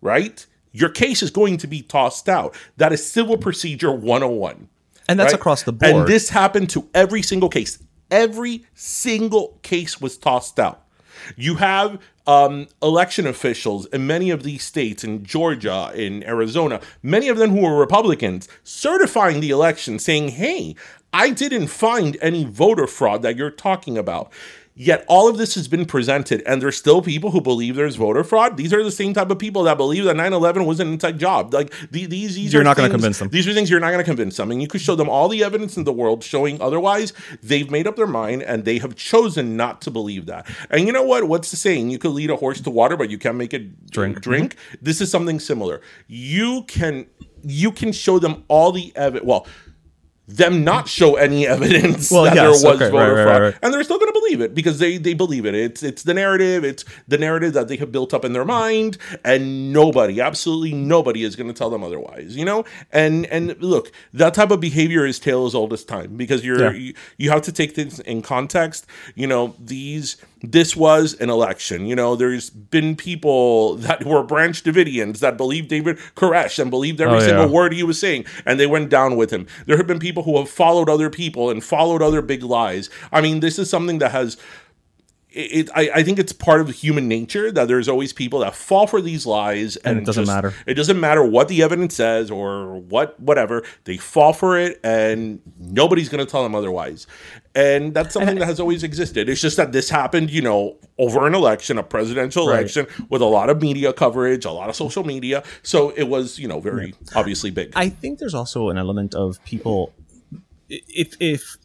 right, 0.00 0.46
your 0.72 0.90
case 0.90 1.22
is 1.22 1.30
going 1.30 1.56
to 1.58 1.66
be 1.66 1.82
tossed 1.82 2.28
out. 2.28 2.54
That 2.76 2.92
is 2.92 3.06
civil 3.06 3.38
procedure 3.38 3.92
101. 3.92 4.68
and 5.08 5.20
that's 5.20 5.32
right? 5.32 5.40
across 5.40 5.62
the 5.62 5.72
board. 5.72 5.94
And 5.94 6.06
this 6.06 6.30
happened 6.30 6.70
to 6.70 6.88
every 6.94 7.22
single 7.22 7.48
case. 7.48 7.78
Every 8.10 8.64
single 8.74 9.58
case 9.62 10.00
was 10.00 10.16
tossed 10.16 10.58
out. 10.58 10.84
You 11.36 11.56
have 11.56 12.00
um, 12.26 12.68
election 12.82 13.26
officials 13.26 13.86
in 13.86 14.06
many 14.06 14.30
of 14.30 14.42
these 14.42 14.62
states, 14.62 15.04
in 15.04 15.24
Georgia, 15.24 15.92
in 15.94 16.24
Arizona, 16.24 16.80
many 17.02 17.28
of 17.28 17.36
them 17.36 17.50
who 17.50 17.60
were 17.60 17.78
Republicans, 17.78 18.48
certifying 18.62 19.40
the 19.40 19.50
election, 19.50 19.98
saying, 19.98 20.28
hey, 20.28 20.74
I 21.12 21.30
didn't 21.30 21.68
find 21.68 22.16
any 22.20 22.44
voter 22.44 22.86
fraud 22.86 23.22
that 23.22 23.36
you're 23.36 23.50
talking 23.50 23.96
about. 23.96 24.32
Yet 24.76 25.04
all 25.06 25.28
of 25.28 25.38
this 25.38 25.54
has 25.54 25.68
been 25.68 25.86
presented, 25.86 26.42
and 26.46 26.60
there's 26.60 26.76
still 26.76 27.00
people 27.00 27.30
who 27.30 27.40
believe 27.40 27.76
there's 27.76 27.94
voter 27.94 28.24
fraud. 28.24 28.56
These 28.56 28.72
are 28.72 28.82
the 28.82 28.90
same 28.90 29.14
type 29.14 29.30
of 29.30 29.38
people 29.38 29.62
that 29.64 29.76
believe 29.76 30.04
that 30.04 30.16
9/11 30.16 30.66
was 30.66 30.80
an 30.80 30.92
inside 30.92 31.18
job. 31.20 31.54
Like 31.54 31.72
the- 31.92 32.06
these, 32.06 32.34
these 32.34 32.52
You're 32.52 32.62
are 32.62 32.64
not 32.64 32.76
gonna 32.76 32.90
convince 32.90 33.20
them. 33.20 33.28
These 33.28 33.46
are 33.46 33.52
things 33.54 33.70
you're 33.70 33.78
not 33.78 33.92
going 33.92 34.02
to 34.02 34.04
convince 34.04 34.36
them, 34.36 34.50
and 34.50 34.60
you 34.60 34.66
could 34.66 34.80
show 34.80 34.96
them 34.96 35.08
all 35.08 35.28
the 35.28 35.44
evidence 35.44 35.76
in 35.76 35.84
the 35.84 35.92
world 35.92 36.24
showing 36.24 36.60
otherwise. 36.60 37.12
They've 37.40 37.70
made 37.70 37.86
up 37.86 37.94
their 37.94 38.08
mind, 38.08 38.42
and 38.42 38.64
they 38.64 38.78
have 38.78 38.96
chosen 38.96 39.56
not 39.56 39.80
to 39.82 39.92
believe 39.92 40.26
that. 40.26 40.46
And 40.70 40.86
you 40.86 40.92
know 40.92 41.04
what? 41.04 41.28
What's 41.28 41.52
the 41.52 41.56
saying? 41.56 41.90
You 41.90 41.98
could 41.98 42.12
lead 42.12 42.30
a 42.30 42.36
horse 42.36 42.60
to 42.62 42.70
water, 42.70 42.96
but 42.96 43.10
you 43.10 43.18
can't 43.18 43.36
make 43.36 43.54
it 43.54 43.90
Drink. 43.90 44.20
Drink. 44.22 44.56
Mm-hmm. 44.56 44.76
This 44.82 45.00
is 45.00 45.08
something 45.08 45.38
similar. 45.38 45.80
You 46.08 46.64
can 46.66 47.06
you 47.46 47.70
can 47.70 47.92
show 47.92 48.18
them 48.18 48.42
all 48.48 48.72
the 48.72 48.92
evidence. 48.96 49.26
Well 49.26 49.46
them 50.26 50.64
not 50.64 50.88
show 50.88 51.16
any 51.16 51.46
evidence 51.46 52.10
Well, 52.10 52.24
that 52.24 52.34
yes, 52.34 52.42
there 52.42 52.50
was 52.50 52.64
okay, 52.64 52.90
voter 52.90 52.92
right, 52.92 53.08
right, 53.12 53.22
fraud, 53.24 53.42
right. 53.42 53.54
and 53.62 53.74
they're 53.74 53.84
still 53.84 53.98
going 53.98 54.12
to 54.12 54.18
believe 54.20 54.40
it 54.40 54.54
because 54.54 54.78
they 54.78 54.96
they 54.96 55.12
believe 55.14 55.44
it. 55.44 55.54
It's 55.54 55.82
it's 55.82 56.02
the 56.02 56.14
narrative. 56.14 56.64
It's 56.64 56.84
the 57.06 57.18
narrative 57.18 57.52
that 57.52 57.68
they 57.68 57.76
have 57.76 57.92
built 57.92 58.14
up 58.14 58.24
in 58.24 58.32
their 58.32 58.44
mind, 58.44 58.96
and 59.24 59.72
nobody, 59.72 60.20
absolutely 60.20 60.72
nobody, 60.72 61.24
is 61.24 61.36
going 61.36 61.48
to 61.48 61.52
tell 61.54 61.68
them 61.70 61.82
otherwise. 61.84 62.36
You 62.36 62.44
know, 62.46 62.64
and 62.90 63.26
and 63.26 63.54
look, 63.62 63.92
that 64.14 64.34
type 64.34 64.50
of 64.50 64.60
behavior 64.60 65.04
is 65.04 65.18
tale 65.18 65.44
as 65.46 65.54
old 65.54 65.72
as 65.72 65.84
time 65.84 66.16
because 66.16 66.44
you're 66.44 66.60
Yeah. 66.60 66.72
you, 66.72 66.94
you 67.18 67.30
have 67.30 67.42
to 67.42 67.52
take 67.52 67.74
things 67.74 68.00
in 68.00 68.22
context. 68.22 68.86
You 69.14 69.26
know, 69.26 69.54
these 69.58 70.16
this 70.52 70.74
was 70.76 71.14
an 71.14 71.30
election. 71.30 71.86
You 71.86 71.94
know, 71.96 72.16
there's 72.16 72.50
been 72.50 72.96
people 72.96 73.74
that 73.86 74.04
were 74.04 74.22
Branch 74.22 74.62
Davidians 74.62 75.18
that 75.20 75.36
believed 75.36 75.68
David 75.68 75.98
Koresh 76.16 76.58
and 76.58 76.70
believed 76.70 77.00
every 77.00 77.16
Oh, 77.16 77.20
yeah. 77.20 77.26
single 77.26 77.48
word 77.48 77.72
he 77.72 77.82
was 77.82 77.98
saying, 78.00 78.24
and 78.46 78.58
they 78.58 78.66
went 78.66 78.88
down 78.90 79.16
with 79.16 79.30
him. 79.30 79.46
There 79.66 79.76
have 79.76 79.86
been 79.86 79.98
people 79.98 80.22
who 80.24 80.36
have 80.38 80.48
followed 80.50 80.88
other 80.88 81.10
people 81.10 81.50
and 81.50 81.62
followed 81.62 82.02
other 82.02 82.22
big 82.22 82.42
lies. 82.42 82.90
I 83.12 83.20
mean, 83.20 83.40
this 83.40 83.58
is 83.58 83.68
something 83.70 83.98
that 83.98 84.10
has. 84.12 84.36
It, 85.36 85.68
I, 85.74 85.90
I 85.96 86.02
think 86.04 86.20
it's 86.20 86.32
part 86.32 86.60
of 86.60 86.70
human 86.70 87.08
nature 87.08 87.50
that 87.50 87.66
there's 87.66 87.88
always 87.88 88.12
people 88.12 88.38
that 88.38 88.54
fall 88.54 88.86
for 88.86 89.00
these 89.00 89.26
lies, 89.26 89.74
and, 89.78 89.98
it 89.98 90.04
doesn't 90.04 90.26
just- 90.26 90.32
matter. 90.32 90.54
It 90.64 90.74
doesn't 90.74 91.00
matter 91.00 91.24
what 91.24 91.48
the 91.48 91.60
evidence 91.64 91.96
says 91.96 92.30
or 92.30 92.76
what 92.76 93.18
whatever. 93.18 93.64
They 93.82 93.96
fall 93.96 94.32
for 94.32 94.56
it, 94.56 94.78
and 94.84 95.40
nobody's 95.58 96.08
going 96.08 96.24
to 96.24 96.30
tell 96.30 96.44
them 96.44 96.54
otherwise. 96.54 97.08
And 97.56 97.94
that's 97.94 98.14
something 98.14 98.38
that 98.38 98.46
has 98.46 98.58
always 98.58 98.82
existed. 98.82 99.28
It's 99.28 99.40
just 99.40 99.56
that 99.58 99.70
this 99.70 99.88
happened, 99.88 100.30
you 100.30 100.42
know, 100.42 100.76
over 100.98 101.24
an 101.26 101.34
election, 101.36 101.78
a 101.78 101.84
presidential 101.84 102.48
Right. 102.48 102.58
election, 102.58 102.86
with 103.10 103.22
a 103.22 103.26
lot 103.26 103.48
of 103.48 103.62
media 103.62 103.92
coverage, 103.92 104.44
a 104.44 104.50
lot 104.50 104.68
of 104.68 104.74
social 104.74 105.04
media. 105.04 105.44
So 105.62 105.90
it 105.90 106.04
was, 106.04 106.36
you 106.38 106.48
know, 106.48 106.58
very 106.58 106.94
obviously 107.14 107.52
big. 107.52 107.72
I 107.76 107.90
think 107.90 108.18
there's 108.18 108.34
also 108.34 108.70
an 108.70 108.78
element 108.78 109.14
of 109.14 109.42
people 109.44 109.92
if 110.68 111.14
if 111.20 111.56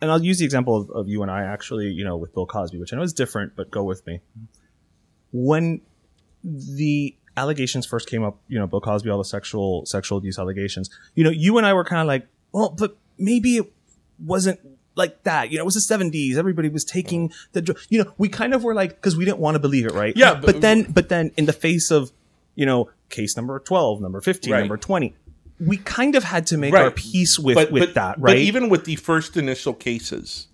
and 0.00 0.10
I'll 0.10 0.22
use 0.22 0.38
the 0.38 0.44
example 0.44 0.76
of, 0.76 0.90
of 0.90 1.08
you 1.08 1.22
and 1.22 1.30
I 1.30 1.42
actually, 1.44 1.86
you 1.88 2.04
know, 2.04 2.16
with 2.16 2.34
Bill 2.34 2.46
Cosby, 2.46 2.78
which 2.78 2.92
I 2.92 2.96
know 2.96 3.02
is 3.02 3.12
different, 3.12 3.56
but 3.56 3.70
go 3.70 3.82
with 3.82 4.06
me. 4.06 4.20
When 5.32 5.80
the 6.44 7.14
allegations 7.36 7.86
first 7.86 8.08
came 8.08 8.22
up, 8.22 8.38
you 8.48 8.58
know, 8.58 8.66
Bill 8.66 8.80
Cosby, 8.80 9.10
all 9.10 9.18
the 9.18 9.24
sexual 9.24 9.84
sexual 9.84 10.18
abuse 10.18 10.38
allegations, 10.38 10.90
you 11.14 11.24
know, 11.24 11.30
you 11.30 11.58
and 11.58 11.66
I 11.66 11.74
were 11.74 11.84
kind 11.84 12.00
of 12.00 12.06
like, 12.06 12.26
well, 12.52 12.70
but 12.70 12.96
maybe 13.18 13.56
it 13.58 13.72
wasn't 14.24 14.60
like 14.94 15.22
that. 15.24 15.50
You 15.50 15.58
know, 15.58 15.62
it 15.62 15.66
was 15.66 15.74
the 15.74 15.80
seventies. 15.80 16.38
Everybody 16.38 16.68
was 16.68 16.84
taking 16.84 17.32
the, 17.52 17.62
dr- 17.62 17.78
you 17.90 18.02
know, 18.02 18.12
we 18.18 18.28
kind 18.28 18.54
of 18.54 18.64
were 18.64 18.74
like, 18.74 18.90
because 18.96 19.16
we 19.16 19.24
didn't 19.24 19.38
want 19.38 19.54
to 19.54 19.58
believe 19.58 19.86
it, 19.86 19.92
right? 19.92 20.16
Yeah, 20.16 20.34
But, 20.34 20.42
but- 20.46 20.60
then, 20.60 20.86
but 20.90 21.08
then 21.08 21.32
in 21.36 21.46
the 21.46 21.52
face 21.52 21.90
of 21.90 22.12
you 22.54 22.64
know, 22.64 22.88
case 23.10 23.36
number 23.36 23.58
12, 23.58 24.00
number 24.00 24.20
15, 24.22 24.50
Right. 24.52 24.60
number 24.60 24.78
20. 24.78 25.14
We 25.60 25.76
kind 25.76 26.14
of 26.14 26.24
had 26.24 26.46
to 26.46 26.56
make 26.56 26.72
Right. 26.72 26.84
our 26.84 26.90
peace 26.90 27.38
with, 27.38 27.54
but, 27.54 27.70
with 27.70 27.82
but, 27.82 27.94
that, 27.94 28.14
But 28.20 28.22
right? 28.22 28.38
even 28.38 28.70
with 28.70 28.84
the 28.86 28.96
first 28.96 29.36
initial 29.36 29.74
cases, 29.74 30.46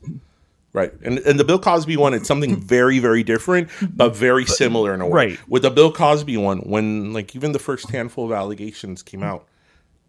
right, 0.72 0.92
and 1.04 1.18
and 1.20 1.38
the 1.38 1.44
Bill 1.44 1.58
Cosby 1.60 1.96
one, 1.96 2.12
it's 2.14 2.26
something 2.26 2.60
very 2.60 2.98
very 2.98 3.22
different, 3.22 3.68
but 3.96 4.16
very 4.16 4.44
similar 4.46 4.92
in 4.94 5.00
a 5.00 5.06
way. 5.06 5.12
Right. 5.12 5.38
With 5.48 5.62
the 5.62 5.70
Bill 5.70 5.92
Cosby 5.92 6.36
one, 6.36 6.58
when 6.60 7.12
like 7.12 7.34
even 7.36 7.52
the 7.52 7.58
first 7.58 7.90
handful 7.90 8.24
of 8.26 8.32
allegations 8.32 9.02
came 9.02 9.22
out, 9.22 9.44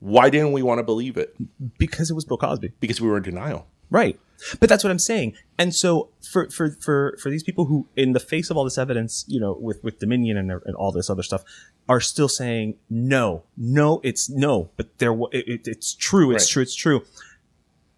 why 0.03 0.29
didn't 0.29 0.51
we 0.51 0.61
want 0.61 0.79
to 0.79 0.83
believe 0.83 1.15
it? 1.15 1.33
because 1.77 2.11
it 2.11 2.13
was 2.13 2.25
Bill 2.25 2.37
Cosby. 2.37 2.73
Because 2.81 2.99
we 2.99 3.07
were 3.07 3.17
in 3.17 3.23
denial. 3.23 3.67
Right. 3.89 4.19
But 4.59 4.67
that's 4.67 4.83
what 4.83 4.91
I'm 4.91 4.99
saying. 4.99 5.35
And 5.57 5.73
so 5.73 6.09
for 6.29 6.49
for 6.49 6.71
for 6.71 7.15
for 7.21 7.29
these 7.29 7.43
people 7.43 7.65
who 7.65 7.87
in 7.95 8.11
the 8.11 8.19
face 8.19 8.49
of 8.49 8.57
all 8.57 8.65
this 8.65 8.77
evidence, 8.77 9.23
you 9.29 9.39
know, 9.39 9.53
with 9.53 9.81
with 9.81 9.99
Dominion 9.99 10.35
and, 10.37 10.51
and 10.51 10.75
all 10.75 10.91
this 10.91 11.09
other 11.09 11.23
stuff 11.23 11.43
are 11.87 12.01
still 12.01 12.27
saying 12.27 12.75
no, 12.89 13.43
no, 13.55 14.01
it's 14.03 14.29
no, 14.29 14.69
but 14.75 14.97
there 14.97 15.13
it, 15.31 15.47
it, 15.47 15.67
it's 15.67 15.93
true, 15.93 16.31
it's 16.31 16.43
Right. 16.45 16.51
true, 16.51 16.61
it's 16.63 16.75
true. 16.75 17.05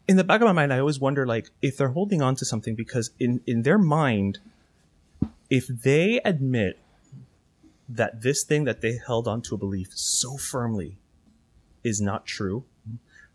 In 0.07 0.17
the 0.17 0.23
back 0.23 0.41
of 0.41 0.45
my 0.45 0.51
mind, 0.51 0.71
I 0.71 0.77
always 0.79 0.99
wonder 0.99 1.25
like 1.25 1.49
if 1.63 1.77
they're 1.77 1.89
holding 1.89 2.21
on 2.21 2.35
to 2.35 2.45
something 2.45 2.75
because 2.75 3.09
in 3.19 3.41
in 3.47 3.63
their 3.63 3.79
mind 3.79 4.37
if 5.49 5.65
they 5.67 6.19
admit 6.23 6.77
that 7.89 8.21
this 8.21 8.43
thing 8.43 8.65
that 8.65 8.81
they 8.81 8.99
held 9.07 9.27
on 9.27 9.41
to 9.43 9.55
a 9.55 9.57
belief 9.57 9.89
so 9.95 10.37
firmly 10.37 10.97
is 11.85 12.01
not 12.01 12.25
true, 12.25 12.65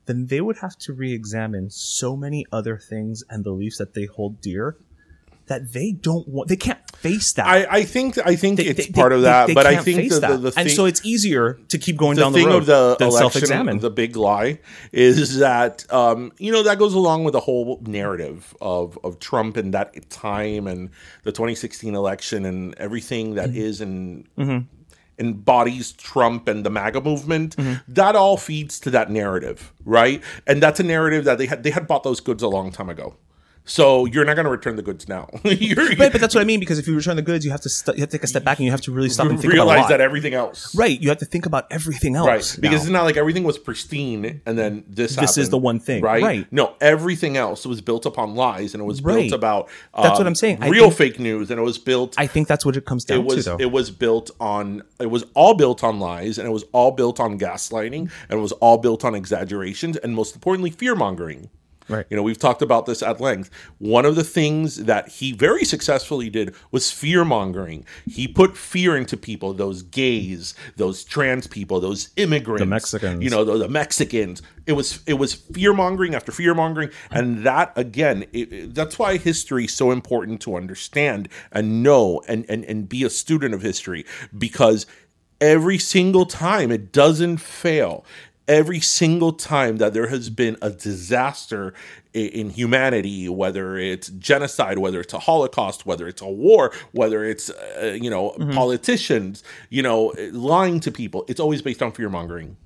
then 0.07 0.27
they 0.27 0.41
would 0.41 0.59
have 0.59 0.77
to 0.79 0.93
re-examine 0.93 1.71
so 1.71 2.17
many 2.17 2.45
other 2.53 2.77
things 2.77 3.23
and 3.31 3.43
beliefs 3.45 3.79
that 3.79 3.95
they 3.95 4.07
hold 4.07 4.41
dear 4.41 4.77
that 5.47 5.73
they 5.73 5.91
don't 5.91 6.29
want. 6.29 6.49
They 6.49 6.55
can't 6.57 6.79
face 6.97 7.33
that. 7.33 7.45
I, 7.45 7.67
I 7.79 7.83
think 7.83 8.17
I 8.25 8.37
think 8.37 8.59
They- 8.59 8.67
it's 8.67 8.87
they- 8.87 8.93
part 8.93 9.11
of 9.13 9.23
that, 9.23 9.49
they 9.49 9.55
but 9.55 9.67
I 9.67 9.77
think 9.83 9.99
the, 10.03 10.09
the, 10.15 10.21
that. 10.21 10.43
the 10.43 10.51
thing, 10.53 10.63
and 10.67 10.71
so 10.71 10.85
it's 10.85 11.05
easier 11.05 11.59
to 11.69 11.77
keep 11.77 11.97
going 11.97 12.15
the 12.15 12.23
down 12.23 12.33
the 12.33 12.39
thing 12.39 12.47
road 12.47 12.59
of 12.59 12.67
the 12.67 12.95
than 13.01 13.09
election, 13.09 13.31
self-examine. 13.33 13.79
the 13.81 13.91
big 13.91 14.15
lie, 14.15 14.61
is 14.93 15.39
that 15.39 15.93
um, 15.93 16.31
you 16.39 16.53
know 16.53 16.63
that 16.63 16.79
goes 16.79 16.95
along 16.95 17.25
with 17.25 17.33
the 17.33 17.41
whole 17.41 17.81
narrative 17.85 18.55
of 18.61 18.97
of 19.03 19.19
Trump 19.19 19.57
and 19.57 19.75
that 19.75 20.09
time 20.09 20.69
and 20.69 20.91
the 21.25 21.33
2016 21.33 21.97
election 21.97 22.45
and 22.45 22.75
everything 22.79 23.35
that 23.35 23.49
Mm-hmm. 23.51 23.59
is 23.59 23.81
in 23.81 24.27
embodies 25.21 25.93
Trump 25.93 26.49
and 26.49 26.65
the 26.65 26.71
MAGA 26.71 27.03
movement. 27.03 27.57
Mm-hmm. 27.57 27.93
That 27.93 28.17
all 28.17 28.37
feeds 28.37 28.81
to 28.81 28.91
that 28.91 29.11
narrative, 29.11 29.73
right? 29.85 30.23
And 30.47 30.63
that's 30.63 30.81
a 30.81 30.83
narrative 30.83 31.25
that 31.25 31.39
they 31.39 31.47
had 31.47 31.63
they 31.63 31.71
had 31.71 31.87
bought 31.87 32.03
those 32.03 32.21
goods 32.21 32.43
a 32.43 32.49
long 32.49 32.73
time 32.73 32.89
ago. 32.89 33.15
So 33.71 34.05
you're 34.05 34.25
not 34.25 34.35
going 34.35 34.47
to 34.47 34.51
return 34.51 34.75
the 34.75 34.83
goods 34.83 35.09
now. 35.09 35.29
Right, 35.45 35.97
but 36.13 36.21
that's 36.21 36.35
what 36.35 36.41
I 36.41 36.45
mean 36.45 36.59
because 36.59 36.79
if 36.81 36.89
you 36.89 36.97
return 36.97 37.15
the 37.15 37.23
goods, 37.23 37.45
you 37.45 37.53
have 37.53 37.61
to 37.61 37.69
st- 37.69 37.97
you 37.97 38.03
have 38.03 38.11
to 38.11 38.17
take 38.19 38.25
a 38.25 38.27
step 38.27 38.43
back 38.43 38.59
and 38.59 38.65
you 38.65 38.73
have 38.73 38.81
to 38.83 38.93
really 38.93 39.09
stop 39.09 39.29
and 39.29 39.41
think 39.41 39.53
realize 39.53 39.89
that 39.89 40.01
everything 40.01 40.35
else. 40.35 40.75
right, 40.75 41.01
you 41.01 41.09
have 41.09 41.19
to 41.19 41.25
think 41.25 41.47
about 41.47 41.67
everything 41.71 42.17
else. 42.17 42.27
Right, 42.27 42.61
because 42.61 42.81
now. 42.81 42.83
it's 42.83 42.91
not 42.91 43.05
like 43.05 43.17
everything 43.17 43.45
was 43.45 43.59
pristine 43.59 44.41
and 44.45 44.59
then 44.59 44.85
this. 44.89 45.15
This 45.15 45.39
is 45.39 45.51
the 45.51 45.59
one 45.59 45.79
thing, 45.79 46.03
right? 46.03 46.23
right. 46.23 46.47
No, 46.53 46.75
everything 46.81 47.37
else 47.37 47.65
was 47.65 47.81
built 47.81 48.07
upon 48.07 48.35
lies, 48.35 48.75
and 48.75 48.81
it 48.83 48.87
was 48.87 49.03
Right. 49.03 49.31
built 49.31 49.33
about. 49.33 49.69
That's 49.95 50.19
what 50.19 50.23
um, 50.23 50.27
I'm 50.29 50.35
saying. 50.35 50.59
I 50.63 50.69
Real 50.69 50.91
think- 50.91 51.15
fake 51.15 51.21
news, 51.21 51.51
and 51.51 51.61
it 51.61 51.65
was 51.65 51.79
built. 51.79 52.15
I 52.19 52.27
think 52.27 52.49
that's 52.49 52.67
what 52.67 52.77
it 52.77 52.85
comes 52.87 53.05
down 53.05 53.21
it 53.21 53.25
was 53.25 53.45
to, 53.45 53.51
though. 53.51 53.57
it 53.61 53.71
was 53.71 53.91
built 53.91 54.31
on 54.41 54.83
it 54.99 55.11
was 55.11 55.25
all 55.35 55.55
built 55.55 55.85
on 55.85 56.01
lies, 56.01 56.39
and 56.39 56.47
it 56.49 56.53
was 56.53 56.65
all 56.73 56.91
built 56.91 57.21
on 57.21 57.39
gaslighting, 57.39 58.11
and 58.29 58.39
it 58.39 58.43
was 58.43 58.53
all 58.53 58.79
built 58.79 59.05
on 59.05 59.15
exaggerations, 59.15 59.97
and 59.99 60.15
most 60.15 60.35
importantly, 60.35 60.71
fear 60.71 60.97
mongering. 60.97 61.51
Right. 61.91 62.07
You 62.09 62.17
know, 62.17 62.23
we've 62.23 62.39
talked 62.39 62.63
about 62.63 62.87
this 62.87 63.03
at 63.03 63.21
length. 63.21 63.51
One 63.79 64.07
of 64.07 64.15
the 64.17 64.25
things 64.25 64.77
that 64.85 65.09
he 65.09 65.33
very 65.33 65.65
successfully 65.65 66.31
did 66.31 66.55
was 66.71 66.91
fear 66.91 67.25
mongering. 67.25 67.85
He 68.07 68.29
put 68.29 68.57
fear 68.57 68.97
into 68.97 69.17
people, 69.17 69.53
those 69.53 69.83
gays, 69.83 70.55
those 70.77 71.05
trans 71.05 71.47
people, 71.47 71.81
those 71.81 72.11
immigrants, 72.17 72.61
The 72.63 72.67
Mexicans. 72.67 73.23
You 73.23 73.31
know, 73.31 73.45
the, 73.45 73.59
the 73.59 73.69
Mexicans. 73.69 74.43
It 74.67 74.73
was 74.75 75.01
it 75.07 75.15
was 75.15 75.35
fear 75.35 75.73
mongering 75.73 76.15
after 76.15 76.31
fear 76.33 76.55
mongering, 76.55 76.91
and 77.11 77.45
that 77.45 77.73
again, 77.77 78.25
it, 78.33 78.53
it- 78.53 78.75
that's 78.75 78.99
why 78.99 79.17
history 79.17 79.65
is 79.65 79.73
so 79.75 79.91
important 79.91 80.41
to 80.43 80.55
understand 80.57 81.29
and 81.51 81.83
know 81.83 82.23
and 82.29 82.45
and 82.49 82.65
and 82.65 82.89
be 82.89 83.03
a 83.03 83.11
student 83.11 83.53
of 83.53 83.63
history 83.63 84.05
because 84.37 84.87
every 85.41 85.79
single 85.79 86.27
time 86.27 86.71
it 86.71 86.93
doesn't 86.93 87.39
fail 87.39 88.05
every 88.51 88.81
single 88.81 89.33
time 89.33 89.77
that 89.77 89.95
there 89.95 90.09
has 90.09 90.29
been 90.29 90.57
a 90.61 90.71
disaster 90.71 91.73
in 92.13 92.51
humanity 92.51 93.29
whether 93.29 93.79
it's 93.79 94.09
genocide 94.09 94.77
whether 94.79 95.01
it's 95.01 95.15
a 95.15 95.21
holocaust 95.21 95.87
whether 95.87 96.09
it's 96.09 96.21
a 96.21 96.29
war 96.29 96.73
whether 96.91 97.25
it's 97.25 97.49
uh, 97.51 97.97
you 98.03 98.11
know 98.11 98.31
politicians 98.53 99.45
you 99.69 99.81
know 99.81 100.13
lying 100.33 100.81
to 100.81 100.91
people 100.91 101.25
it's 101.29 101.39
always 101.39 101.63
based 101.63 101.81
on 101.81 101.93
fear 101.93 102.09
mongering 102.09 102.57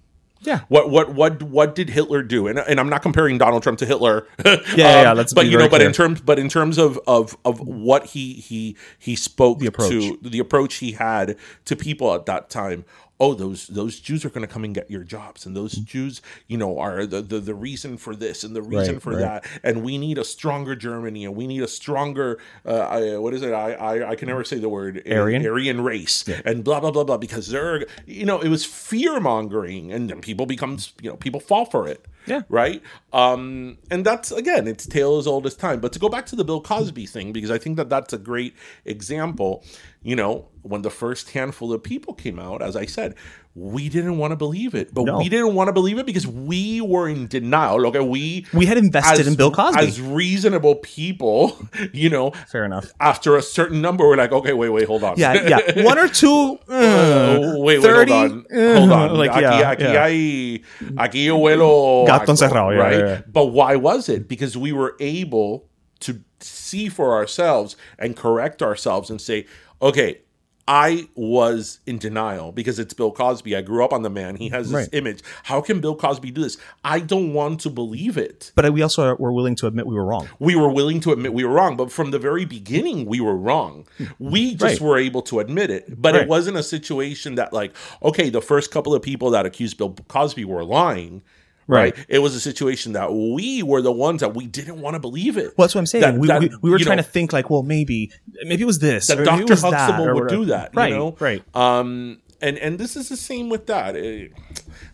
yeah. 0.47 0.61
what 0.68 0.91
what 0.91 1.14
what 1.14 1.43
what 1.43 1.74
did 1.74 1.91
Hitler 1.91 2.22
do? 2.22 2.47
And 2.47 2.59
and 2.59 2.78
I'm 2.78 2.89
not 2.89 3.03
comparing 3.03 3.39
Donald 3.39 3.62
Trump 3.62 3.78
to 3.80 3.87
Hitler. 3.87 4.26
Um, 4.45 4.59
yeah, 4.76 5.03
yeah, 5.03 5.12
let's 5.12 5.32
but 5.32 5.47
you 5.47 5.59
know, 5.59 5.68
but 5.68 5.82
in 5.82 5.93
terms 5.93 6.20
but 6.20 6.39
in 6.39 6.49
terms 6.49 6.78
of 6.78 7.01
of 7.07 7.37
of 7.45 7.61
what 7.61 8.07
he 8.07 8.35
he 8.35 8.76
he 8.99 9.16
spoke 9.16 9.59
The 9.59 9.70
to 9.70 10.18
the 10.22 10.39
approach 10.39 10.76
he 10.76 10.93
had 10.93 11.37
to 11.64 11.76
people 11.76 12.14
at 12.14 12.26
that 12.26 12.51
time. 12.51 12.85
Oh, 13.21 13.33
those 13.35 13.69
those 13.69 14.01
Jews 14.01 14.25
are 14.25 14.29
going 14.31 14.47
to 14.47 14.53
come 14.53 14.65
and 14.65 14.75
get 14.75 14.91
your 14.91 15.05
jobs, 15.05 15.47
and 15.47 15.57
those 15.57 15.73
Jews, 15.73 16.21
you 16.49 16.59
know, 16.59 16.79
are 16.79 17.07
the, 17.07 17.23
the 17.23 17.39
the 17.39 17.55
reason 17.55 17.97
for 17.97 18.17
this 18.17 18.43
and 18.43 18.57
the 18.57 18.62
reason 18.62 18.95
Right, 18.95 19.03
for 19.03 19.12
right. 19.12 19.21
that. 19.21 19.47
And 19.62 19.85
we 19.85 19.99
need 19.99 20.19
a 20.19 20.25
stronger 20.25 20.75
Germany, 20.75 21.25
and 21.25 21.37
we 21.37 21.47
need 21.47 21.62
a 21.62 21.69
stronger 21.69 22.39
uh, 22.67 22.73
I, 22.75 23.19
what 23.19 23.33
is 23.33 23.43
it? 23.43 23.53
I, 23.53 23.73
I 23.75 24.11
I 24.11 24.15
can 24.17 24.27
never 24.29 24.43
say 24.43 24.59
the 24.59 24.69
word 24.69 25.03
Aryan? 25.09 25.47
Aryan 25.47 25.81
race, 25.83 26.29
and 26.45 26.65
blah 26.65 26.81
blah 26.81 26.91
blah 26.91 27.05
blah. 27.05 27.17
Because 27.17 27.49
they're 27.49 27.87
you 28.07 28.25
know 28.27 28.41
it 28.41 28.49
was 28.49 28.65
fear 28.65 29.21
mongering, 29.21 29.93
and 29.93 30.11
then 30.11 30.21
people 30.21 30.47
becomes 30.47 30.93
you 31.01 31.11
know 31.11 31.17
people 31.17 31.39
fall 31.41 31.67
for 31.67 31.87
it. 31.87 32.05
Yeah. 32.27 32.43
Right. 32.49 32.83
Um, 33.12 33.77
and 33.91 34.05
that's 34.05 34.33
again, 34.33 34.67
it's 34.67 34.87
tale 34.87 35.19
as 35.19 35.27
old 35.27 35.47
as 35.47 35.55
time. 35.55 35.79
But 35.81 35.93
to 35.93 35.99
go 35.99 36.09
back 36.09 36.27
to 36.27 36.37
the 36.37 36.45
Bill 36.45 36.61
Cosby 36.61 37.07
thing, 37.07 37.33
because 37.33 37.51
I 37.51 37.59
think 37.59 37.77
that 37.77 37.89
that's 37.91 38.12
a 38.12 38.19
great 38.19 38.55
example. 38.87 39.62
You 40.03 40.17
know, 40.17 40.49
when 40.65 40.83
the 40.83 40.91
first 40.91 41.31
handful 41.31 41.73
of 41.73 41.83
people 41.83 42.15
came 42.15 42.39
out, 42.39 42.62
as 42.62 42.75
I 42.75 42.87
said, 42.87 43.15
we 43.55 43.89
didn't 43.89 44.19
want 44.19 44.33
to 44.33 44.37
believe 44.37 44.75
it, 44.75 44.93
but 44.93 45.05
No. 45.05 45.19
we 45.19 45.29
didn't 45.29 45.55
want 45.55 45.69
to 45.69 45.73
believe 45.73 45.99
it 45.99 46.07
because 46.07 46.27
we 46.27 46.81
were 46.81 47.09
in 47.09 47.29
denial. 47.29 47.81
Look, 47.81 47.95
we 47.95 48.47
We 48.53 48.67
had 48.67 48.79
invested 48.79 49.27
in 49.29 49.37
Bill 49.37 49.53
Cosby. 49.53 49.79
as 49.87 50.01
reasonable 50.01 50.77
people. 50.77 51.57
You 51.93 52.09
know, 52.11 52.31
Fair 52.51 52.65
enough. 52.65 52.91
after 52.99 53.37
a 53.37 53.43
certain 53.43 53.81
number, 53.81 54.09
we're 54.09 54.17
like, 54.17 54.33
okay, 54.33 54.53
wait, 54.55 54.71
wait, 54.71 54.87
hold 54.89 55.05
on. 55.05 55.15
Yeah, 55.19 55.35
yeah. 55.49 55.83
One 55.91 55.99
or 55.99 56.09
two. 56.09 56.59
Uh, 56.69 56.73
uh, 56.73 57.53
wait, 57.59 57.81
wait, 57.81 57.95
hold 57.97 58.11
on. 58.11 58.47
uh, 58.53 58.79
Hold 58.81 58.93
on. 58.93 59.15
like, 59.17 59.31
aquí, 59.31 59.41
yeah, 59.43 59.71
aquí 59.75 59.81
yeah. 59.81 60.07
hay, 60.09 60.62
aquí 60.97 61.25
yo 61.27 61.39
huelo 61.39 62.07
Gato 62.07 62.33
encerrado, 62.33 62.77
right? 62.77 62.99
yeah, 62.99 63.07
yeah. 63.07 63.21
But 63.31 63.47
why 63.53 63.77
was 63.77 64.09
it? 64.09 64.27
Because 64.29 64.57
we 64.57 64.73
were 64.73 64.97
able 64.99 65.69
to 66.01 66.21
see 66.41 66.89
for 66.89 67.12
ourselves 67.15 67.77
and 67.99 68.17
correct 68.17 68.62
ourselves 68.62 69.11
and 69.11 69.21
say, 69.21 69.47
okay, 69.81 70.19
I 70.67 71.09
was 71.15 71.81
in 71.87 71.99
denial 71.99 72.51
because 72.51 72.79
it's 72.79 72.95
Bill 72.95 73.12
Cosby. 73.12 73.55
I 73.55 73.61
grew 73.61 73.85
up 73.85 73.93
on 73.93 74.03
the 74.03 74.09
man. 74.09 74.37
He 74.37 74.49
has 74.49 74.69
this 74.71 74.75
Right. 74.75 74.89
image. 74.93 75.21
How 75.45 75.61
can 75.61 75.81
Bill 75.81 75.95
Cosby 75.95 76.31
do 76.31 76.43
this? 76.43 76.57
I 76.83 77.01
don't 77.01 77.35
want 77.35 77.61
to 77.61 77.71
believe 77.71 78.17
it. 78.17 78.51
But 78.55 78.73
we 78.73 78.81
also 78.81 79.15
were 79.17 79.33
willing 79.33 79.57
to 79.57 79.67
admit 79.67 79.87
we 79.87 79.95
were 79.95 80.05
wrong. 80.07 80.29
We 80.39 80.57
were 80.57 80.71
willing 80.71 81.01
to 81.01 81.12
admit 81.12 81.35
we 81.35 81.45
were 81.45 81.53
wrong, 81.53 81.77
but 81.77 81.93
from 81.93 82.12
the 82.12 82.19
very 82.19 82.47
beginning, 82.47 83.05
we 83.05 83.21
were 83.21 83.37
wrong. 83.37 83.87
We 84.19 84.53
hmm. 84.53 84.59
just 84.59 84.62
Right. 84.62 84.81
were 84.81 84.99
able 84.99 85.23
to 85.23 85.41
admit 85.41 85.71
it. 85.71 86.01
But 86.01 86.15
Right. 86.15 86.23
it 86.23 86.29
wasn't 86.29 86.57
a 86.57 86.62
situation 86.62 87.35
that, 87.35 87.53
like, 87.53 87.73
okay, 88.03 88.31
the 88.31 88.41
first 88.41 88.71
couple 88.71 88.95
of 88.95 89.03
people 89.03 89.31
that 89.31 89.45
accused 89.45 89.77
Bill 89.77 89.95
Cosby 90.09 90.45
were 90.47 90.65
lying. 90.65 91.23
Right. 91.67 91.97
Right. 91.97 92.07
It 92.09 92.19
was 92.21 92.35
a 92.35 92.41
situation 92.41 92.93
that 92.93 93.12
we 93.12 93.62
were 93.62 93.81
the 93.83 93.93
ones 93.93 94.21
that 94.21 94.35
we 94.35 94.47
didn't 94.47 94.81
want 94.81 94.95
to 94.95 95.01
believe 95.01 95.37
it. 95.37 95.55
Well, 95.57 95.65
that's 95.67 95.75
what 95.75 95.81
I'm 95.81 95.87
saying. 95.87 96.03
That- 96.03 96.19
we, 96.19 96.29
that, 96.29 96.41
we, 96.41 96.51
we 96.62 96.71
were 96.71 96.79
trying 96.79 96.97
know, 96.99 97.03
to 97.03 97.09
think 97.09 97.33
like, 97.33 97.49
well, 97.51 97.62
maybe, 97.62 98.11
maybe 98.45 98.62
it 98.62 98.67
was 98.67 98.79
this. 98.81 99.07
that 99.07 99.19
or 99.19 99.25
maybe 99.25 99.43
it 99.45 99.47
Dr. 99.49 99.53
was 99.53 99.62
that, 99.62 99.73
Huxtable 99.91 100.15
would 100.15 100.29
do 100.29 100.45
that. 100.47 100.75
Right. 100.75 100.91
You 100.91 100.97
know? 100.97 101.17
Right. 101.19 101.43
Um, 101.57 102.19
and 102.43 102.59
and 102.59 102.79
this 102.79 102.97
is 102.97 103.09
the 103.09 103.17
same 103.17 103.49
with 103.49 103.67
that. 103.69 103.97
Eh, 103.97 104.29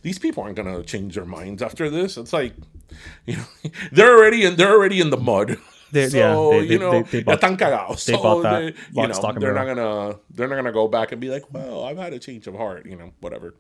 these 0.03 0.19
people 0.19 0.43
aren't 0.45 0.57
going 0.57 0.73
to 0.73 0.83
change 0.85 1.15
their 1.17 1.25
minds 1.25 1.63
after 1.63 1.91
this. 1.91 2.17
It's 2.17 2.33
like, 2.33 2.55
you 3.27 3.37
know, 3.37 3.45
they're 3.93 4.17
already 4.17 4.45
in 4.45 4.57
they're 4.57 4.71
already 4.73 5.01
in 5.01 5.11
the 5.11 5.17
mud. 5.19 5.59
They- 5.93 6.09
so 6.09 6.53
yeah, 6.53 6.61
they- 6.61 6.67
you 6.67 6.79
know, 6.79 7.03
they- 7.03 7.19
they 7.19 7.23
bought- 7.25 7.43
ya 7.43 7.49
están 7.49 8.07
they 8.07 8.13
bought 8.15 8.43
that 8.45 8.61
they- 8.61 9.01
you 9.03 9.09
know, 9.09 9.33
they're 9.41 9.55
not 9.55 9.67
gonna 9.67 10.17
they're 10.31 10.47
not 10.47 10.55
gonna 10.55 10.71
go 10.71 10.87
back 10.87 11.11
and 11.11 11.21
be 11.21 11.31
like, 11.31 11.53
well, 11.53 11.83
I've 11.83 11.99
had 11.99 12.13
a 12.13 12.21
change 12.21 12.47
of 12.47 12.55
heart. 12.55 12.87
You 12.87 12.95
know, 12.95 13.11
whatever. 13.21 13.55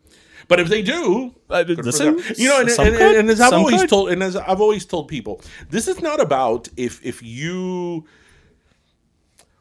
But 0.50 0.58
if 0.60 0.68
they 0.68 0.82
do, 0.82 1.34
Uh, 1.48 1.64
listen, 1.66 2.18
you 2.36 2.48
know, 2.50 2.60
and, 2.60 2.70
some 2.70 2.86
and, 2.88 2.96
and 3.20 3.30
as 3.30 3.40
I've 3.40 3.50
some 3.50 3.60
always 3.60 3.80
could. 3.82 3.90
told, 3.94 4.06
and 4.12 4.20
as 4.28 4.34
I've 4.36 4.60
always 4.60 4.84
told 4.84 5.04
people, 5.16 5.34
this 5.74 5.86
is 5.92 5.98
not 6.08 6.18
about 6.20 6.68
if 6.76 6.94
if 7.10 7.22
you 7.22 8.04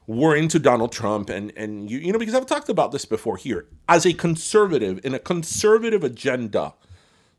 were 0.08 0.36
into 0.36 0.58
Donald 0.60 0.92
Trump 0.92 1.30
and 1.30 1.54
and 1.56 1.90
you 1.92 2.00
you 2.00 2.12
know 2.12 2.20
because 2.20 2.34
I've 2.36 2.48
talked 2.48 2.70
about 2.70 2.92
this 2.92 3.06
before 3.06 3.38
here 3.38 3.68
as 3.88 4.06
a 4.06 4.14
conservative 4.14 5.00
in 5.06 5.14
a 5.14 5.20
conservative 5.20 6.04
agenda 6.04 6.74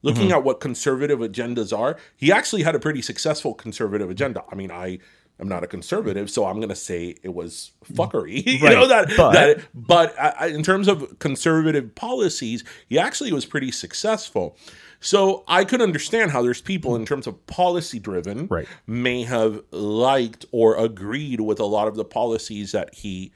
looking 0.02 0.28
Mm-hmm. 0.28 0.32
at 0.38 0.44
what 0.44 0.60
conservative 0.60 1.18
agendas 1.18 1.76
are 1.76 1.96
he 2.16 2.30
actually 2.32 2.62
had 2.62 2.74
a 2.76 2.78
pretty 2.78 3.02
successful 3.02 3.54
conservative 3.54 4.08
agenda 4.08 4.44
I 4.52 4.54
mean 4.54 4.70
I 4.70 4.98
I'm 5.40 5.48
not 5.48 5.64
a 5.64 5.66
conservative, 5.66 6.28
so 6.30 6.44
I'm 6.46 6.60
gonna 6.60 6.74
say 6.76 7.14
it 7.22 7.32
was 7.34 7.72
fuckery. 7.92 8.44
you 8.46 8.60
know 8.68 8.86
that, 8.86 9.08
but- 9.16 9.32
that 9.32 9.60
but 9.74 10.14
I- 10.20 10.48
in 10.48 10.62
terms 10.62 10.86
of 10.86 11.18
conservative 11.18 11.94
policies, 11.94 12.62
he 12.88 12.98
actually 12.98 13.32
was 13.32 13.46
pretty 13.46 13.70
successful. 13.72 14.56
So 15.00 15.44
I 15.48 15.64
could 15.64 15.80
understand 15.80 16.30
how 16.30 16.42
there's 16.42 16.60
people 16.60 16.94
in 16.94 17.06
terms 17.06 17.26
of 17.26 17.46
policy 17.46 17.98
driven 17.98 18.48
Right. 18.48 18.68
may 18.86 19.22
have 19.22 19.62
liked 19.70 20.44
or 20.52 20.76
agreed 20.76 21.40
with 21.40 21.58
a 21.58 21.64
lot 21.64 21.88
of 21.88 21.94
the 21.96 22.04
policies 22.04 22.72
that 22.72 22.94
he 22.94 23.32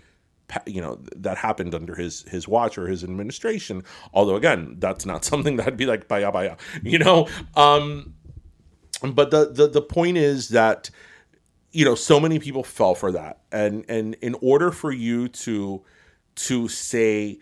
you 0.66 0.82
know 0.82 1.00
that 1.16 1.38
happened 1.38 1.74
under 1.74 1.94
his 1.94 2.20
his 2.28 2.46
watch 2.46 2.76
or 2.76 2.86
his 2.86 3.02
administration 3.02 3.82
although 4.12 4.36
again 4.36 4.76
that's 4.78 5.06
not 5.06 5.24
something 5.30 5.56
that'd 5.56 5.78
be 5.78 5.86
like 5.86 6.06
baya 6.06 6.30
baya 6.30 6.54
you 6.82 6.98
know 6.98 7.26
um 7.56 8.12
but 9.02 9.30
the, 9.30 9.50
the 9.50 9.66
the 9.68 9.80
point 9.82 10.18
is 10.18 10.50
that 10.50 10.90
you 11.74 11.84
know 11.84 11.94
so 11.94 12.18
many 12.20 12.38
people 12.38 12.62
fell 12.62 12.94
for 12.94 13.12
that. 13.12 13.40
And 13.52 13.84
and 13.88 14.14
in 14.22 14.36
order 14.40 14.70
for 14.70 14.92
you 14.92 15.28
to 15.28 15.82
to 16.36 16.68
say 16.68 17.38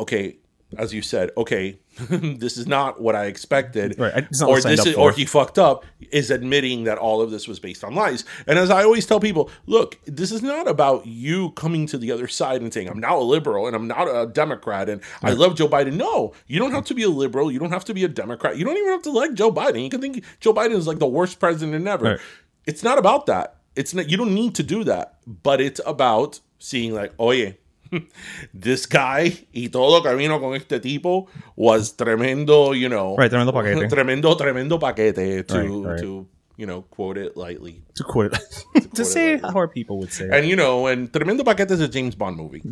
okay 0.00 0.36
as 0.78 0.94
you 0.94 1.02
said 1.02 1.30
okay 1.36 1.78
this 2.08 2.56
is 2.56 2.66
not 2.66 3.00
what 3.00 3.14
i 3.14 3.26
expected 3.26 3.98
Right, 3.98 4.24
or 4.40 4.46
what 4.48 4.56
I 4.56 4.60
signed 4.60 4.78
this 4.78 4.86
is 4.86 4.94
or 4.94 5.12
he 5.12 5.26
fucked 5.26 5.58
up 5.58 5.84
is 6.10 6.30
admitting 6.30 6.84
that 6.84 6.96
all 6.96 7.20
of 7.20 7.30
this 7.30 7.46
was 7.46 7.58
based 7.58 7.84
on 7.84 7.94
lies. 7.94 8.24
And 8.46 8.58
as 8.58 8.70
i 8.70 8.82
always 8.82 9.04
tell 9.04 9.20
people 9.20 9.50
look 9.66 9.98
this 10.06 10.32
is 10.32 10.42
not 10.42 10.66
about 10.68 11.06
you 11.06 11.50
coming 11.50 11.86
to 11.88 11.98
the 11.98 12.10
other 12.10 12.28
side 12.28 12.62
and 12.62 12.72
saying 12.72 12.88
i'm 12.88 12.98
now 12.98 13.18
a 13.18 13.22
liberal 13.22 13.66
and 13.66 13.76
i'm 13.76 13.86
not 13.86 14.06
a 14.06 14.26
democrat 14.26 14.88
and 14.88 15.02
i 15.22 15.32
love 15.32 15.54
joe 15.54 15.68
biden. 15.68 15.94
No 15.94 16.32
you 16.46 16.58
don't 16.58 16.72
have 16.72 16.86
to 16.86 16.94
be 16.94 17.02
a 17.02 17.10
liberal. 17.10 17.52
You 17.52 17.58
don't 17.58 17.72
have 17.72 17.84
to 17.86 17.94
be 17.94 18.04
a 18.04 18.08
democrat. 18.08 18.56
You 18.56 18.64
don't 18.64 18.76
even 18.76 18.90
have 18.90 19.02
to 19.02 19.10
like 19.10 19.34
joe 19.34 19.52
biden. 19.52 19.84
You 19.84 19.90
can 19.90 20.00
think 20.00 20.24
joe 20.40 20.54
biden 20.54 20.72
is 20.72 20.86
like 20.86 20.98
the 20.98 21.06
worst 21.06 21.40
president 21.40 21.86
ever. 21.86 22.04
Right. 22.04 22.20
It's 22.66 22.82
not 22.82 22.98
about 22.98 23.26
that 23.26 23.56
it's 23.76 23.94
not 23.94 24.08
you 24.10 24.16
don't 24.16 24.34
need 24.34 24.54
to 24.54 24.62
do 24.62 24.84
that 24.84 25.16
but 25.26 25.60
it's 25.60 25.80
about 25.86 26.40
seeing 26.58 26.94
like 26.94 27.12
oye 27.20 27.56
this 28.54 28.86
guy 28.86 29.32
y 29.54 29.68
todo 29.70 30.02
camino 30.02 30.38
con 30.40 30.54
este 30.54 30.80
tipo 30.80 31.28
was 31.56 31.92
tremendo 31.92 32.72
you 32.72 32.88
know 32.88 33.16
Right, 33.16 33.30
tremendo 33.30 33.52
paquete. 33.52 33.88
tremendo 33.94 34.34
tremendo 34.36 34.78
paquete 34.78 35.46
to 35.46 35.58
Right, 35.58 35.70
right. 35.92 36.00
to 36.00 36.26
you 36.56 36.66
know 36.66 36.82
quote 36.90 37.18
it 37.18 37.36
lightly 37.36 37.82
to 37.94 38.04
quote 38.04 38.32
it, 38.74 38.94
to 38.94 39.04
say 39.04 39.34
it 39.34 39.40
how 39.42 39.66
people 39.66 39.98
would 39.98 40.12
say 40.12 40.24
it. 40.26 40.32
and 40.32 40.46
you 40.46 40.54
know 40.56 40.86
and 40.86 41.10
tremendo 41.12 41.44
paquete 41.44 41.70
is 41.72 41.80
a 41.80 41.88
james 41.88 42.14
bond 42.14 42.36
movie 42.36 42.62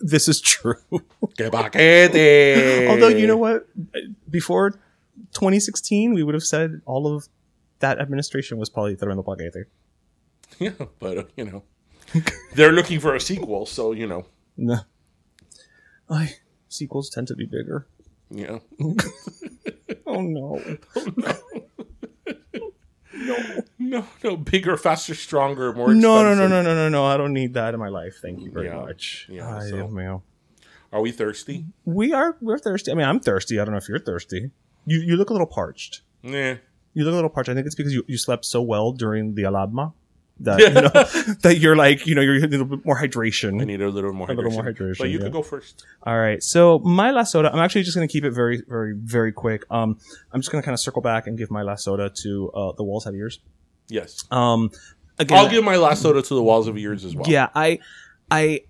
This 0.00 0.28
is 0.28 0.40
true. 0.40 0.76
que 1.36 1.50
paquete 1.50 2.88
Although 2.90 3.08
you 3.08 3.26
know 3.26 3.36
what, 3.38 3.66
before 4.30 4.70
2016, 5.32 6.12
we 6.14 6.22
would 6.22 6.34
have 6.34 6.42
said 6.44 6.80
all 6.86 7.06
of 7.06 7.28
that 7.80 7.98
administration 7.98 8.56
was 8.58 8.70
probably 8.70 8.96
Tremendo 8.96 9.22
Paquete. 9.24 9.66
yeah 10.58 10.72
but 10.98 11.18
uh, 11.18 11.24
you 11.36 11.44
know 11.44 11.62
they're 12.54 12.72
looking 12.72 12.98
for 13.00 13.14
a 13.14 13.20
sequel 13.20 13.66
so 13.66 13.92
you 13.92 14.06
know 14.06 14.26
No. 14.56 14.80
I, 16.08 16.34
sequels 16.68 17.08
tend 17.10 17.28
to 17.28 17.34
be 17.36 17.46
bigger. 17.46 17.86
you 18.30 18.46
know 18.78 18.94
Oh 20.06 20.20
no. 20.22 20.60
no 23.14 23.36
no 23.78 24.04
no, 24.24 24.36
bigger 24.36 24.76
faster 24.76 25.14
stronger 25.14 25.72
more 25.72 25.94
No, 25.94 26.22
no, 26.22 26.34
no, 26.34 26.46
no, 26.48 26.62
no, 26.62 26.74
no, 26.74 26.88
no. 26.88 27.04
I 27.04 27.16
don't 27.16 27.32
need 27.32 27.54
that 27.54 27.74
in 27.74 27.80
my 27.80 27.88
life. 27.88 28.18
Thank 28.22 28.40
you 28.40 28.50
very 28.50 28.66
Yeah. 28.66 28.76
much. 28.76 29.26
Yeah, 29.30 29.56
Ay, 29.56 29.68
so- 29.68 29.88
Dios 29.88 30.20
are 30.92 31.00
we 31.00 31.12
thirsty 31.12 31.66
We 31.84 32.12
are 32.12 32.36
we're 32.40 32.58
thirsty. 32.58 32.90
I 32.90 32.94
mean, 32.94 33.06
I'm 33.06 33.20
thirsty. 33.20 33.60
I 33.60 33.64
don't 33.64 33.72
know 33.72 33.78
if 33.78 33.88
you're 33.88 33.98
thirsty. 34.00 34.50
You 34.86 35.00
you 35.00 35.16
look 35.16 35.30
a 35.30 35.32
little 35.32 35.46
parched. 35.46 36.02
yeah 36.22 36.56
You 36.94 37.04
look 37.04 37.12
a 37.12 37.16
little 37.16 37.30
parched. 37.30 37.48
I 37.48 37.54
think 37.54 37.66
it's 37.66 37.74
because 37.74 37.94
you, 37.94 38.04
you 38.08 38.18
slept 38.18 38.44
so 38.44 38.60
well 38.62 38.92
during 38.92 39.34
the 39.34 39.42
alarma 39.42 39.92
that 40.40 40.58
you 40.58 40.70
know 41.26 41.34
that 41.42 41.58
you're 41.58 41.76
like 41.76 42.06
you 42.06 42.14
know 42.14 42.22
you're 42.22 42.36
a 42.36 42.46
little 42.48 42.66
bit 42.66 42.84
more 42.84 42.98
hydration. 43.00 43.60
I 43.60 43.64
need 43.64 43.80
a 43.80 43.88
little 43.88 44.12
more 44.12 44.26
hydration. 44.26 44.30
A 44.30 44.36
little 44.36 44.52
more 44.52 44.64
hydration, 44.64 44.98
But 44.98 45.10
you 45.10 45.18
yeah. 45.18 45.24
could 45.24 45.32
go 45.32 45.42
first. 45.42 45.84
All 46.02 46.18
right. 46.18 46.42
So 46.42 46.78
my 46.80 47.10
last 47.10 47.32
soda, 47.32 47.52
I'm 47.52 47.58
actually 47.60 47.82
just 47.82 47.96
going 47.96 48.08
to 48.08 48.12
keep 48.12 48.24
it 48.24 48.32
very, 48.32 48.62
very, 48.66 48.94
very 48.94 49.32
quick. 49.32 49.64
Um, 49.70 49.98
I'm 50.32 50.40
just 50.40 50.50
going 50.50 50.62
to 50.62 50.64
kind 50.64 50.74
of 50.74 50.80
circle 50.80 51.02
back 51.02 51.26
and 51.26 51.36
give 51.38 51.50
my 51.50 51.62
last 51.62 51.84
soda 51.84 52.10
to 52.22 52.50
uh, 52.52 52.72
the 52.72 52.82
walls 52.84 53.04
have 53.04 53.14
ears. 53.14 53.38
Yes. 53.88 54.24
Um, 54.30 54.70
again, 55.18 55.38
I'll 55.38 55.50
give 55.50 55.62
my 55.64 55.76
last 55.76 56.02
soda 56.02 56.22
to 56.22 56.34
the 56.34 56.42
walls 56.42 56.66
have 56.66 56.78
ears 56.78 57.04
as 57.04 57.14
well. 57.14 57.26
yeah, 57.28 57.48
I, 57.54 57.80
I, 58.30 58.62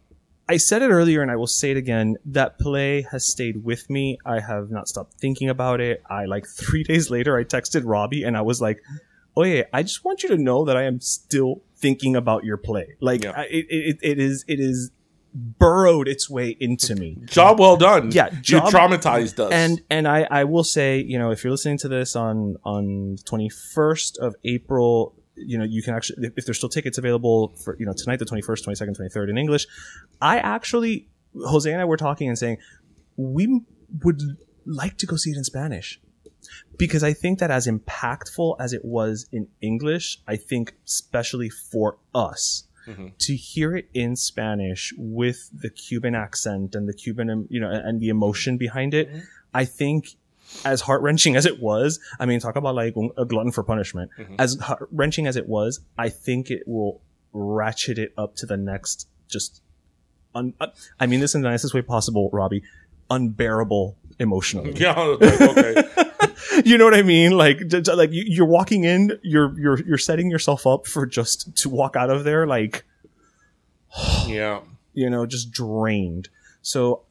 I 0.51 0.57
said 0.57 0.83
it 0.83 0.91
earlier, 0.91 1.23
and 1.23 1.31
I 1.31 1.37
will 1.37 1.47
say 1.47 1.71
it 1.71 1.77
again. 1.77 2.17
That 2.25 2.59
play 2.59 3.03
has 3.13 3.25
stayed 3.25 3.63
with 3.63 3.89
me. 3.89 4.19
I 4.27 4.41
have 4.41 4.69
not 4.69 4.89
stopped 4.89 5.15
thinking 5.15 5.49
about 5.49 5.81
it. 5.81 6.03
I 6.11 6.25
like 6.25 6.45
three 6.63 6.83
days 6.83 7.09
later, 7.09 7.37
I 7.39 7.45
texted 7.45 7.83
Robbie, 7.85 8.25
and 8.25 8.37
I 8.37 8.43
was 8.43 8.61
like, 8.61 8.79
"Oh 9.37 9.45
yeah, 9.45 9.63
I 9.73 9.85
just 9.85 10.05
want 10.05 10.25
you 10.25 10.29
to 10.31 10.37
know 10.37 10.65
that 10.65 10.77
I 10.77 10.87
am 10.87 11.01
still 11.01 11.63
thinking 11.77 12.17
about 12.17 12.43
your 12.43 12.57
play. 12.57 12.97
Like 13.01 13.23
Yeah. 13.23 13.31
I, 13.37 13.43
it, 13.45 13.67
it, 13.69 13.99
it 14.03 14.19
is, 14.19 14.45
it 14.49 14.59
is 14.59 14.91
burrowed 15.33 16.09
its 16.09 16.29
way 16.29 16.57
into 16.59 16.97
me." 16.97 17.19
Job 17.27 17.61
well 17.61 17.77
done. 17.77 18.11
Yeah, 18.11 18.31
you 18.33 18.59
traumatized 18.59 19.39
us. 19.39 19.53
And 19.53 19.81
and 19.89 20.09
I, 20.09 20.27
I 20.29 20.43
will 20.45 20.65
say, 20.65 20.99
you 20.99 21.17
know, 21.21 21.31
if 21.31 21.45
you're 21.45 21.53
listening 21.53 21.79
to 21.79 21.89
this 21.89 22.17
on 22.17 22.57
on 22.65 23.15
the 23.15 23.23
21st 23.23 24.19
of 24.19 24.35
April, 24.43 25.15
you 25.35 25.59
know, 25.59 25.65
you 25.65 25.83
can 25.83 25.95
actually 25.95 26.31
if 26.37 26.45
there's 26.45 26.59
still 26.59 26.69
tickets 26.69 26.99
available 26.99 27.55
for 27.63 27.77
you 27.79 27.87
know 27.87 27.93
tonight, 27.93 28.19
the 28.19 28.25
21st, 28.25 28.67
22nd, 28.67 28.99
23rd 28.99 29.31
in 29.31 29.39
English. 29.39 29.67
I 30.21 30.39
actually, 30.39 31.09
Jose 31.45 31.71
and 31.71 31.81
I 31.81 31.85
were 31.85 31.97
talking 31.97 32.29
and 32.29 32.39
saying 32.39 32.59
we 33.17 33.63
would 34.03 34.23
like 34.67 34.97
to 34.99 35.07
go 35.07 35.17
see 35.17 35.31
it 35.31 35.37
in 35.37 35.45
Spanish 35.45 36.01
because 36.77 37.03
I 37.03 37.13
think 37.13 37.39
that 37.39 37.51
as 37.51 37.67
impactful 37.67 38.57
as 38.59 38.73
it 38.73 38.85
was 38.85 39.27
in 39.33 39.49
English, 39.61 40.21
I 40.27 40.37
think 40.37 40.75
especially 40.87 41.51
for 41.51 41.99
us 42.15 42.65
mm-hmm. 42.87 43.09
to 43.19 43.37
hear 43.37 43.77
it 43.77 43.89
in 43.93 44.17
Spanish 44.17 44.93
with 44.97 45.51
the 45.53 45.71
Cuban 45.71 46.15
accent 46.15 46.75
and 46.75 46.89
the 46.89 46.95
Cuban, 46.95 47.47
you 47.51 47.61
know, 47.61 47.71
and 47.71 48.01
the 48.01 48.09
emotion 48.09 48.57
behind 48.57 48.95
it, 48.95 49.09
mm-hmm. 49.09 49.19
I 49.53 49.65
think 49.65 50.17
as 50.65 50.81
heart 50.83 51.03
wrenching 51.03 51.37
as 51.37 51.47
it 51.47 51.61
was, 51.61 51.99
I 52.19 52.27
mean, 52.27 52.41
talk 52.41 52.57
about 52.57 52.75
like 52.75 52.95
a 53.17 53.25
glutton 53.25 53.53
for 53.53 53.63
punishment. 53.63 54.11
As 54.39 54.59
heart 54.59 54.89
wrenching 54.91 55.27
as 55.27 55.37
it 55.37 55.49
was, 55.49 55.81
I 55.99 56.09
think 56.09 56.51
it 56.51 56.63
will 56.67 57.01
ratchet 57.33 57.99
it 57.99 58.13
up 58.19 58.35
to 58.37 58.47
the 58.47 58.57
next 58.57 59.09
just, 59.29 59.63
un- 60.35 60.55
uh, 60.61 60.69
I 60.99 61.07
mean 61.07 61.21
this 61.21 61.35
in 61.35 61.43
the 61.43 61.49
nicest 61.49 61.75
way 61.75 61.83
possible, 61.83 62.31
Robbie, 62.33 62.63
unbearable 63.11 63.97
emotionally 64.19 64.73
yeah, 64.77 64.99
okay. 64.99 65.83
you 66.65 66.77
know 66.77 66.85
what 66.85 66.95
I 66.95 67.03
mean? 67.03 67.33
Like, 67.33 67.61
like 67.95 68.13
you, 68.13 68.25
you're 68.27 68.47
walking 68.47 68.85
in, 68.85 69.19
you're 69.23 69.59
you're 69.59 69.81
you're 69.85 69.99
setting 69.99 70.31
yourself 70.31 70.67
up 70.67 70.87
for 70.87 71.07
just 71.07 71.57
to 71.59 71.69
walk 71.69 71.97
out 71.97 72.11
of 72.11 72.25
there 72.25 72.47
like 72.47 72.85
yeah. 74.27 74.61
you 74.95 75.09
know 75.11 75.27
just 75.27 75.51
drained. 75.51 76.29
So 76.63 77.03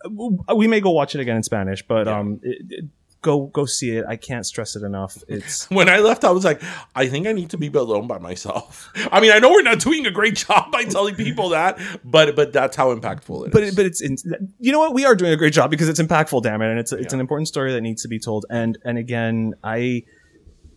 uh, 0.49 0.55
we 0.55 0.67
may 0.67 0.79
go 0.79 0.91
watch 0.91 1.15
it 1.15 1.21
again 1.21 1.37
in 1.37 1.43
Spanish, 1.43 1.85
but 1.87 2.07
um, 2.07 2.39
it, 2.43 2.61
it- 2.69 2.85
go 3.22 3.47
go 3.47 3.65
see 3.65 3.91
it. 3.97 4.05
I 4.07 4.15
can't 4.15 4.45
stress 4.45 4.76
it 4.76 4.84
enough. 4.84 5.17
It's 5.28 5.70
When 5.78 5.89
I 5.89 5.99
left, 5.99 6.24
I 6.24 6.32
was 6.32 6.45
like, 6.45 6.61
I 6.95 7.07
think 7.07 7.28
I 7.28 7.32
need 7.34 7.49
to 7.51 7.57
be 7.57 7.67
alone 7.67 8.07
by 8.07 8.17
myself. 8.20 8.91
I 9.11 9.20
mean, 9.20 9.32
I 9.32 9.39
know 9.39 9.49
we're 9.51 9.61
not 9.61 9.80
doing 9.80 10.05
a 10.05 10.11
great 10.11 10.36
job 10.36 10.72
by 10.72 10.84
telling 10.86 11.15
people 11.15 11.49
that, 11.49 11.80
but 12.03 12.36
but 12.36 12.53
that's 12.53 12.76
how 12.76 12.93
impactful 12.95 13.43
it 13.43 13.47
is. 13.47 13.53
but 13.53 13.63
it, 13.63 13.76
but 13.76 13.86
it's 13.86 14.01
in, 14.01 14.15
you 14.59 14.72
know 14.72 14.80
what 14.80 14.93
we 14.93 15.05
are 15.05 15.15
doing 15.15 15.32
a 15.34 15.38
great 15.38 15.53
job 15.53 15.70
because 15.72 15.89
it's 15.89 15.99
impactful. 16.01 16.43
Damn 16.43 16.61
it, 16.61 16.70
and 16.70 16.80
it's 16.80 16.91
it's 16.91 17.11
Yeah. 17.13 17.17
an 17.17 17.20
important 17.22 17.47
story 17.47 17.74
that 17.74 17.82
needs 17.82 18.01
to 18.03 18.07
be 18.07 18.20
told. 18.20 18.45
And 18.49 18.78
and 18.86 18.97
again, 18.97 19.53
I. 19.63 20.03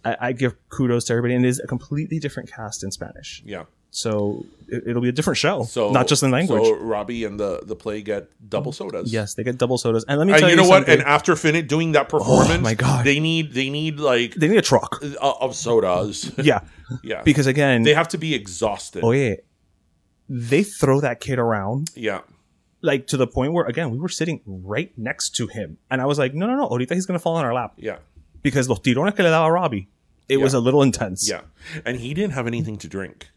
I 0.04 0.16
I 0.20 0.32
give 0.32 0.56
kudos 0.68 1.04
to 1.04 1.12
everybody, 1.12 1.34
and 1.36 1.44
it 1.44 1.48
is 1.48 1.60
a 1.60 1.66
completely 1.68 2.18
different 2.18 2.50
cast 2.50 2.82
in 2.82 2.90
Spanish. 2.90 3.40
yeah. 3.46 3.64
So 3.94 4.46
it, 4.68 4.84
it'll 4.88 5.02
be 5.02 5.10
a 5.10 5.12
different 5.12 5.36
show, 5.36 5.64
So 5.64 5.90
not 5.92 6.08
just 6.08 6.22
in 6.22 6.30
language. 6.30 6.64
So 6.64 6.76
Robbie 6.76 7.24
and 7.26 7.38
the 7.38 7.60
the 7.62 7.76
play 7.76 8.00
get 8.00 8.28
double 8.48 8.72
sodas. 8.72 9.12
Yes, 9.12 9.34
they 9.34 9.44
get 9.44 9.58
double 9.58 9.76
sodas. 9.76 10.02
And 10.08 10.18
let 10.18 10.26
me 10.26 10.32
And 10.32 10.40
tell 10.40 10.48
you 10.48 10.56
you, 10.56 10.62
know 10.62 10.68
what? 10.68 10.88
And 10.88 11.02
after 11.02 11.34
Finit 11.34 11.68
doing 11.68 11.92
that 11.92 12.06
oh, 12.06 12.18
performance, 12.18 12.62
my 12.62 12.72
God. 12.72 13.04
they 13.04 13.20
need 13.20 13.52
they 13.52 13.68
need 13.68 14.00
like 14.00 14.34
they 14.34 14.48
need 14.48 14.56
a 14.56 14.62
truck. 14.62 15.02
of 15.20 15.54
sodas. 15.54 16.32
Yeah, 16.42 16.60
yeah. 17.04 17.20
because 17.22 17.46
again, 17.46 17.82
they 17.82 17.92
have 17.92 18.08
to 18.08 18.18
be 18.18 18.34
exhausted. 18.34 19.04
oh 19.04 19.12
yeah, 19.12 19.34
they 20.28 20.62
throw 20.62 21.00
that 21.00 21.20
kid 21.20 21.38
around 21.38 21.90
Yeah. 21.94 22.20
like 22.80 23.06
to 23.08 23.18
the 23.18 23.26
point 23.26 23.52
where 23.52 23.66
again 23.66 23.90
we 23.90 23.98
were 23.98 24.08
sitting 24.08 24.40
right 24.46 24.90
next 24.96 25.36
to 25.36 25.48
him, 25.48 25.76
and 25.90 26.00
I 26.00 26.06
was 26.06 26.18
like, 26.18 26.32
no, 26.32 26.46
no, 26.46 26.56
no, 26.56 26.66
ahorita 26.68 26.94
he's 26.94 27.04
gonna 27.04 27.18
fall 27.18 27.36
on 27.36 27.44
our 27.44 27.52
lap 27.52 27.74
Yeah. 27.76 27.98
because 28.42 28.70
los 28.70 28.80
tirones 28.80 29.14
que 29.14 29.22
le 29.22 29.30
daba 29.30 29.52
Robbie, 29.52 29.88
it 30.30 30.38
was 30.38 30.54
a 30.54 30.60
little 30.60 30.82
intense. 30.82 31.28
Yeah. 31.28 31.42
And 31.84 32.00
he 32.00 32.14
didn't 32.14 32.32
have 32.32 32.46
anything 32.46 32.78
to 32.78 32.88
drink. 32.88 33.28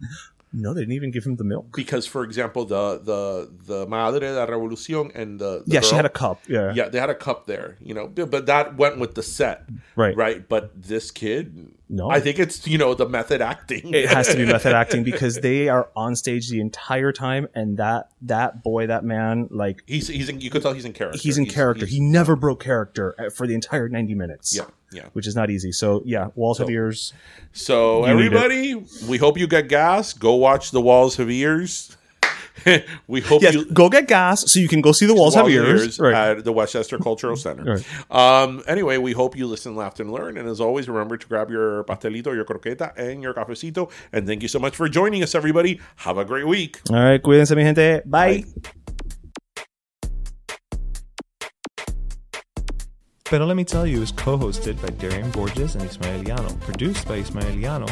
no, 0.52 0.72
they 0.72 0.80
didn't 0.80 0.94
even 0.94 1.10
give 1.10 1.24
him 1.24 1.36
the 1.36 1.44
milk. 1.44 1.76
Because 1.76 2.06
for 2.06 2.24
example, 2.24 2.64
the 2.64 2.98
the 3.02 3.50
the 3.66 3.86
Madre 3.86 4.20
de 4.20 4.32
la 4.32 4.46
Revolución 4.46 5.10
and 5.14 5.38
the, 5.38 5.62
the 5.66 5.74
yeah, 5.74 5.80
she 5.80 5.94
had 5.94 6.06
a 6.06 6.10
cup. 6.10 6.40
Yeah, 6.48 6.72
Yeah, 6.74 6.88
they 6.88 6.98
had 6.98 7.10
a 7.10 7.14
cup 7.14 7.46
there, 7.46 7.76
you 7.80 7.94
know, 7.94 8.06
but 8.08 8.46
that 8.46 8.76
went 8.76 8.98
with 8.98 9.14
the 9.14 9.22
set. 9.22 9.64
Right. 9.94 10.16
Right. 10.16 10.48
But 10.48 10.70
this 10.80 11.10
kid 11.10 11.72
No, 11.88 12.10
I 12.10 12.18
think 12.18 12.40
it's 12.40 12.66
you 12.66 12.78
know 12.78 12.94
the 12.94 13.08
method 13.08 13.40
acting. 13.40 13.94
it 13.94 14.08
has 14.08 14.28
to 14.28 14.36
be 14.36 14.44
method 14.44 14.72
acting 14.82 15.04
because 15.04 15.36
they 15.36 15.68
are 15.68 15.88
on 15.94 16.16
stage 16.16 16.48
the 16.48 16.60
entire 16.60 17.12
time, 17.12 17.48
and 17.54 17.76
that 17.76 18.10
that 18.22 18.64
boy, 18.64 18.88
that 18.88 19.04
man, 19.04 19.48
like 19.52 19.84
he's 19.86 20.08
he's 20.08 20.28
in, 20.28 20.40
you 20.40 20.50
could 20.50 20.62
tell 20.62 20.72
he's 20.72 20.84
in 20.84 20.92
character. 20.92 21.18
he's 21.18 21.38
in 21.38 21.46
character. 21.46 21.86
he 21.86 22.00
never 22.00 22.34
broke 22.34 22.62
character 22.62 23.14
uh, 23.18 23.30
for 23.30 23.46
the 23.46 23.54
entire 23.54 23.88
ninety 23.88 24.14
minutes. 24.14 24.56
Yeah, 24.56 24.64
yeah. 24.92 25.06
which 25.12 25.28
is 25.28 25.36
not 25.36 25.48
easy. 25.48 25.70
So 25.70 26.02
yeah, 26.04 26.30
walls 26.34 26.60
ears. 26.60 27.12
So 27.52 28.06
You 28.06 28.14
need 28.14 28.20
it. 28.20 28.26
everybody, 28.32 28.74
we 29.08 29.18
hope 29.18 29.38
you 29.38 29.46
get 29.46 29.68
gas. 29.68 30.12
Go 30.12 30.34
watch 30.34 30.72
The 30.72 30.80
Walls 30.80 31.16
Have 31.16 31.30
Ears. 31.30 31.95
we 33.06 33.20
hope 33.20 33.42
Yes, 33.42 33.54
you 33.54 33.64
go 33.66 33.88
get 33.88 34.08
gas 34.08 34.50
so 34.50 34.58
you 34.60 34.68
can 34.68 34.80
go 34.80 34.92
see 34.92 35.06
the 35.06 35.14
walls, 35.14 35.34
have 35.34 35.48
ears. 35.48 35.98
Right. 35.98 36.14
at 36.38 36.44
the 36.44 36.52
Westchester 36.52 36.98
Cultural 36.98 37.36
Center. 37.36 37.64
Right. 37.64 37.84
Um, 38.10 38.62
anyway, 38.66 38.98
we 38.98 39.12
hope 39.12 39.36
you 39.36 39.46
listen, 39.46 39.76
laughed, 39.76 40.00
and 40.00 40.10
learned. 40.10 40.38
And 40.38 40.48
as 40.48 40.60
always, 40.60 40.88
remember 40.88 41.16
to 41.16 41.26
grab 41.26 41.50
your 41.50 41.84
pastelito, 41.84 42.34
your 42.34 42.44
croqueta, 42.44 42.96
and 42.96 43.22
your 43.22 43.34
cafecito. 43.34 43.90
And 44.12 44.26
thank 44.26 44.42
you 44.42 44.48
so 44.48 44.58
much 44.58 44.76
for 44.76 44.88
joining 44.88 45.22
us, 45.22 45.34
everybody. 45.34 45.80
Have 45.96 46.18
a 46.18 46.24
great 46.24 46.46
week. 46.46 46.80
All 46.90 46.96
right, 46.96 47.22
cuídense, 47.22 47.54
mi 47.54 47.62
gente. 47.62 48.02
Bye. 48.06 48.44
Pero 53.28 53.44
Let 53.44 53.56
Me 53.56 53.64
Tell 53.64 53.86
You 53.86 54.02
is 54.02 54.12
co-hosted 54.12 54.80
by 54.80 54.88
Darian 55.00 55.30
Borges 55.32 55.74
and 55.74 55.82
Ismaeliano, 55.84 56.60
produced 56.60 57.08
by 57.08 57.18
Ismaeliano, 57.20 57.88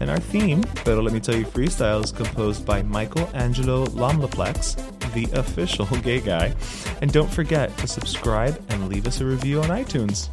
and 0.00 0.10
our 0.10 0.18
theme, 0.18 0.62
Pero 0.84 1.00
Let 1.02 1.12
Me 1.12 1.20
Tell 1.20 1.36
You 1.36 1.44
Freestyle, 1.44 2.04
is 2.04 2.12
composed 2.12 2.64
by 2.64 2.82
Michael 2.82 3.28
Angelo 3.34 3.86
Lomlaplex, 3.86 4.76
the 5.12 5.30
official 5.38 5.86
gay 6.02 6.20
guy. 6.20 6.54
And 7.00 7.12
don't 7.12 7.30
forget 7.30 7.76
to 7.78 7.86
subscribe 7.86 8.62
and 8.68 8.88
leave 8.88 9.06
us 9.06 9.20
a 9.20 9.24
review 9.24 9.60
on 9.62 9.68
iTunes. 9.68 10.28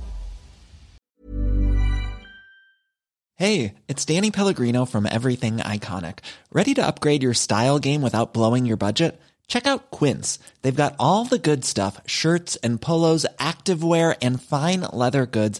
Hey, 3.36 3.74
it's 3.88 4.06
Danny 4.06 4.32
Pellegrino 4.32 4.86
from 4.86 5.08
Everything 5.10 5.58
Iconic. 5.58 6.20
Ready 6.52 6.74
to 6.76 6.86
upgrade 6.86 7.24
your 7.24 7.34
style 7.34 7.80
game 7.80 8.02
without 8.02 8.34
blowing 8.34 8.66
your 8.66 8.78
budget? 8.78 9.20
Check 9.48 9.68
out 9.68 9.92
Quince. 9.92 10.40
They've 10.62 10.76
got 10.76 10.96
all 11.00 11.26
the 11.26 11.40
good 11.40 11.66
stuff 11.66 12.00
shirts 12.06 12.56
and 12.58 12.80
polos, 12.80 13.26
activewear, 13.40 14.16
and 14.22 14.42
fine 14.42 14.82
leather 14.94 15.26
goods, 15.26 15.60